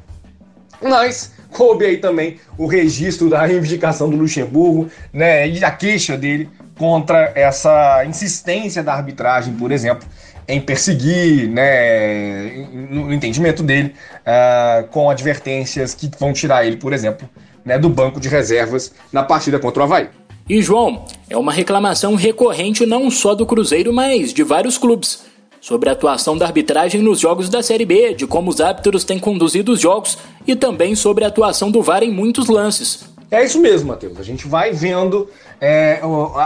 Mas 0.83 1.33
coube 1.51 1.85
aí 1.85 1.97
também 1.97 2.39
o 2.59 2.67
registro 2.67 3.31
da 3.31 3.45
reivindicação 3.45 4.11
do 4.11 4.17
Luxemburgo 4.17 4.91
né, 5.13 5.49
e 5.49 5.65
a 5.65 5.71
queixa 5.71 6.17
dele 6.17 6.49
contra 6.79 7.33
essa 7.35 8.05
insistência 8.05 8.83
da 8.83 8.93
arbitragem, 8.93 9.55
por 9.55 9.73
exemplo, 9.73 10.07
em 10.47 10.61
perseguir, 10.61 11.49
né, 11.49 12.67
no 12.91 13.13
entendimento 13.13 13.63
dele, 13.63 13.95
uh, 14.21 14.87
com 14.89 15.11
advertências 15.11 15.95
que 15.95 16.11
vão 16.19 16.33
tirar 16.33 16.67
ele, 16.67 16.77
por 16.77 16.93
exemplo, 16.93 17.29
né, 17.65 17.79
do 17.79 17.89
banco 17.89 18.21
de 18.21 18.29
reservas 18.29 18.93
na 19.13 19.23
partida 19.23 19.59
contra 19.59 19.81
o 19.81 19.85
Havaí. 19.85 20.09
E 20.49 20.63
João, 20.63 21.05
é 21.29 21.37
uma 21.37 21.53
reclamação 21.53 22.15
recorrente 22.15 22.87
não 22.87 23.11
só 23.11 23.35
do 23.35 23.45
Cruzeiro, 23.45 23.93
mas 23.93 24.33
de 24.33 24.45
vários 24.45 24.79
clubes 24.79 25.25
sobre 25.67 25.89
a 25.89 25.93
atuação 25.95 26.39
da 26.39 26.47
arbitragem 26.47 27.03
nos 27.03 27.19
jogos 27.19 27.49
da 27.49 27.61
Série 27.61 27.85
B, 27.85 28.15
de 28.15 28.25
como 28.25 28.51
os 28.51 28.61
árbitros 28.61 29.03
têm 29.03 29.19
conduzido 29.19 29.73
os 29.73 29.81
jogos 29.81 30.17
e 30.47 30.55
também 30.55 30.95
sobre 30.95 31.25
a 31.25 31.27
atuação 31.27 31.73
do 31.73 31.83
VAR 31.83 32.05
em 32.05 32.13
muitos 32.13 32.47
lances. 32.47 33.05
É 33.29 33.45
isso 33.45 33.61
mesmo, 33.61 33.89
Matheus. 33.89 34.17
A 34.21 34.23
gente 34.23 34.47
vai 34.47 34.71
vendo. 34.71 35.29
É, 35.61 35.99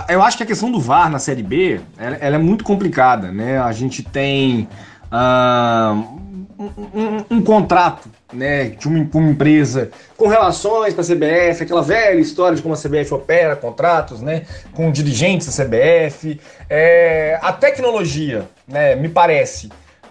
eu 0.08 0.22
acho 0.22 0.38
que 0.38 0.42
a 0.42 0.46
questão 0.46 0.72
do 0.72 0.80
VAR 0.80 1.10
na 1.10 1.18
Série 1.18 1.42
B 1.42 1.82
ela, 1.98 2.16
ela 2.16 2.36
é 2.36 2.38
muito 2.38 2.64
complicada, 2.64 3.30
né? 3.30 3.58
A 3.60 3.72
gente 3.72 4.02
tem 4.02 4.66
uh, 5.12 6.02
um, 6.58 6.98
um, 6.98 7.24
um, 7.30 7.42
contrato 7.42 8.08
né, 8.32 8.70
de 8.70 8.88
uma, 8.88 9.08
uma 9.14 9.30
empresa 9.30 9.90
com 10.16 10.28
relações 10.28 10.94
com 10.94 11.00
a 11.00 11.04
CBF, 11.04 11.62
aquela 11.62 11.82
velha 11.82 12.20
história 12.20 12.56
de 12.56 12.62
como 12.62 12.74
a 12.74 12.76
CBF 12.76 13.12
opera 13.14 13.56
contratos, 13.56 14.20
né, 14.20 14.46
com 14.72 14.90
dirigentes 14.90 15.46
da 15.46 15.64
CBF. 15.64 16.40
É, 16.68 17.38
a 17.42 17.52
tecnologia, 17.52 18.46
né, 18.66 18.94
me 18.94 19.08
parece 19.08 19.68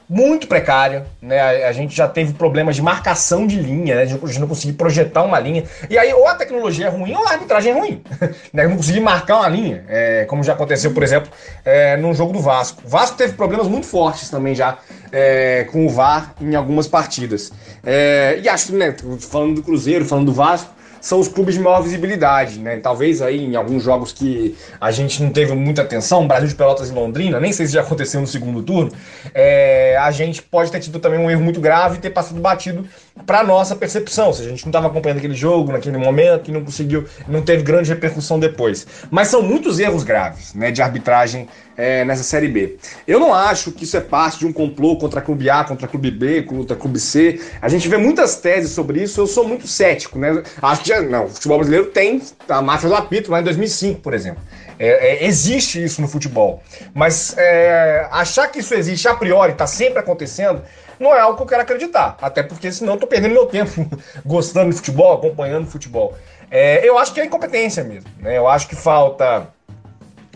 muito 0.10 0.48
precária, 0.48 1.06
né? 1.22 1.66
A, 1.66 1.72
gente 1.72 1.96
já 1.96 2.08
teve 2.08 2.34
problemas 2.34 2.76
de 2.76 2.82
marcação 2.82 3.46
de 3.46 3.62
linha, 3.62 3.94
né? 3.94 4.06
De 4.06 4.40
não 4.40 4.48
conseguir 4.48 4.74
projetar 4.74 5.22
uma 5.24 5.40
linha. 5.40 5.64
E 5.88 6.00
aí, 6.00 6.12
ou 6.12 6.28
a 6.28 6.34
tecnologia 6.34 6.88
é 6.88 6.90
ruim, 6.90 7.14
ou 7.14 7.28
a 7.28 7.34
arbitragem 7.34 7.72
é 7.72 7.80
ruim. 7.80 8.02
né? 8.52 8.68
Não 8.68 8.76
conseguir 8.76 9.02
marcar 9.02 9.38
uma 9.38 9.48
linha, 9.48 9.86
é, 9.88 10.26
como 10.26 10.44
já 10.44 10.54
aconteceu, 10.54 10.92
por 10.92 11.04
exemplo, 11.04 11.30
é, 11.64 11.96
no 11.96 12.12
jogo 12.16 12.34
do 12.34 12.40
Vasco. 12.40 12.82
O 12.84 12.90
Vasco 12.90 13.16
teve 13.16 13.34
problemas 13.34 13.68
muito 13.68 13.86
fortes 13.86 14.32
também 14.32 14.56
já 14.56 14.80
é, 15.12 15.68
com 15.72 15.86
o 15.86 15.90
VAR 15.90 16.34
em 16.42 16.56
algumas 16.56 16.88
partidas. 16.88 17.52
É, 17.86 18.40
e 18.42 18.50
acho 18.50 18.74
né, 18.74 18.96
falando 19.20 19.56
do 19.56 19.62
Cruzeiro, 19.62 20.06
falando 20.06 20.26
do 20.26 20.34
Vasco, 20.34 20.74
são 21.02 21.20
os 21.20 21.28
clubes 21.28 21.56
de 21.56 21.62
maior 21.62 21.82
visibilidade, 21.82 22.60
né? 22.60 22.78
Talvez 22.78 23.22
aí 23.22 23.44
em 23.44 23.56
alguns 23.56 23.84
jogos 23.84 24.12
que 24.12 24.56
a 24.80 24.92
gente 24.92 25.22
não 25.22 25.32
teve 25.32 25.54
muita 25.54 25.82
atenção, 25.82 26.28
Brasil 26.28 26.48
de 26.48 26.56
Pelotas 26.56 26.90
e 26.90 26.94
Londrina, 26.94 27.40
nem 27.40 27.52
sei 27.52 27.68
se 27.68 27.74
já 27.74 27.82
aconteceu 27.82 28.22
no 28.22 28.28
segundo 28.28 28.62
turno, 28.62 28.92
é, 29.34 29.98
a 29.98 30.12
gente 30.12 30.42
pode 30.42 30.72
ter 30.72 30.80
tido 30.80 31.00
também 31.00 31.20
um 31.20 31.30
erro 31.30 31.42
muito 31.42 31.60
grave 31.60 31.98
e 31.98 32.00
ter 32.00 32.10
passado 32.10 32.40
batido 32.40 32.86
para 33.26 33.44
nossa 33.44 33.76
percepção, 33.76 34.28
ou 34.28 34.34
seja, 34.34 34.50
a 34.50 34.52
gente 34.52 34.66
não 34.66 34.70
estava 34.70 34.88
acompanhando 34.88 35.20
aquele 35.20 35.36
jogo 35.36 35.72
naquele 35.72 35.98
momento 35.98 36.50
e 36.50 36.54
não 36.54 36.64
conseguiu, 36.64 37.06
não 37.28 37.42
teve 37.42 37.64
grande 37.64 37.90
repercussão 37.90 38.40
depois. 38.40 38.88
Mas 39.12 39.28
são 39.28 39.42
muitos 39.42 39.80
erros 39.80 40.04
graves, 40.04 40.54
né, 40.54 40.72
de 40.72 40.82
arbitragem 40.82 41.48
é, 41.78 42.04
nessa 42.04 42.24
Série 42.24 42.48
B. 42.48 42.78
Eu 43.08 43.20
não 43.20 43.34
acho 43.34 43.72
que 43.72 43.86
isso 43.86 43.96
é 43.96 44.02
parte 44.02 44.40
de 44.40 44.46
um 44.46 44.52
complô 44.52 44.98
contra 44.98 45.22
Clube 45.22 45.50
A, 45.50 45.64
contra 45.64 45.88
Clube 45.88 46.12
B, 46.12 46.44
contra 46.44 46.76
Clube 46.76 47.00
C. 47.00 47.40
A 47.62 47.70
gente 47.70 47.88
vê 47.88 47.98
muitas 47.98 48.36
teses 48.36 48.72
sobre 48.72 49.02
isso, 49.02 49.22
eu 49.22 49.28
sou 49.28 49.48
muito 49.48 49.68
cético, 49.68 50.20
né? 50.20 50.44
Acho 50.62 50.84
que 50.84 51.00
não, 51.00 51.26
o 51.26 51.30
futebol 51.30 51.58
brasileiro 51.58 51.88
tem 51.88 52.22
a 52.50 52.62
máfia 52.62 52.90
do 52.90 52.96
apito 52.96 53.32
lá 53.32 53.40
em 53.40 53.44
2005, 53.44 54.02
por 54.02 54.14
exemplo. 54.14 54.44
É, 54.78 55.24
é, 55.24 55.26
existe 55.26 55.84
isso 55.84 56.02
no 56.02 56.08
futebol. 56.08 56.64
Mas 56.94 57.36
é, 57.38 58.08
achar 58.12 58.48
que 58.48 58.60
isso 58.60 58.74
existe 58.74 59.08
a 59.08 59.14
priori, 59.14 59.52
está 59.52 59.68
sempre 59.68 60.00
acontecendo, 60.00 60.62
não 61.00 61.16
é 61.16 61.20
algo 61.20 61.38
que 61.38 61.44
eu 61.44 61.48
quero 61.48 61.62
acreditar. 61.62 62.18
Até 62.22 62.44
porque 62.44 62.72
senão 62.72 62.94
eu 62.94 63.00
tô 63.00 63.08
perdendo 63.08 63.34
meu 63.34 63.46
tempo 63.46 63.88
gostando 64.26 64.70
de 64.72 64.76
futebol, 64.76 65.14
acompanhando 65.14 65.68
futebol. 65.68 66.16
É, 66.52 66.88
eu 66.88 66.98
acho 66.98 67.14
que 67.14 67.22
é 67.22 67.26
incompetência 67.26 67.84
mesmo. 67.84 68.10
Né? 68.20 68.38
Eu 68.38 68.48
acho 68.48 68.68
que 68.68 68.76
falta. 68.76 69.48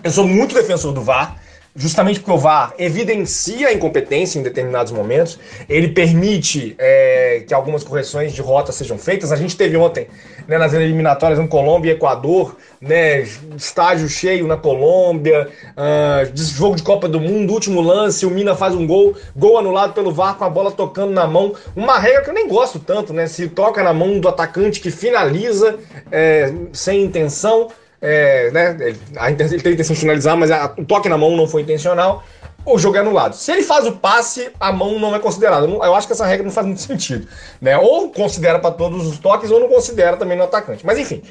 Eu 0.03 0.11
sou 0.11 0.27
muito 0.27 0.55
defensor 0.55 0.93
do 0.93 1.01
VAR 1.01 1.35
justamente 1.75 2.19
porque 2.19 2.31
o 2.31 2.37
VAR 2.37 2.73
evidencia 2.77 3.69
a 3.69 3.73
incompetência 3.73 4.37
em 4.37 4.43
determinados 4.43 4.91
momentos, 4.91 5.39
ele 5.67 5.87
permite 5.87 6.75
é, 6.77 7.43
que 7.47 7.53
algumas 7.53 7.83
correções 7.83 8.31
de 8.33 8.41
rota 8.41 8.71
sejam 8.71 8.97
feitas. 8.97 9.31
A 9.31 9.35
gente 9.35 9.57
teve 9.57 9.75
ontem, 9.75 10.07
né, 10.47 10.57
nas 10.57 10.73
eliminatórias 10.73 11.39
no 11.39 11.47
Colômbia 11.47 11.91
e 11.91 11.95
Equador, 11.95 12.55
né, 12.79 13.21
estágio 13.55 14.07
cheio 14.07 14.45
na 14.45 14.55
Colômbia, 14.55 15.49
uh, 15.71 16.37
jogo 16.37 16.75
de 16.75 16.83
Copa 16.83 17.07
do 17.07 17.19
Mundo, 17.19 17.53
último 17.53 17.81
lance, 17.81 18.25
o 18.25 18.29
Mina 18.29 18.55
faz 18.55 18.75
um 18.75 18.85
gol, 18.85 19.15
gol 19.35 19.57
anulado 19.57 19.93
pelo 19.93 20.11
VAR 20.11 20.37
com 20.37 20.43
a 20.43 20.49
bola 20.49 20.71
tocando 20.71 21.11
na 21.11 21.25
mão. 21.25 21.55
Uma 21.75 21.97
regra 21.97 22.21
que 22.21 22.29
eu 22.29 22.33
nem 22.33 22.47
gosto 22.47 22.77
tanto, 22.77 23.13
né? 23.13 23.25
Se 23.25 23.47
toca 23.47 23.81
na 23.81 23.93
mão 23.93 24.19
do 24.19 24.27
atacante 24.27 24.79
que 24.79 24.91
finaliza 24.91 25.79
é, 26.11 26.53
sem 26.71 27.03
intenção 27.03 27.69
é, 28.05 28.51
né, 28.51 28.75
ele, 28.81 28.99
ele 29.39 29.61
tem 29.61 29.71
a 29.71 29.73
intenção 29.75 29.93
de 29.93 29.99
finalizar, 30.01 30.35
mas 30.35 30.51
a, 30.51 30.73
o 30.77 30.83
toque 30.83 31.07
na 31.07 31.17
mão 31.17 31.37
não 31.37 31.47
foi 31.47 31.61
intencional, 31.61 32.21
o 32.65 32.77
jogo 32.77 32.97
é 32.97 32.99
anulado. 32.99 33.33
Se 33.33 33.49
ele 33.49 33.63
faz 33.63 33.87
o 33.87 33.93
passe, 33.93 34.51
a 34.59 34.73
mão 34.73 34.99
não 34.99 35.15
é 35.15 35.19
considerada. 35.19 35.65
Eu 35.65 35.95
acho 35.95 36.07
que 36.07 36.13
essa 36.13 36.25
regra 36.25 36.43
não 36.43 36.51
faz 36.51 36.67
muito 36.67 36.81
sentido. 36.81 37.27
Né? 37.61 37.77
Ou 37.77 38.09
considera 38.11 38.59
para 38.59 38.71
todos 38.71 39.07
os 39.07 39.17
toques, 39.17 39.49
ou 39.51 39.59
não 39.59 39.69
considera 39.69 40.17
também 40.17 40.37
no 40.37 40.43
atacante. 40.43 40.85
Mas 40.85 40.99
enfim, 40.99 41.23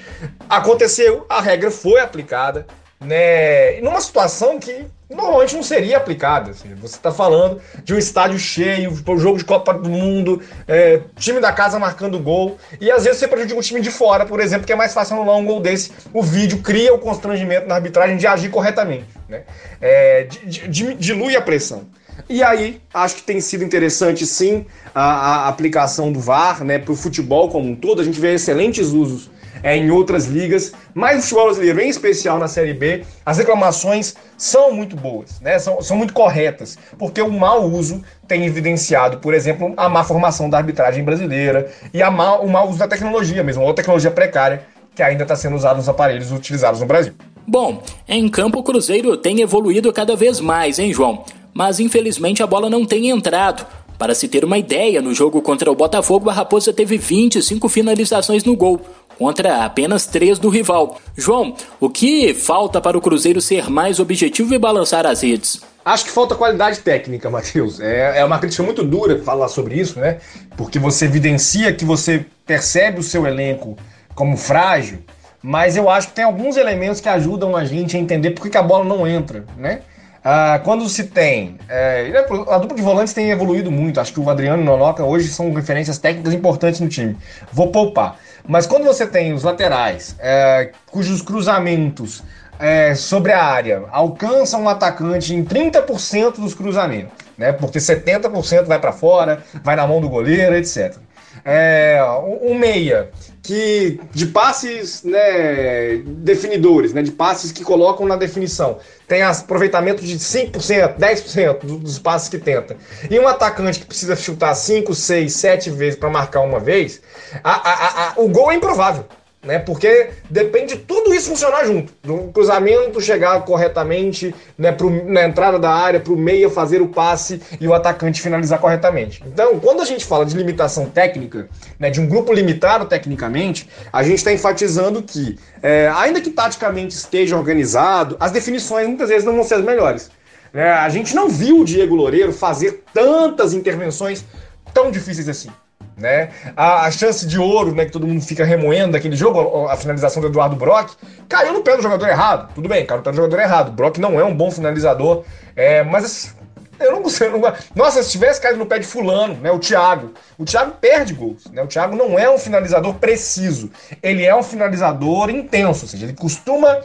aconteceu, 0.48 1.26
a 1.28 1.42
regra 1.42 1.70
foi 1.70 2.00
aplicada, 2.00 2.66
né? 2.98 3.78
numa 3.82 4.00
situação 4.00 4.58
que 4.58 4.86
normalmente 5.14 5.54
não 5.54 5.62
seria 5.62 5.96
aplicada. 5.96 6.50
Assim. 6.50 6.74
Você 6.76 6.96
está 6.96 7.12
falando 7.12 7.60
de 7.84 7.94
um 7.94 7.98
estádio 7.98 8.38
cheio, 8.38 8.90
um 8.90 9.18
jogo 9.18 9.38
de 9.38 9.44
Copa 9.44 9.74
do 9.74 9.88
Mundo, 9.88 10.40
é, 10.66 11.00
time 11.16 11.40
da 11.40 11.52
casa 11.52 11.78
marcando 11.78 12.18
gol, 12.18 12.58
e 12.80 12.90
às 12.90 13.04
vezes 13.04 13.18
você 13.18 13.28
prejudica 13.28 13.58
o 13.58 13.62
time 13.62 13.80
de 13.80 13.90
fora, 13.90 14.26
por 14.26 14.40
exemplo, 14.40 14.66
que 14.66 14.72
é 14.72 14.76
mais 14.76 14.92
fácil 14.92 15.16
anular 15.16 15.36
um 15.36 15.44
gol 15.44 15.60
desse. 15.60 15.92
O 16.12 16.22
vídeo 16.22 16.58
cria 16.58 16.92
o 16.94 16.98
constrangimento 16.98 17.66
na 17.66 17.74
arbitragem 17.76 18.16
de 18.16 18.26
agir 18.26 18.50
corretamente. 18.50 19.06
Né? 19.28 19.42
É, 19.80 20.26
dilui 20.46 21.36
a 21.36 21.42
pressão. 21.42 21.86
E 22.28 22.42
aí, 22.42 22.80
acho 22.92 23.16
que 23.16 23.22
tem 23.22 23.40
sido 23.40 23.64
interessante 23.64 24.26
sim 24.26 24.66
a, 24.94 25.02
a 25.46 25.48
aplicação 25.48 26.12
do 26.12 26.20
VAR 26.20 26.62
né, 26.62 26.78
para 26.78 26.92
o 26.92 26.96
futebol 26.96 27.48
como 27.48 27.68
um 27.68 27.74
todo. 27.74 28.00
A 28.00 28.04
gente 28.04 28.20
vê 28.20 28.34
excelentes 28.34 28.88
usos 28.88 29.30
é, 29.62 29.76
em 29.76 29.90
outras 29.90 30.26
ligas, 30.26 30.72
mas 30.94 31.18
o 31.18 31.22
futebol 31.22 31.46
brasileiro, 31.46 31.80
em 31.80 31.88
especial 31.88 32.38
na 32.38 32.48
Série 32.48 32.74
B, 32.74 33.04
as 33.24 33.38
reclamações 33.38 34.14
são 34.36 34.72
muito 34.72 34.96
boas, 34.96 35.40
né? 35.40 35.58
são, 35.58 35.80
são 35.80 35.96
muito 35.96 36.12
corretas, 36.12 36.76
porque 36.98 37.22
o 37.22 37.30
mau 37.30 37.64
uso 37.68 38.02
tem 38.26 38.44
evidenciado, 38.44 39.18
por 39.18 39.34
exemplo, 39.34 39.72
a 39.76 39.88
má 39.88 40.02
formação 40.04 40.50
da 40.50 40.58
arbitragem 40.58 41.04
brasileira 41.04 41.70
e 41.92 42.02
a 42.02 42.10
má, 42.10 42.36
o 42.38 42.48
mau 42.48 42.68
uso 42.68 42.78
da 42.78 42.88
tecnologia 42.88 43.42
mesmo, 43.42 43.62
ou 43.62 43.74
tecnologia 43.74 44.10
precária 44.10 44.66
que 44.94 45.02
ainda 45.02 45.22
está 45.22 45.36
sendo 45.36 45.56
usada 45.56 45.76
nos 45.76 45.88
aparelhos 45.88 46.32
utilizados 46.32 46.80
no 46.80 46.86
Brasil. 46.86 47.14
Bom, 47.46 47.82
em 48.08 48.28
campo 48.28 48.58
o 48.58 48.62
Cruzeiro 48.62 49.16
tem 49.16 49.40
evoluído 49.40 49.92
cada 49.92 50.14
vez 50.14 50.38
mais, 50.38 50.78
hein, 50.78 50.92
João? 50.92 51.24
Mas 51.52 51.80
infelizmente 51.80 52.42
a 52.42 52.46
bola 52.46 52.70
não 52.70 52.84
tem 52.84 53.10
entrado. 53.10 53.66
Para 53.98 54.14
se 54.16 54.26
ter 54.26 54.44
uma 54.44 54.58
ideia, 54.58 55.00
no 55.00 55.14
jogo 55.14 55.40
contra 55.40 55.70
o 55.70 55.76
Botafogo, 55.76 56.28
a 56.28 56.32
Raposa 56.32 56.72
teve 56.72 56.96
25 56.96 57.68
finalizações 57.68 58.42
no 58.42 58.56
gol, 58.56 58.80
contra 59.22 59.64
apenas 59.64 60.04
três 60.04 60.36
do 60.36 60.48
rival. 60.48 61.00
João, 61.16 61.54
o 61.78 61.88
que 61.88 62.34
falta 62.34 62.80
para 62.80 62.98
o 62.98 63.00
Cruzeiro 63.00 63.40
ser 63.40 63.70
mais 63.70 64.00
objetivo 64.00 64.52
e 64.52 64.58
balançar 64.58 65.06
as 65.06 65.22
redes? 65.22 65.60
Acho 65.84 66.06
que 66.06 66.10
falta 66.10 66.34
qualidade 66.34 66.80
técnica, 66.80 67.30
Matheus. 67.30 67.78
É, 67.78 68.18
é 68.18 68.24
uma 68.24 68.40
crítica 68.40 68.64
muito 68.64 68.82
dura 68.82 69.20
falar 69.20 69.46
sobre 69.46 69.76
isso, 69.76 70.00
né? 70.00 70.18
Porque 70.56 70.76
você 70.76 71.04
evidencia 71.04 71.72
que 71.72 71.84
você 71.84 72.26
percebe 72.44 72.98
o 72.98 73.02
seu 73.02 73.24
elenco 73.24 73.76
como 74.12 74.36
frágil, 74.36 74.98
mas 75.40 75.76
eu 75.76 75.88
acho 75.88 76.08
que 76.08 76.14
tem 76.14 76.24
alguns 76.24 76.56
elementos 76.56 77.00
que 77.00 77.08
ajudam 77.08 77.54
a 77.54 77.64
gente 77.64 77.96
a 77.96 78.00
entender 78.00 78.32
por 78.32 78.50
que 78.50 78.58
a 78.58 78.62
bola 78.62 78.84
não 78.84 79.06
entra, 79.06 79.44
né? 79.56 79.82
Ah, 80.24 80.60
quando 80.62 80.88
se 80.88 81.04
tem. 81.04 81.58
É, 81.68 82.12
a 82.48 82.58
dupla 82.58 82.76
de 82.76 82.82
volantes 82.82 83.12
tem 83.12 83.30
evoluído 83.30 83.70
muito. 83.70 84.00
Acho 84.00 84.12
que 84.12 84.20
o 84.20 84.30
Adriano 84.30 84.62
e 84.62 84.64
o 84.64 84.66
Nonoca 84.66 85.04
hoje 85.04 85.28
são 85.28 85.52
referências 85.52 85.98
técnicas 85.98 86.32
importantes 86.32 86.80
no 86.80 86.88
time. 86.88 87.16
Vou 87.52 87.72
poupar. 87.72 88.16
Mas 88.46 88.66
quando 88.66 88.84
você 88.84 89.06
tem 89.06 89.32
os 89.32 89.42
laterais, 89.42 90.16
é, 90.18 90.70
cujos 90.90 91.22
cruzamentos 91.22 92.22
é, 92.58 92.94
sobre 92.94 93.32
a 93.32 93.42
área 93.42 93.84
alcançam 93.90 94.62
um 94.62 94.68
atacante 94.68 95.34
em 95.34 95.44
30% 95.44 96.36
dos 96.36 96.54
cruzamentos, 96.54 97.12
né? 97.36 97.52
Porque 97.52 97.78
70% 97.78 98.64
vai 98.64 98.78
para 98.78 98.92
fora, 98.92 99.42
vai 99.64 99.74
na 99.74 99.86
mão 99.86 100.00
do 100.00 100.08
goleiro, 100.08 100.54
etc. 100.54 100.96
É, 101.44 102.00
um 102.42 102.54
meia 102.54 103.10
que 103.42 104.00
de 104.12 104.26
passes 104.26 105.02
né, 105.02 105.96
definidores, 106.06 106.92
né, 106.92 107.02
de 107.02 107.10
passes 107.10 107.50
que 107.50 107.64
colocam 107.64 108.06
na 108.06 108.16
definição, 108.16 108.78
tem 109.08 109.22
aproveitamento 109.22 110.04
de 110.04 110.16
5%, 110.16 110.96
10% 110.96 111.58
dos 111.78 111.98
passes 111.98 112.28
que 112.28 112.38
tenta. 112.38 112.76
E 113.10 113.18
um 113.18 113.26
atacante 113.26 113.80
que 113.80 113.86
precisa 113.86 114.14
chutar 114.14 114.54
5, 114.54 114.94
6, 114.94 115.32
7 115.32 115.70
vezes 115.70 115.98
para 115.98 116.08
marcar 116.08 116.40
uma 116.40 116.60
vez, 116.60 117.02
a, 117.42 117.50
a, 117.50 118.08
a, 118.08 118.14
o 118.16 118.28
gol 118.28 118.52
é 118.52 118.54
improvável 118.54 119.04
né? 119.44 119.58
Porque 119.58 120.10
depende 120.30 120.74
de 120.74 120.80
tudo 120.80 121.12
isso 121.12 121.28
funcionar 121.28 121.64
junto. 121.64 121.92
Do 122.02 122.30
cruzamento 122.32 123.00
chegar 123.00 123.44
corretamente, 123.44 124.34
né, 124.56 124.70
pro, 124.70 124.90
na 125.10 125.24
entrada 125.24 125.58
da 125.58 125.70
área, 125.70 125.98
para 125.98 126.12
o 126.12 126.16
meia 126.16 126.48
fazer 126.48 126.80
o 126.80 126.88
passe 126.88 127.40
e 127.60 127.66
o 127.66 127.74
atacante 127.74 128.22
finalizar 128.22 128.60
corretamente. 128.60 129.22
Então, 129.26 129.58
quando 129.58 129.82
a 129.82 129.84
gente 129.84 130.04
fala 130.04 130.24
de 130.24 130.36
limitação 130.36 130.86
técnica, 130.86 131.48
né, 131.78 131.90
de 131.90 132.00
um 132.00 132.06
grupo 132.06 132.32
limitado 132.32 132.86
tecnicamente, 132.86 133.68
a 133.92 134.02
gente 134.02 134.18
está 134.18 134.32
enfatizando 134.32 135.02
que, 135.02 135.38
é, 135.62 135.90
ainda 135.94 136.20
que 136.20 136.30
taticamente 136.30 136.94
esteja 136.94 137.36
organizado, 137.36 138.16
as 138.20 138.30
definições 138.30 138.86
muitas 138.86 139.08
vezes 139.08 139.24
não 139.24 139.34
vão 139.34 139.44
ser 139.44 139.54
as 139.54 139.64
melhores. 139.64 140.10
É, 140.54 140.70
a 140.70 140.88
gente 140.88 141.14
não 141.14 141.28
viu 141.28 141.60
o 141.60 141.64
Diego 141.64 141.94
Loureiro 141.94 142.32
fazer 142.32 142.84
tantas 142.92 143.54
intervenções 143.54 144.24
tão 144.72 144.90
difíceis 144.90 145.28
assim. 145.28 145.50
Né? 145.96 146.30
A, 146.56 146.86
a, 146.86 146.90
chance 146.90 147.26
de 147.26 147.38
ouro, 147.38 147.74
né, 147.74 147.84
que 147.84 147.92
todo 147.92 148.06
mundo 148.06 148.22
fica 148.22 148.44
remoendo 148.44 148.92
daquele 148.92 149.14
jogo, 149.14 149.66
a, 149.66 149.74
a, 149.74 149.76
finalização 149.76 150.22
do 150.22 150.28
Eduardo 150.28 150.56
Brock, 150.56 150.94
caiu 151.28 151.52
no 151.52 151.62
pé 151.62 151.76
do 151.76 151.82
jogador 151.82 152.08
errado. 152.08 152.52
Tudo 152.54 152.68
bem, 152.68 152.86
caiu 152.86 152.98
no 152.98 153.04
pé 153.04 153.10
do 153.10 153.16
jogador 153.16 153.40
errado. 153.40 153.72
Brock 153.72 153.98
não 153.98 154.18
é 154.18 154.24
um 154.24 154.34
bom 154.34 154.50
finalizador, 154.50 155.24
é, 155.54 155.82
mas 155.82 156.34
eu 156.82 156.92
não 156.92 157.02
consigo. 157.02 157.40
Nossa, 157.74 158.02
se 158.02 158.10
tivesse 158.10 158.40
caído 158.40 158.58
no 158.58 158.66
pé 158.66 158.78
de 158.78 158.86
fulano, 158.86 159.34
né? 159.34 159.50
O 159.50 159.58
Thiago. 159.58 160.12
O 160.36 160.44
Thiago 160.44 160.72
perde 160.80 161.14
gols. 161.14 161.46
Né? 161.52 161.62
O 161.62 161.66
Thiago 161.66 161.96
não 161.96 162.18
é 162.18 162.28
um 162.28 162.38
finalizador 162.38 162.94
preciso. 162.94 163.70
Ele 164.02 164.24
é 164.24 164.34
um 164.34 164.42
finalizador 164.42 165.30
intenso. 165.30 165.84
Ou 165.84 165.88
seja, 165.88 166.06
ele 166.06 166.14
costuma 166.14 166.80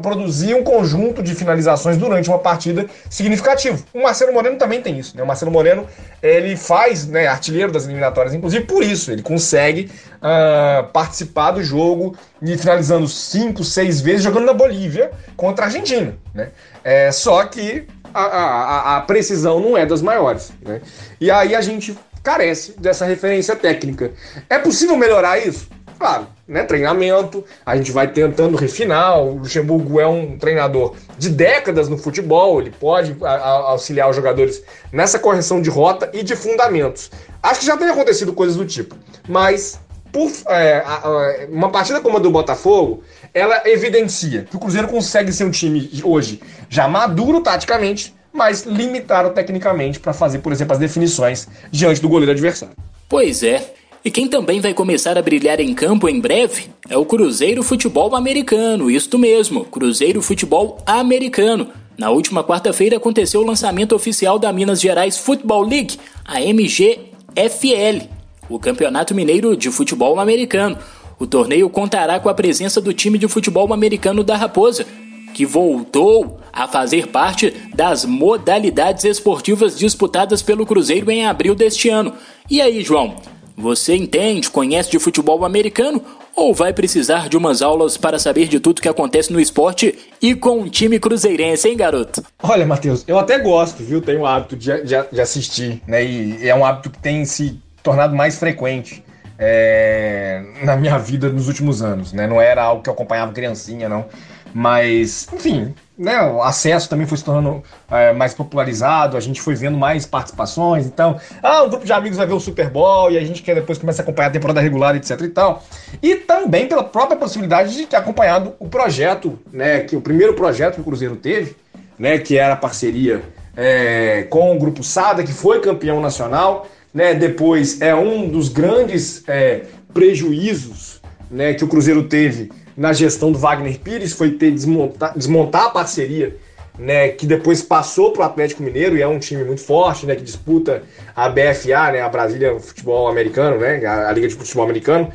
produzir 0.00 0.54
um 0.54 0.62
conjunto 0.62 1.22
de 1.22 1.34
finalizações 1.34 1.96
durante 1.96 2.28
uma 2.28 2.38
partida 2.38 2.86
significativo. 3.10 3.84
O 3.92 4.02
Marcelo 4.02 4.32
Moreno 4.32 4.56
também 4.56 4.80
tem 4.80 4.98
isso. 4.98 5.16
Né? 5.16 5.22
O 5.22 5.26
Marcelo 5.26 5.50
Moreno 5.50 5.86
ele 6.22 6.56
faz, 6.56 7.06
né, 7.06 7.26
artilheiro 7.26 7.72
das 7.72 7.84
eliminatórias, 7.84 8.34
inclusive 8.34 8.64
por 8.64 8.82
isso. 8.82 9.10
Ele 9.10 9.22
consegue 9.22 9.90
uh, 10.16 10.86
participar 10.92 11.52
do 11.52 11.62
jogo 11.62 12.16
e 12.40 12.56
finalizando 12.56 13.08
cinco, 13.08 13.64
seis 13.64 14.00
vezes 14.00 14.22
jogando 14.22 14.46
na 14.46 14.52
Bolívia 14.52 15.10
contra 15.36 15.64
a 15.64 15.68
Argentina. 15.68 16.16
Né? 16.32 16.50
É, 16.84 17.10
só 17.10 17.44
que 17.44 17.86
a, 18.14 18.22
a, 18.22 18.96
a 18.96 19.00
precisão 19.02 19.60
não 19.60 19.76
é 19.76 19.84
das 19.84 20.02
maiores. 20.02 20.52
Né? 20.62 20.80
E 21.20 21.30
aí 21.30 21.54
a 21.54 21.60
gente 21.60 21.98
carece 22.22 22.78
dessa 22.78 23.04
referência 23.04 23.56
técnica. 23.56 24.12
É 24.48 24.58
possível 24.58 24.96
melhorar 24.96 25.38
isso? 25.38 25.68
Claro, 25.98 26.28
né? 26.48 26.64
Treinamento, 26.64 27.44
a 27.64 27.76
gente 27.76 27.92
vai 27.92 28.08
tentando 28.08 28.56
refinar. 28.56 29.20
O 29.20 29.34
Luxemburgo 29.34 30.00
é 30.00 30.06
um 30.06 30.38
treinador 30.38 30.94
de 31.18 31.28
décadas 31.28 31.88
no 31.88 31.98
futebol, 31.98 32.60
ele 32.60 32.70
pode 32.70 33.14
auxiliar 33.22 34.08
os 34.08 34.16
jogadores 34.16 34.62
nessa 34.90 35.18
correção 35.18 35.60
de 35.60 35.68
rota 35.68 36.10
e 36.14 36.22
de 36.22 36.34
fundamentos. 36.34 37.10
Acho 37.42 37.60
que 37.60 37.66
já 37.66 37.76
tem 37.76 37.88
acontecido 37.88 38.32
coisas 38.32 38.56
do 38.56 38.64
tipo, 38.64 38.96
mas 39.28 39.78
por, 40.10 40.30
é, 40.48 41.46
uma 41.50 41.70
partida 41.70 42.00
como 42.00 42.16
a 42.16 42.20
do 42.20 42.30
Botafogo, 42.30 43.02
ela 43.34 43.62
evidencia 43.66 44.46
que 44.48 44.56
o 44.56 44.58
Cruzeiro 44.58 44.88
consegue 44.88 45.32
ser 45.32 45.44
um 45.44 45.50
time 45.50 45.90
hoje 46.02 46.40
já 46.68 46.88
maduro 46.88 47.42
taticamente, 47.42 48.14
mas 48.32 48.62
limitado 48.64 49.30
tecnicamente 49.30 50.00
para 50.00 50.12
fazer, 50.12 50.38
por 50.38 50.52
exemplo, 50.52 50.72
as 50.72 50.78
definições 50.78 51.46
diante 51.70 52.00
do 52.00 52.08
goleiro 52.08 52.32
adversário. 52.32 52.74
Pois 53.08 53.42
é. 53.42 53.74
E 54.08 54.10
quem 54.10 54.26
também 54.26 54.58
vai 54.58 54.72
começar 54.72 55.18
a 55.18 55.22
brilhar 55.22 55.60
em 55.60 55.74
campo 55.74 56.08
em 56.08 56.18
breve 56.18 56.70
é 56.88 56.96
o 56.96 57.04
Cruzeiro 57.04 57.62
Futebol 57.62 58.16
Americano, 58.16 58.90
isto 58.90 59.18
mesmo, 59.18 59.66
Cruzeiro 59.66 60.22
Futebol 60.22 60.78
Americano. 60.86 61.68
Na 61.98 62.08
última 62.08 62.42
quarta-feira 62.42 62.96
aconteceu 62.96 63.42
o 63.42 63.46
lançamento 63.46 63.94
oficial 63.94 64.38
da 64.38 64.50
Minas 64.50 64.80
Gerais 64.80 65.18
Football 65.18 65.68
League, 65.68 65.98
a 66.24 66.40
MGFL, 66.40 68.08
o 68.48 68.58
Campeonato 68.58 69.14
Mineiro 69.14 69.54
de 69.54 69.70
Futebol 69.70 70.18
Americano. 70.18 70.78
O 71.18 71.26
torneio 71.26 71.68
contará 71.68 72.18
com 72.18 72.30
a 72.30 72.34
presença 72.34 72.80
do 72.80 72.94
time 72.94 73.18
de 73.18 73.28
futebol 73.28 73.70
americano 73.74 74.24
da 74.24 74.38
Raposa, 74.38 74.86
que 75.34 75.44
voltou 75.44 76.40
a 76.50 76.66
fazer 76.66 77.08
parte 77.08 77.52
das 77.74 78.06
modalidades 78.06 79.04
esportivas 79.04 79.78
disputadas 79.78 80.40
pelo 80.40 80.64
Cruzeiro 80.64 81.10
em 81.10 81.26
abril 81.26 81.54
deste 81.54 81.90
ano. 81.90 82.14
E 82.48 82.62
aí, 82.62 82.82
João? 82.82 83.14
Você 83.60 83.96
entende, 83.96 84.48
conhece 84.48 84.88
de 84.88 85.00
futebol 85.00 85.44
americano 85.44 86.00
ou 86.36 86.54
vai 86.54 86.72
precisar 86.72 87.28
de 87.28 87.36
umas 87.36 87.60
aulas 87.60 87.96
para 87.96 88.16
saber 88.16 88.46
de 88.46 88.60
tudo 88.60 88.80
que 88.80 88.88
acontece 88.88 89.32
no 89.32 89.40
esporte 89.40 89.98
e 90.22 90.32
com 90.32 90.60
um 90.60 90.68
time 90.68 91.00
cruzeirense, 91.00 91.68
hein, 91.68 91.76
garoto? 91.76 92.22
Olha, 92.40 92.64
Matheus, 92.64 93.02
eu 93.08 93.18
até 93.18 93.36
gosto, 93.36 93.82
viu? 93.82 94.00
Tenho 94.00 94.20
o 94.20 94.26
hábito 94.26 94.54
de, 94.54 94.84
de, 94.84 94.94
de 95.10 95.20
assistir, 95.20 95.82
né? 95.88 96.04
E 96.04 96.48
é 96.48 96.54
um 96.54 96.64
hábito 96.64 96.88
que 96.88 97.00
tem 97.00 97.24
se 97.24 97.60
tornado 97.82 98.14
mais 98.14 98.38
frequente 98.38 99.02
é, 99.36 100.44
na 100.62 100.76
minha 100.76 100.96
vida 100.96 101.28
nos 101.28 101.48
últimos 101.48 101.82
anos, 101.82 102.12
né? 102.12 102.28
Não 102.28 102.40
era 102.40 102.62
algo 102.62 102.80
que 102.80 102.88
eu 102.88 102.94
acompanhava 102.94 103.32
criancinha, 103.32 103.88
não. 103.88 104.06
Mas, 104.54 105.26
enfim, 105.32 105.74
né, 105.98 106.22
o 106.22 106.42
acesso 106.42 106.88
também 106.88 107.06
foi 107.06 107.18
se 107.18 107.24
tornando 107.24 107.62
é, 107.90 108.12
mais 108.12 108.32
popularizado, 108.32 109.16
a 109.16 109.20
gente 109.20 109.40
foi 109.40 109.54
vendo 109.54 109.76
mais 109.76 110.06
participações, 110.06 110.86
então, 110.86 111.18
ah, 111.42 111.64
um 111.64 111.68
grupo 111.68 111.84
de 111.84 111.92
amigos 111.92 112.16
vai 112.16 112.26
ver 112.26 112.34
o 112.34 112.40
Super 112.40 112.70
Bowl 112.70 113.10
e 113.10 113.18
a 113.18 113.24
gente 113.24 113.42
quer 113.42 113.54
depois 113.54 113.78
começa 113.78 114.00
a 114.00 114.04
acompanhar 114.04 114.28
a 114.28 114.32
temporada 114.32 114.60
regular, 114.60 114.94
etc 114.94 115.20
e 115.20 115.28
tal. 115.28 115.64
E 116.00 116.14
também 116.14 116.68
pela 116.68 116.84
própria 116.84 117.16
possibilidade 117.16 117.74
de 117.74 117.86
ter 117.86 117.96
acompanhado 117.96 118.54
o 118.60 118.68
projeto, 118.68 119.38
né, 119.52 119.80
que 119.80 119.96
o 119.96 120.00
primeiro 120.00 120.34
projeto 120.34 120.76
que 120.76 120.80
o 120.80 120.84
Cruzeiro 120.84 121.16
teve, 121.16 121.56
né, 121.98 122.18
que 122.18 122.38
era 122.38 122.54
a 122.54 122.56
parceria 122.56 123.22
é, 123.56 124.22
com 124.30 124.54
o 124.54 124.58
Grupo 124.58 124.84
Sada, 124.84 125.24
que 125.24 125.32
foi 125.32 125.60
campeão 125.60 126.00
nacional, 126.00 126.68
né? 126.94 127.12
Depois 127.12 127.80
é 127.80 127.94
um 127.94 128.28
dos 128.28 128.48
grandes 128.48 129.24
é, 129.28 129.62
prejuízos 129.92 131.00
né, 131.30 131.54
que 131.54 131.64
o 131.64 131.68
Cruzeiro 131.68 132.04
teve 132.04 132.50
na 132.78 132.92
gestão 132.92 133.32
do 133.32 133.38
Wagner 133.38 133.80
Pires 133.80 134.12
foi 134.12 134.30
ter 134.30 134.52
desmontar, 134.52 135.12
desmontar 135.16 135.64
a 135.64 135.70
parceria 135.70 136.36
né, 136.78 137.08
que 137.08 137.26
depois 137.26 137.60
passou 137.60 138.12
para 138.12 138.22
o 138.22 138.24
Atlético 138.24 138.62
Mineiro 138.62 138.96
e 138.96 139.02
é 139.02 139.08
um 139.08 139.18
time 139.18 139.42
muito 139.42 139.60
forte, 139.60 140.06
né, 140.06 140.14
que 140.14 140.22
disputa 140.22 140.82
a 141.14 141.28
BFA, 141.28 141.90
né, 141.92 142.00
a 142.00 142.08
Brasília 142.08 142.58
Futebol 142.60 143.08
Americano, 143.08 143.58
né, 143.58 143.84
a, 143.84 144.12
Liga 144.12 144.28
de 144.28 144.34
Futebol 144.36 144.64
Americano, 144.64 145.12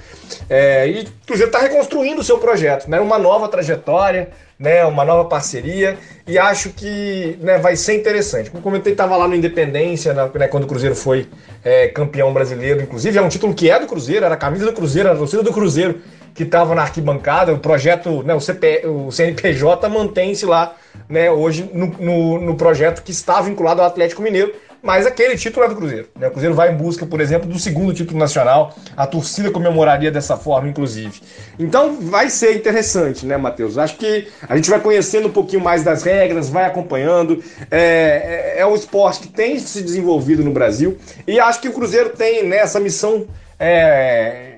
é, 0.49 0.89
e 0.89 1.03
o 1.03 1.26
Cruzeiro 1.26 1.49
está 1.49 1.59
reconstruindo 1.59 2.20
o 2.20 2.24
seu 2.24 2.38
projeto, 2.38 2.89
né, 2.89 2.99
uma 2.99 3.18
nova 3.18 3.47
trajetória, 3.47 4.30
né, 4.59 4.86
uma 4.86 5.05
nova 5.05 5.30
parceria 5.30 5.97
e 6.28 6.38
acho 6.38 6.70
que 6.70 7.38
né, 7.41 7.57
vai 7.57 7.76
ser 7.76 7.95
interessante. 7.95 8.49
Como 8.49 8.61
comentei, 8.61 8.91
estava 8.91 9.16
lá 9.16 9.28
no 9.28 9.36
Independência, 9.36 10.14
né, 10.14 10.47
quando 10.47 10.66
o 10.66 10.68
Cruzeiro 10.68 10.95
foi 10.95 11.28
é, 11.64 11.88
campeão 11.88 12.34
brasileiro, 12.34 12.82
inclusive 12.82 13.18
é 13.18 13.22
um 13.22 13.30
título 13.30 13.53
que 13.53 13.70
é 13.70 13.80
do 13.80 13.88
Cruzeiro, 13.88 14.26
era 14.26 14.36
a 14.36 14.38
camisa 14.38 14.66
do 14.66 14.74
Cruzeiro, 14.74 15.07
era 15.07 15.16
a 15.16 15.20
torcida 15.20 15.43
do 15.43 15.53
Cruzeiro 15.53 16.01
que 16.34 16.43
estava 16.43 16.73
na 16.73 16.81
arquibancada, 16.81 17.53
o 17.53 17.59
projeto, 17.59 18.23
né, 18.23 18.34
o, 18.34 18.39
CP, 18.39 18.88
o 18.88 19.11
CNPJ 19.11 19.88
mantém-se 19.89 20.45
lá 20.45 20.75
né, 21.07 21.29
hoje 21.31 21.69
no, 21.73 21.88
no, 21.88 22.41
no 22.41 22.55
projeto 22.55 23.03
que 23.03 23.11
está 23.11 23.41
vinculado 23.41 23.81
ao 23.81 23.88
Atlético 23.88 24.21
Mineiro, 24.21 24.53
mas 24.84 25.05
aquele 25.05 25.38
título 25.38 25.65
é 25.65 25.69
do 25.69 25.77
Cruzeiro. 25.77 26.09
Né? 26.19 26.27
O 26.27 26.31
Cruzeiro 26.31 26.53
vai 26.53 26.69
em 26.69 26.75
busca, 26.75 27.05
por 27.05 27.21
exemplo, 27.21 27.47
do 27.47 27.57
segundo 27.57 27.93
título 27.93 28.19
nacional. 28.19 28.75
A 28.97 29.07
torcida 29.07 29.49
comemoraria 29.49 30.11
dessa 30.11 30.36
forma, 30.36 30.67
inclusive. 30.67 31.21
Então 31.57 31.95
vai 32.01 32.29
ser 32.29 32.57
interessante, 32.57 33.25
né, 33.25 33.38
Matheus? 33.38 33.77
Acho 33.77 33.95
que 33.95 34.27
a 34.47 34.57
gente 34.57 34.69
vai 34.69 34.81
conhecendo 34.81 35.29
um 35.29 35.31
pouquinho 35.31 35.63
mais 35.63 35.86
das 35.86 36.03
regras, 36.03 36.49
vai 36.49 36.65
acompanhando. 36.65 37.41
É, 37.71 38.55
é, 38.57 38.59
é 38.59 38.65
um 38.65 38.75
esporte 38.75 39.21
que 39.21 39.29
tem 39.29 39.57
se 39.57 39.81
desenvolvido 39.81 40.43
no 40.43 40.51
Brasil 40.51 40.97
e 41.25 41.39
acho 41.39 41.61
que 41.61 41.69
o 41.69 41.73
Cruzeiro 41.73 42.09
tem 42.09 42.43
né, 42.43 42.57
essa 42.57 42.77
missão. 42.77 43.25
É, 43.57 44.52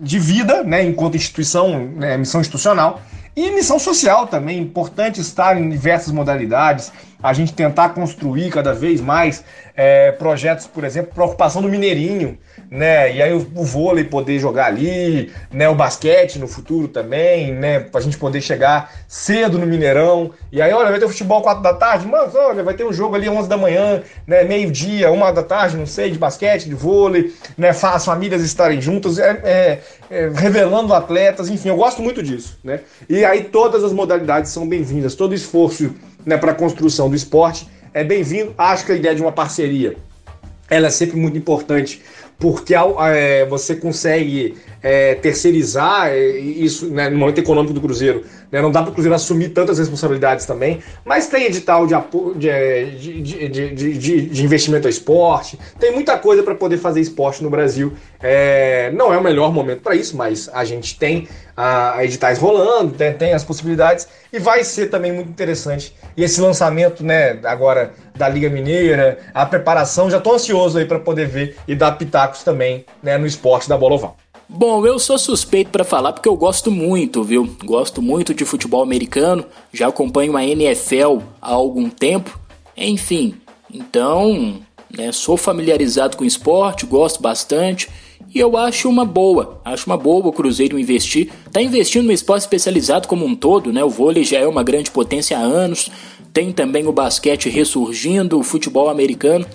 de 0.00 0.18
vida, 0.18 0.62
né, 0.62 0.82
enquanto 0.84 1.16
instituição, 1.16 1.86
né, 1.96 2.16
missão 2.16 2.40
institucional, 2.40 3.00
e 3.36 3.50
missão 3.52 3.78
social 3.78 4.26
também, 4.26 4.58
importante 4.58 5.20
estar 5.20 5.56
em 5.56 5.68
diversas 5.68 6.12
modalidades, 6.12 6.90
a 7.22 7.32
gente 7.32 7.52
tentar 7.52 7.90
construir 7.90 8.50
cada 8.50 8.72
vez 8.72 9.00
mais 9.00 9.44
é, 9.74 10.12
projetos, 10.12 10.66
por 10.66 10.84
exemplo, 10.84 11.12
para 11.14 11.24
ocupação 11.24 11.62
do 11.62 11.68
Mineirinho, 11.68 12.38
né? 12.70 13.14
E 13.14 13.22
aí 13.22 13.32
o, 13.32 13.46
o, 13.54 13.64
vôlei 13.64 14.04
poder 14.04 14.38
jogar 14.38 14.66
ali, 14.66 15.32
né? 15.52 15.68
O 15.68 15.74
basquete 15.74 16.38
no 16.38 16.48
futuro 16.48 16.88
também, 16.88 17.52
né? 17.52 17.80
Para 17.80 18.00
a 18.00 18.02
gente 18.02 18.18
poder 18.18 18.40
chegar 18.40 18.92
cedo 19.06 19.58
no 19.58 19.66
Mineirão. 19.66 20.32
E 20.50 20.60
aí, 20.60 20.72
olha, 20.72 20.90
vai 20.90 20.98
ter 20.98 21.06
futebol 21.08 21.42
4 21.42 21.62
da 21.62 21.74
tarde, 21.74 22.06
mas 22.06 22.34
olha, 22.34 22.62
vai 22.62 22.74
ter 22.74 22.84
um 22.84 22.92
jogo 22.92 23.14
ali 23.14 23.28
11 23.28 23.48
da 23.48 23.56
manhã, 23.56 24.02
né? 24.26 24.44
Meio-dia, 24.44 25.10
uma 25.12 25.30
da 25.30 25.42
tarde, 25.42 25.76
não 25.76 25.86
sei, 25.86 26.10
de 26.10 26.18
basquete, 26.18 26.68
de 26.68 26.74
vôlei, 26.74 27.32
né? 27.56 27.70
As 27.70 28.04
famílias 28.04 28.42
estarem 28.42 28.80
juntas, 28.80 29.18
é, 29.18 29.30
é, 29.44 29.78
é, 30.10 30.30
revelando 30.34 30.92
atletas, 30.94 31.48
enfim, 31.48 31.68
eu 31.68 31.76
gosto 31.76 32.02
muito 32.02 32.22
disso, 32.22 32.58
né? 32.64 32.80
E 33.08 33.24
aí 33.24 33.44
todas 33.44 33.84
as 33.84 33.92
modalidades 33.92 34.50
são 34.50 34.68
bem-vindas, 34.68 35.14
todo 35.14 35.34
esforço 35.34 35.94
né, 36.24 36.36
para 36.36 36.52
a 36.52 36.54
construção 36.54 37.08
do 37.08 37.16
esporte 37.16 37.68
é 37.92 38.04
bem-vindo. 38.04 38.54
Acho 38.56 38.86
que 38.86 38.92
a 38.92 38.96
ideia 38.96 39.14
de 39.14 39.22
uma 39.22 39.32
parceria 39.32 39.96
ela 40.70 40.88
é 40.88 40.90
sempre 40.90 41.16
muito 41.16 41.38
importante, 41.38 42.02
porque 42.38 42.74
é, 42.74 43.46
você 43.46 43.74
consegue 43.74 44.56
é, 44.82 45.14
terceirizar 45.16 46.08
é, 46.08 46.38
isso 46.38 46.86
né, 46.86 47.08
no 47.08 47.18
momento 47.18 47.38
econômico 47.38 47.74
do 47.74 47.80
Cruzeiro. 47.80 48.24
Né, 48.50 48.62
não 48.62 48.70
dá 48.70 48.82
para 48.82 48.90
o 48.90 48.92
Cruzeiro 48.92 49.14
assumir 49.14 49.50
tantas 49.50 49.78
responsabilidades 49.78 50.46
também, 50.46 50.80
mas 51.04 51.26
tem 51.26 51.44
edital 51.44 51.86
de, 51.86 51.94
de, 52.96 53.48
de, 53.48 54.22
de 54.22 54.44
investimento 54.44 54.86
ao 54.86 54.90
esporte, 54.90 55.58
tem 55.78 55.92
muita 55.92 56.16
coisa 56.18 56.42
para 56.42 56.54
poder 56.54 56.78
fazer 56.78 57.00
esporte 57.00 57.42
no 57.42 57.50
Brasil. 57.50 57.92
É, 58.20 58.90
não 58.92 59.12
é 59.12 59.18
o 59.18 59.22
melhor 59.22 59.52
momento 59.52 59.82
para 59.82 59.94
isso, 59.94 60.16
mas 60.16 60.48
a 60.52 60.64
gente 60.64 60.98
tem 60.98 61.28
a, 61.56 62.04
editais 62.04 62.38
rolando, 62.38 62.94
tem, 62.94 63.12
tem, 63.12 63.32
as 63.32 63.42
possibilidades 63.42 64.06
e 64.32 64.38
vai 64.38 64.62
ser 64.62 64.88
também 64.88 65.12
muito 65.12 65.28
interessante. 65.28 65.94
E 66.16 66.22
esse 66.22 66.40
lançamento, 66.40 67.04
né, 67.04 67.38
agora 67.44 67.92
da 68.16 68.28
Liga 68.28 68.48
Mineira, 68.48 69.18
a 69.34 69.44
preparação, 69.44 70.10
já 70.10 70.18
estou 70.18 70.34
ansioso 70.34 70.78
aí 70.78 70.84
para 70.84 70.98
poder 70.98 71.26
ver 71.26 71.56
e 71.66 71.74
dar 71.74 71.92
pitacos 71.92 72.42
também, 72.42 72.84
né, 73.02 73.18
no 73.18 73.26
esporte 73.26 73.68
da 73.68 73.76
bola 73.76 73.96
oval. 73.96 74.16
Bom, 74.50 74.86
eu 74.86 74.98
sou 74.98 75.18
suspeito 75.18 75.70
para 75.70 75.84
falar 75.84 76.14
porque 76.14 76.28
eu 76.28 76.34
gosto 76.34 76.70
muito, 76.70 77.22
viu? 77.22 77.54
Gosto 77.64 78.00
muito 78.00 78.32
de 78.32 78.46
futebol 78.46 78.82
americano, 78.82 79.44
já 79.70 79.88
acompanho 79.88 80.38
a 80.38 80.44
NFL 80.44 81.18
há 81.40 81.52
algum 81.52 81.90
tempo, 81.90 82.40
enfim. 82.74 83.34
Então, 83.72 84.56
né, 84.90 85.12
sou 85.12 85.36
familiarizado 85.36 86.16
com 86.16 86.24
esporte, 86.24 86.86
gosto 86.86 87.20
bastante 87.20 87.90
e 88.34 88.38
eu 88.38 88.56
acho 88.56 88.88
uma 88.88 89.04
boa, 89.04 89.60
acho 89.64 89.86
uma 89.86 89.98
boa 89.98 90.28
o 90.28 90.32
Cruzeiro 90.32 90.78
investir. 90.78 91.30
Tá 91.52 91.60
investindo 91.60 92.06
no 92.06 92.12
esporte 92.12 92.42
especializado 92.42 93.06
como 93.06 93.26
um 93.26 93.36
todo, 93.36 93.70
né? 93.70 93.84
O 93.84 93.90
vôlei 93.90 94.24
já 94.24 94.38
é 94.38 94.46
uma 94.46 94.62
grande 94.62 94.90
potência 94.90 95.36
há 95.38 95.42
anos. 95.42 95.90
Tem 96.32 96.52
também 96.52 96.86
o 96.86 96.92
basquete 96.92 97.50
ressurgindo, 97.50 98.38
o 98.38 98.42
futebol 98.42 98.88
americano. 98.88 99.46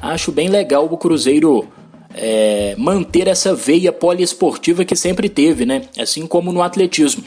Acho 0.00 0.30
bem 0.30 0.48
legal 0.48 0.86
o 0.90 0.98
Cruzeiro 0.98 1.66
é, 2.14 2.74
manter 2.78 3.28
essa 3.28 3.54
veia 3.54 3.92
poliesportiva 3.92 4.84
que 4.84 4.96
sempre 4.96 5.28
teve, 5.28 5.66
né? 5.66 5.82
Assim 5.98 6.26
como 6.26 6.52
no 6.52 6.62
atletismo. 6.62 7.22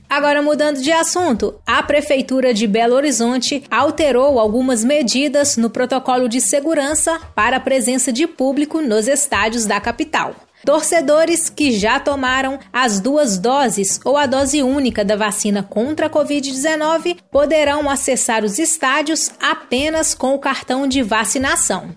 Agora, 0.09 0.43
mudando 0.43 0.81
de 0.81 0.93
assunto, 0.93 1.61
a 1.67 1.83
Prefeitura 1.83 2.55
de 2.55 2.67
Belo 2.67 2.95
Horizonte 2.95 3.65
alterou 3.71 4.39
algumas 4.39 4.85
medidas 4.85 5.57
no 5.57 5.71
protocolo 5.71 6.29
de 6.29 6.41
segurança 6.41 7.21
para 7.35 7.57
a 7.57 7.61
presença 7.61 8.13
de 8.13 8.27
público 8.27 8.81
nos 8.81 9.09
estádios 9.09 9.67
da 9.67 9.81
capital. 9.81 10.35
Torcedores 10.65 11.51
que 11.51 11.73
já 11.73 12.01
tomaram 12.01 12.59
as 12.73 12.99
duas 12.99 13.37
doses 13.39 14.01
ou 14.05 14.17
a 14.17 14.25
dose 14.25 14.63
única 14.63 15.05
da 15.05 15.15
vacina 15.15 15.63
contra 15.63 16.07
a 16.07 16.11
Covid-19 16.11 17.19
poderão 17.31 17.91
acessar 17.91 18.45
os 18.45 18.59
estádios 18.59 19.31
apenas 19.41 20.15
com 20.15 20.35
o 20.35 20.39
cartão 20.39 20.87
de 20.87 21.03
vacinação 21.03 21.95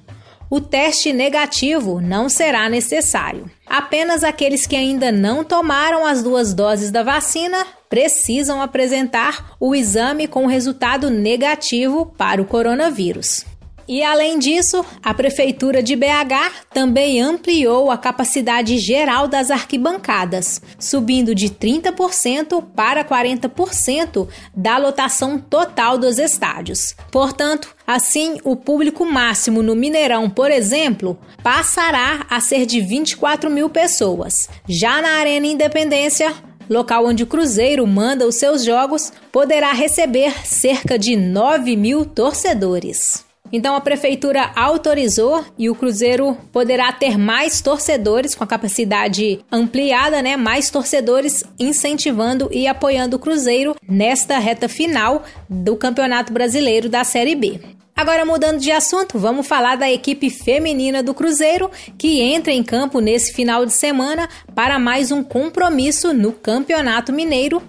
o 0.49 0.62
teste 0.62 1.12
negativo 1.12 1.99
não 1.99 2.30
será 2.30 2.70
necessário. 2.70 3.51
Apenas 3.70 4.24
aqueles 4.24 4.65
que 4.65 4.76
ainda 4.76 5.11
não 5.11 5.43
tomaram 5.43 6.05
as 6.05 6.24
duas 6.24 6.53
doses 6.53 6.91
da 6.91 7.03
vacina 7.03 7.65
precisam 7.89 8.61
apresentar 8.61 9.55
o 9.59 9.76
exame 9.76 10.28
com 10.28 10.45
resultado 10.45 11.09
negativo 11.09 12.05
para 12.18 12.41
o 12.41 12.45
coronavírus. 12.45 13.45
E 13.88 14.03
além 14.03 14.38
disso, 14.38 14.85
a 15.01 15.13
Prefeitura 15.13 15.81
de 15.81 15.95
BH 15.95 16.65
também 16.73 17.21
ampliou 17.21 17.89
a 17.89 17.97
capacidade 17.97 18.77
geral 18.77 19.29
das 19.29 19.49
arquibancadas, 19.49 20.61
subindo 20.77 21.33
de 21.33 21.49
30% 21.49 22.63
para 22.75 23.05
40% 23.05 24.27
da 24.53 24.77
lotação 24.77 25.39
total 25.39 25.97
dos 25.97 26.19
estádios. 26.19 26.95
Portanto, 27.09 27.73
assim, 27.85 28.39
o 28.43 28.57
público 28.57 29.05
máximo 29.05 29.63
no 29.63 29.75
Mineirão, 29.75 30.29
por 30.29 30.51
exemplo, 30.51 31.17
passará 31.41 32.25
a 32.29 32.41
ser 32.41 32.65
de 32.65 32.81
24 32.81 33.49
mil 33.49 33.69
pessoas. 33.69 34.49
Já 34.67 35.01
na 35.01 35.11
Arena 35.19 35.47
Independência, 35.47 36.33
local 36.69 37.05
onde 37.05 37.23
o 37.23 37.27
Cruzeiro 37.27 37.88
manda 37.88 38.27
os 38.27 38.35
seus 38.35 38.65
jogos, 38.65 39.13
poderá 39.31 39.71
receber 39.71 40.45
cerca 40.45 40.99
de 40.99 41.15
9 41.15 41.77
mil 41.77 42.05
torcedores. 42.05 43.26
Então 43.52 43.76
a 43.76 43.82
prefeitura 43.82 44.52
autorizou 44.56 45.43
e 45.58 45.70
o 45.70 45.76
Cruzeiro 45.76 46.38
poderá 46.52 46.91
ter 46.91 47.18
mais 47.18 47.62
torcedores 47.62 48.36
com 48.36 48.43
a 48.43 48.48
capacidade 48.48 49.39
ampliada, 49.52 50.22
né? 50.22 50.36
Mais 50.36 50.70
torcedores 50.70 51.43
incentivando 51.60 52.50
e 52.52 52.68
apoiando 52.68 53.16
o 53.16 53.20
Cruzeiro 53.20 53.76
nesta 53.88 54.38
reta 54.38 54.68
final 54.68 55.24
do 55.50 55.76
Campeonato 55.76 56.34
Brasileiro 56.34 56.89
da 56.89 57.04
Série 57.04 57.36
B. 57.36 57.60
Agora 57.98 58.24
mudando 58.24 58.60
de 58.60 58.72
assunto, 58.72 59.18
vamos 59.18 59.48
falar 59.48 59.76
da 59.76 59.89
equipe 59.89 60.30
feminina 60.30 61.02
do 61.02 61.16
Cruzeiro 61.16 61.72
que 61.98 62.22
entra 62.22 62.54
em 62.54 62.62
campo 62.62 63.00
nesse 63.00 63.34
final 63.34 63.66
de 63.66 63.74
semana 63.74 64.30
para 64.54 64.78
mais 64.78 65.12
um 65.12 65.24
compromisso 65.24 66.14
no 66.14 66.32
Campeonato 66.32 67.12
Mineiro 67.12 67.60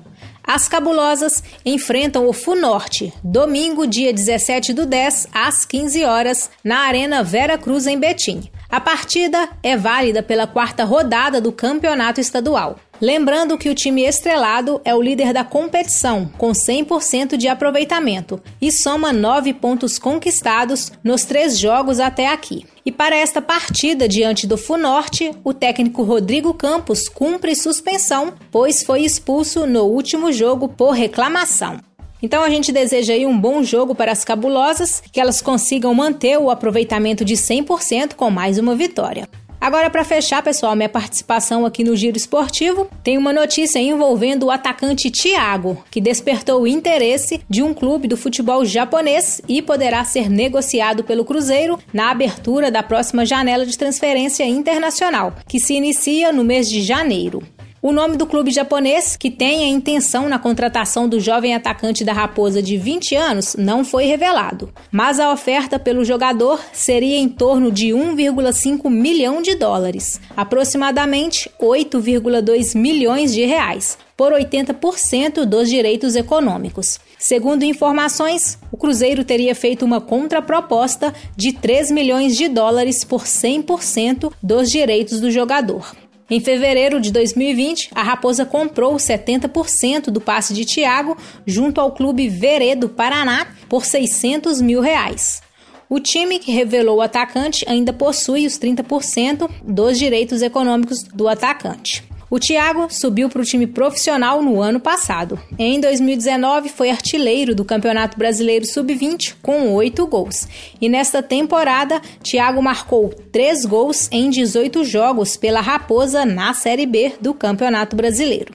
as 0.49 0.66
cabulosas 0.66 1.42
enfrentam 1.62 2.26
o 2.26 2.32
FUNORTE, 2.32 3.12
domingo, 3.22 3.86
dia 3.86 4.14
17 4.14 4.72
do 4.72 4.86
10, 4.86 5.28
às 5.30 5.66
15 5.66 6.05
horas, 6.05 6.51
na 6.64 6.86
Arena 6.86 7.22
Vera 7.22 7.59
Cruz, 7.59 7.86
em 7.86 7.99
Betim. 7.99 8.51
A 8.70 8.80
partida 8.80 9.51
é 9.62 9.76
válida 9.76 10.22
pela 10.22 10.46
quarta 10.46 10.84
rodada 10.84 11.38
do 11.38 11.53
campeonato 11.53 12.18
estadual. 12.18 12.80
Lembrando 13.01 13.57
que 13.57 13.70
o 13.70 13.74
time 13.76 14.03
estrelado 14.03 14.80
é 14.84 14.92
o 14.92 15.01
líder 15.01 15.32
da 15.32 15.44
competição, 15.44 16.28
com 16.36 16.51
100% 16.51 17.36
de 17.36 17.46
aproveitamento, 17.46 18.42
e 18.61 18.72
soma 18.72 19.12
nove 19.12 19.53
pontos 19.53 20.01
conquistados 20.01 20.90
nos 21.05 21.24
três 21.24 21.57
jogos 21.57 22.01
até 22.01 22.26
aqui. 22.26 22.66
E 22.84 22.90
para 22.90 23.14
esta 23.14 23.40
partida 23.40 24.09
diante 24.09 24.49
do 24.49 24.59
Funorte, 24.59 25.30
o 25.44 25.55
técnico 25.55 26.03
Rodrigo 26.03 26.53
Campos 26.53 27.09
cumpre 27.09 27.55
suspensão, 27.55 28.34
pois 28.51 28.82
foi 28.82 29.03
expulso 29.03 29.64
no 29.64 29.84
último 29.84 30.32
jogo 30.32 30.68
por 30.68 30.90
reclamação. 30.90 31.78
Então 32.20 32.42
a 32.42 32.51
gente 32.51 32.72
deseja 32.72 33.12
aí 33.12 33.24
um 33.24 33.38
bom 33.38 33.62
jogo 33.62 33.94
para 33.94 34.11
as 34.11 34.24
cabulosas, 34.24 35.01
que 35.12 35.20
elas 35.20 35.40
consigam 35.40 35.94
manter 35.94 36.36
o 36.36 36.51
aproveitamento 36.51 37.24
de 37.24 37.34
100% 37.34 38.14
com 38.14 38.28
mais 38.28 38.59
uma 38.59 38.74
vitória. 38.74 39.28
Agora, 39.61 39.90
para 39.90 40.04
fechar, 40.04 40.42
pessoal, 40.42 40.76
minha 40.76 40.88
participação 40.88 41.66
aqui 41.66 41.82
no 41.82 41.96
Giro 41.96 42.16
Esportivo, 42.16 42.88
tem 43.02 43.18
uma 43.18 43.32
notícia 43.32 43.80
envolvendo 43.80 44.46
o 44.46 44.50
atacante 44.50 45.11
Thiago, 45.11 45.84
que 45.90 46.00
despertou 46.00 46.62
o 46.62 46.66
interesse 46.66 47.40
de 47.50 47.62
um 47.62 47.74
clube 47.74 48.06
do 48.06 48.16
futebol 48.16 48.64
japonês 48.64 49.42
e 49.48 49.61
poderá 49.61 50.04
ser 50.04 50.30
negociado 50.30 51.02
pelo 51.02 51.24
Cruzeiro 51.24 51.78
na 51.92 52.11
abertura 52.11 52.70
da 52.70 52.82
próxima 52.82 53.26
janela 53.26 53.66
de 53.66 53.76
transferência 53.76 54.44
internacional, 54.44 55.34
que 55.46 55.59
se 55.59 55.74
inicia 55.74 56.32
no 56.32 56.44
mês 56.44 56.68
de 56.68 56.80
janeiro. 56.80 57.42
O 57.81 57.93
nome 57.93 58.16
do 58.16 58.26
clube 58.26 58.51
japonês, 58.51 59.16
que 59.16 59.31
tem 59.31 59.62
a 59.62 59.68
intenção 59.68 60.29
na 60.29 60.37
contratação 60.37 61.09
do 61.09 61.20
jovem 61.20 61.55
atacante 61.55 62.05
da 62.05 62.12
Raposa 62.12 62.61
de 62.61 62.76
20 62.76 63.14
anos, 63.14 63.55
não 63.57 63.85
foi 63.85 64.05
revelado. 64.05 64.72
Mas 64.91 65.20
a 65.20 65.33
oferta 65.33 65.79
pelo 65.79 66.05
jogador 66.05 66.61
seria 66.72 67.16
em 67.16 67.29
torno 67.29 67.70
de 67.70 67.91
1,5 67.91 68.91
milhão 68.91 69.41
de 69.41 69.55
dólares, 69.55 70.20
aproximadamente 70.37 71.49
8,2 71.61 72.76
milhões 72.76 73.33
de 73.33 73.45
reais, 73.45 73.97
por 74.16 74.33
80% 74.33 75.45
dos 75.45 75.70
direitos 75.70 76.16
econômicos. 76.16 76.99
Segundo 77.16 77.62
informações, 77.62 78.59
o 78.72 78.76
Cruzeiro 78.76 79.22
teria 79.22 79.55
feito 79.55 79.85
uma 79.85 80.01
contraproposta 80.01 81.14
de 81.37 81.53
3 81.53 81.93
milhões 81.93 82.37
de 82.37 82.49
dólares 82.49 83.05
por 83.05 83.22
100% 83.22 84.33
dos 84.43 84.68
direitos 84.68 85.20
do 85.20 85.31
jogador. 85.31 85.95
Em 86.31 86.41
fevereiro 86.41 87.01
de 87.01 87.11
2020, 87.11 87.91
a 87.95 88.03
Raposa 88.03 88.45
comprou 88.45 88.97
70% 88.97 90.11
do 90.11 90.20
passe 90.20 90.53
de 90.53 90.66
Thiago 90.66 91.16
junto 91.47 91.81
ao 91.81 91.93
clube 91.93 92.29
Veredo 92.29 92.89
Paraná 92.89 93.47
por 93.68 93.85
600 93.85 94.61
mil 94.61 94.83
reais. 94.83 95.43
O 95.89 95.99
time 95.99 96.39
que 96.39 96.53
revelou 96.53 96.99
o 96.99 97.01
atacante 97.01 97.64
ainda 97.66 97.95
possui 97.95 98.47
os 98.47 98.59
30% 98.59 99.49
dos 99.64 99.99
direitos 99.99 100.43
econômicos 100.43 101.03
do 101.03 101.26
atacante. 101.26 102.07
O 102.31 102.39
Thiago 102.39 102.89
subiu 102.91 103.29
para 103.29 103.41
o 103.41 103.45
time 103.45 103.66
profissional 103.66 104.43
no 104.43 104.61
ano 104.61 104.79
passado. 104.79 105.41
Em 105.59 105.81
2019, 105.81 106.68
foi 106.68 106.91
artilheiro 106.91 107.55
do 107.55 107.64
Campeonato 107.64 108.18
Brasileiro 108.18 108.66
Sub-20 108.66 109.37
com 109.43 109.72
oito 109.74 110.07
gols. 110.07 110.47
E 110.81 110.89
nesta 110.89 111.22
temporada, 111.22 112.01
Thiago 112.22 112.62
marcou 112.62 113.09
três 113.33 113.64
gols 113.64 114.09
em 114.12 114.29
18 114.29 114.85
jogos 114.85 115.37
pela 115.37 115.61
Raposa 115.61 116.26
na 116.26 116.53
Série 116.53 116.87
B 116.87 117.14
do 117.20 117.33
Campeonato 117.33 117.97
Brasileiro. 117.97 118.53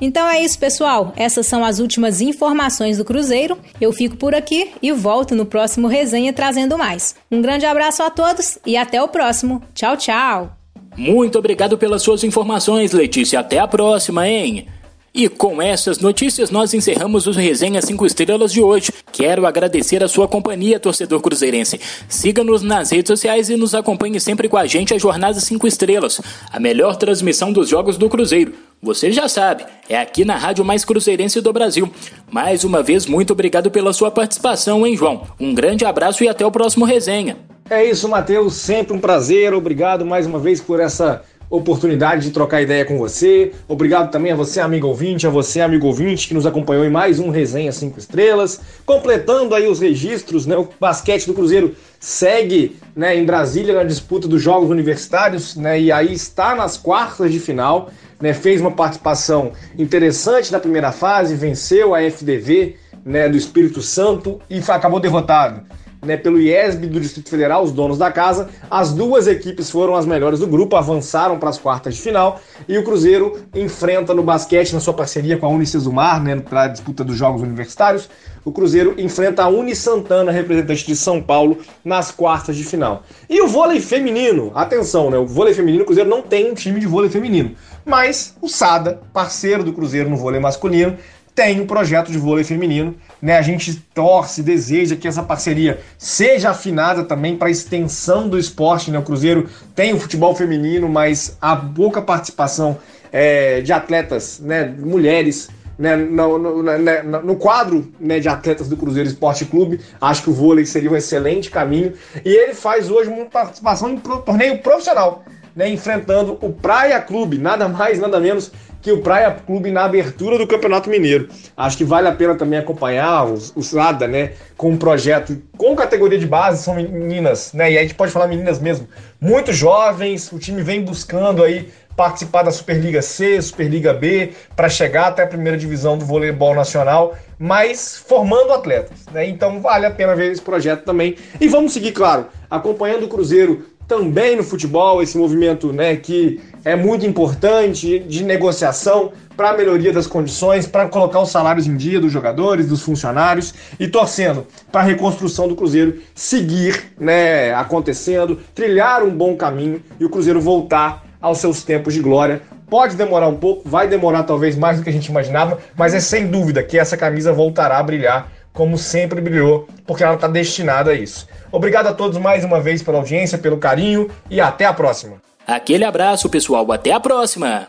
Então 0.00 0.28
é 0.28 0.42
isso, 0.42 0.58
pessoal. 0.58 1.12
Essas 1.16 1.46
são 1.46 1.64
as 1.64 1.78
últimas 1.78 2.20
informações 2.20 2.98
do 2.98 3.04
Cruzeiro. 3.04 3.56
Eu 3.80 3.92
fico 3.92 4.16
por 4.16 4.34
aqui 4.34 4.72
e 4.82 4.90
volto 4.90 5.32
no 5.36 5.46
próximo 5.46 5.86
resenha 5.86 6.32
trazendo 6.32 6.76
mais. 6.76 7.14
Um 7.30 7.40
grande 7.40 7.66
abraço 7.66 8.02
a 8.02 8.10
todos 8.10 8.58
e 8.66 8.76
até 8.76 9.00
o 9.00 9.06
próximo. 9.06 9.62
Tchau, 9.72 9.96
tchau. 9.96 10.61
Muito 10.96 11.38
obrigado 11.38 11.78
pelas 11.78 12.02
suas 12.02 12.22
informações, 12.22 12.92
Letícia. 12.92 13.40
Até 13.40 13.58
a 13.58 13.66
próxima, 13.66 14.28
hein? 14.28 14.66
E 15.14 15.28
com 15.28 15.60
essas 15.60 15.98
notícias 15.98 16.50
nós 16.50 16.72
encerramos 16.72 17.26
os 17.26 17.36
Resenha 17.36 17.82
5 17.82 18.06
Estrelas 18.06 18.50
de 18.50 18.62
hoje. 18.62 18.90
Quero 19.12 19.46
agradecer 19.46 20.02
a 20.02 20.08
sua 20.08 20.26
companhia, 20.26 20.80
torcedor 20.80 21.20
cruzeirense. 21.20 21.78
Siga-nos 22.08 22.62
nas 22.62 22.90
redes 22.90 23.08
sociais 23.08 23.50
e 23.50 23.56
nos 23.56 23.74
acompanhe 23.74 24.18
sempre 24.18 24.48
com 24.48 24.56
a 24.56 24.66
gente 24.66 24.94
a 24.94 24.98
Jornada 24.98 25.38
5 25.38 25.66
Estrelas, 25.66 26.18
a 26.50 26.58
melhor 26.58 26.96
transmissão 26.96 27.52
dos 27.52 27.68
jogos 27.68 27.98
do 27.98 28.08
Cruzeiro. 28.08 28.54
Você 28.84 29.12
já 29.12 29.28
sabe, 29.28 29.64
é 29.88 29.96
aqui 29.96 30.24
na 30.24 30.34
Rádio 30.34 30.64
Mais 30.64 30.84
Cruzeirense 30.84 31.40
do 31.40 31.52
Brasil. 31.52 31.88
Mais 32.28 32.64
uma 32.64 32.82
vez, 32.82 33.06
muito 33.06 33.32
obrigado 33.32 33.70
pela 33.70 33.92
sua 33.92 34.10
participação, 34.10 34.84
hein, 34.84 34.96
João? 34.96 35.22
Um 35.38 35.54
grande 35.54 35.84
abraço 35.84 36.24
e 36.24 36.28
até 36.28 36.44
o 36.44 36.50
próximo 36.50 36.84
Resenha. 36.84 37.36
É 37.70 37.84
isso, 37.84 38.08
Matheus. 38.08 38.54
Sempre 38.54 38.92
um 38.92 38.98
prazer. 38.98 39.54
Obrigado 39.54 40.04
mais 40.04 40.26
uma 40.26 40.40
vez 40.40 40.60
por 40.60 40.80
essa 40.80 41.22
oportunidade 41.48 42.22
de 42.22 42.30
trocar 42.32 42.60
ideia 42.60 42.84
com 42.84 42.98
você. 42.98 43.52
Obrigado 43.68 44.10
também 44.10 44.32
a 44.32 44.34
você, 44.34 44.58
amigo 44.58 44.88
ouvinte, 44.88 45.28
a 45.28 45.30
você, 45.30 45.60
amigo 45.60 45.86
ouvinte, 45.86 46.26
que 46.26 46.34
nos 46.34 46.46
acompanhou 46.46 46.84
em 46.84 46.90
mais 46.90 47.20
um 47.20 47.30
Resenha 47.30 47.70
5 47.70 47.98
Estrelas. 48.00 48.60
Completando 48.84 49.54
aí 49.54 49.68
os 49.68 49.78
registros, 49.78 50.44
né? 50.44 50.56
O 50.56 50.68
basquete 50.80 51.26
do 51.26 51.34
Cruzeiro 51.34 51.76
segue 52.00 52.76
né, 52.96 53.16
em 53.16 53.24
Brasília 53.24 53.74
na 53.74 53.84
disputa 53.84 54.26
dos 54.26 54.42
Jogos 54.42 54.70
Universitários, 54.70 55.54
né? 55.54 55.78
E 55.78 55.92
aí 55.92 56.12
está 56.12 56.56
nas 56.56 56.76
quartas 56.76 57.30
de 57.30 57.38
final. 57.38 57.90
Né, 58.22 58.32
fez 58.32 58.60
uma 58.60 58.70
participação 58.70 59.52
interessante 59.76 60.50
na 60.50 60.60
primeira 60.60 60.92
fase, 60.92 61.34
venceu 61.34 61.92
a 61.92 62.00
FDV 62.00 62.76
né, 63.04 63.28
do 63.28 63.36
Espírito 63.36 63.82
Santo 63.82 64.40
e 64.48 64.62
acabou 64.68 65.00
derrotado 65.00 65.62
né, 66.04 66.16
pelo 66.16 66.40
IESB 66.40 66.88
do 66.88 67.00
Distrito 67.00 67.30
Federal, 67.30 67.62
os 67.62 67.70
donos 67.70 67.96
da 67.96 68.10
casa. 68.10 68.48
As 68.68 68.92
duas 68.92 69.26
equipes 69.28 69.70
foram 69.70 69.94
as 69.94 70.04
melhores 70.04 70.40
do 70.40 70.46
grupo, 70.46 70.74
avançaram 70.74 71.38
para 71.38 71.48
as 71.48 71.58
quartas 71.58 71.94
de 71.94 72.00
final 72.02 72.40
e 72.68 72.76
o 72.76 72.82
Cruzeiro 72.82 73.40
enfrenta 73.54 74.12
no 74.12 74.22
basquete, 74.22 74.72
na 74.72 74.80
sua 74.80 74.94
parceria 74.94 75.38
com 75.38 75.46
a 75.46 75.48
Unicesumar, 75.48 76.22
né, 76.22 76.36
para 76.36 76.64
a 76.64 76.68
disputa 76.68 77.04
dos 77.04 77.16
Jogos 77.16 77.42
Universitários, 77.42 78.08
o 78.44 78.50
Cruzeiro 78.50 78.96
enfrenta 78.98 79.44
a 79.44 79.48
Uni 79.48 79.76
Santana, 79.76 80.32
representante 80.32 80.84
de 80.84 80.96
São 80.96 81.22
Paulo, 81.22 81.58
nas 81.84 82.10
quartas 82.10 82.56
de 82.56 82.64
final. 82.64 83.04
E 83.30 83.40
o 83.40 83.46
vôlei 83.46 83.80
feminino, 83.80 84.50
atenção, 84.54 85.10
né, 85.10 85.16
o 85.16 85.26
vôlei 85.26 85.54
feminino, 85.54 85.84
o 85.84 85.86
Cruzeiro 85.86 86.10
não 86.10 86.22
tem 86.22 86.50
um 86.50 86.54
time 86.54 86.80
de 86.80 86.86
vôlei 86.86 87.08
feminino, 87.08 87.54
mas 87.84 88.36
o 88.40 88.48
Sada, 88.48 89.00
parceiro 89.12 89.62
do 89.62 89.72
Cruzeiro 89.72 90.10
no 90.10 90.16
vôlei 90.16 90.40
masculino, 90.40 90.96
tem 91.34 91.60
um 91.60 91.66
projeto 91.66 92.10
de 92.10 92.18
vôlei 92.18 92.44
feminino. 92.44 92.94
Né? 93.20 93.36
A 93.36 93.42
gente 93.42 93.74
torce, 93.94 94.42
deseja 94.42 94.96
que 94.96 95.08
essa 95.08 95.22
parceria 95.22 95.80
seja 95.96 96.50
afinada 96.50 97.04
também 97.04 97.36
para 97.36 97.48
a 97.48 97.50
extensão 97.50 98.28
do 98.28 98.38
esporte. 98.38 98.90
Né? 98.90 98.98
O 98.98 99.02
Cruzeiro 99.02 99.48
tem 99.74 99.92
o 99.92 99.98
futebol 99.98 100.34
feminino, 100.34 100.88
mas 100.88 101.36
há 101.40 101.56
pouca 101.56 102.02
participação 102.02 102.78
é, 103.10 103.60
de 103.60 103.72
atletas, 103.72 104.40
né? 104.40 104.64
mulheres. 104.78 105.48
Né, 105.78 105.96
no, 105.96 106.38
no, 106.38 106.62
né, 106.62 107.02
no, 107.02 107.34
quadro 107.34 107.90
né, 107.98 108.20
de 108.20 108.28
atletas 108.28 108.68
do 108.68 108.76
Cruzeiro 108.76 109.08
Esporte 109.08 109.46
Clube, 109.46 109.80
acho 110.00 110.22
que 110.22 110.30
o 110.30 110.32
vôlei 110.32 110.66
seria 110.66 110.90
um 110.90 110.94
excelente 110.94 111.50
caminho. 111.50 111.94
E 112.24 112.28
ele 112.28 112.54
faz 112.54 112.90
hoje 112.90 113.08
uma 113.08 113.24
participação 113.24 113.90
em 113.90 113.96
torneio 113.96 114.58
profissional, 114.58 115.24
né, 115.56 115.68
enfrentando 115.70 116.38
o 116.40 116.52
Praia 116.52 117.00
Clube, 117.00 117.38
nada 117.38 117.68
mais, 117.68 117.98
nada 117.98 118.20
menos 118.20 118.52
que 118.82 118.90
o 118.90 119.00
Praia 119.00 119.30
Clube 119.30 119.70
na 119.70 119.84
abertura 119.84 120.36
do 120.36 120.46
Campeonato 120.46 120.90
Mineiro. 120.90 121.28
Acho 121.56 121.76
que 121.76 121.84
vale 121.84 122.08
a 122.08 122.12
pena 122.12 122.34
também 122.34 122.58
acompanhar 122.58 123.24
os, 123.24 123.52
os 123.54 123.72
né? 124.10 124.32
Com 124.56 124.70
um 124.70 124.76
projeto 124.76 125.40
com 125.56 125.76
categoria 125.76 126.18
de 126.18 126.26
base, 126.26 126.64
são 126.64 126.74
meninas, 126.74 127.52
né? 127.52 127.72
E 127.72 127.78
a 127.78 127.82
gente 127.82 127.94
pode 127.94 128.10
falar 128.10 128.26
meninas 128.26 128.58
mesmo, 128.58 128.88
muito 129.20 129.52
jovens, 129.52 130.30
o 130.32 130.38
time 130.38 130.62
vem 130.62 130.82
buscando 130.82 131.44
aí 131.44 131.70
participar 131.96 132.42
da 132.42 132.50
Superliga 132.50 133.02
C, 133.02 133.40
Superliga 133.40 133.92
B, 133.92 134.32
para 134.56 134.68
chegar 134.68 135.08
até 135.08 135.22
a 135.22 135.26
primeira 135.26 135.58
divisão 135.58 135.96
do 135.96 136.04
voleibol 136.04 136.54
nacional, 136.54 137.14
mas 137.38 138.02
formando 138.06 138.52
atletas, 138.52 139.06
né? 139.12 139.28
Então 139.28 139.60
vale 139.60 139.86
a 139.86 139.90
pena 139.90 140.16
ver 140.16 140.32
esse 140.32 140.42
projeto 140.42 140.84
também. 140.84 141.16
E 141.40 141.46
vamos 141.46 141.72
seguir, 141.72 141.92
claro, 141.92 142.26
acompanhando 142.50 143.04
o 143.04 143.08
Cruzeiro 143.08 143.66
também 143.86 144.36
no 144.36 144.42
futebol, 144.42 145.02
esse 145.02 145.18
movimento 145.18 145.72
né, 145.72 145.96
que 145.96 146.40
é 146.64 146.76
muito 146.76 147.04
importante 147.06 147.98
de 147.98 148.24
negociação 148.24 149.12
para 149.36 149.50
a 149.50 149.56
melhoria 149.56 149.92
das 149.92 150.06
condições, 150.06 150.66
para 150.66 150.88
colocar 150.88 151.20
os 151.20 151.30
salários 151.30 151.66
em 151.66 151.76
dia 151.76 152.00
dos 152.00 152.12
jogadores, 152.12 152.68
dos 152.68 152.82
funcionários 152.82 153.54
e 153.78 153.88
torcendo 153.88 154.46
para 154.70 154.82
a 154.82 154.84
reconstrução 154.84 155.48
do 155.48 155.56
Cruzeiro 155.56 156.00
seguir 156.14 156.92
né, 156.98 157.52
acontecendo, 157.54 158.38
trilhar 158.54 159.02
um 159.02 159.10
bom 159.10 159.36
caminho 159.36 159.82
e 159.98 160.04
o 160.04 160.10
Cruzeiro 160.10 160.40
voltar 160.40 161.04
aos 161.20 161.38
seus 161.38 161.62
tempos 161.62 161.94
de 161.94 162.00
glória. 162.00 162.42
Pode 162.68 162.96
demorar 162.96 163.28
um 163.28 163.36
pouco, 163.36 163.68
vai 163.68 163.86
demorar 163.86 164.22
talvez 164.22 164.56
mais 164.56 164.78
do 164.78 164.84
que 164.84 164.90
a 164.90 164.92
gente 164.92 165.06
imaginava, 165.06 165.58
mas 165.76 165.94
é 165.94 166.00
sem 166.00 166.26
dúvida 166.26 166.62
que 166.62 166.78
essa 166.78 166.96
camisa 166.96 167.32
voltará 167.32 167.78
a 167.78 167.82
brilhar 167.82 168.30
como 168.52 168.76
sempre 168.76 169.20
brilhou, 169.20 169.66
porque 169.86 170.04
ela 170.04 170.14
está 170.14 170.28
destinada 170.28 170.90
a 170.90 170.94
isso. 170.94 171.26
Obrigado 171.50 171.86
a 171.86 171.94
todos 171.94 172.18
mais 172.18 172.44
uma 172.44 172.60
vez 172.60 172.82
pela 172.82 172.98
audiência, 172.98 173.38
pelo 173.38 173.56
carinho 173.56 174.10
e 174.30 174.40
até 174.40 174.66
a 174.66 174.72
próxima. 174.72 175.16
Aquele 175.46 175.84
abraço, 175.84 176.28
pessoal. 176.28 176.70
Até 176.72 176.92
a 176.92 177.00
próxima. 177.00 177.68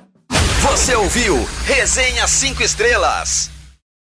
Você 0.62 0.96
ouviu 0.96 1.36
Resenha 1.66 2.28
5 2.28 2.64
Estrelas. 2.64 3.53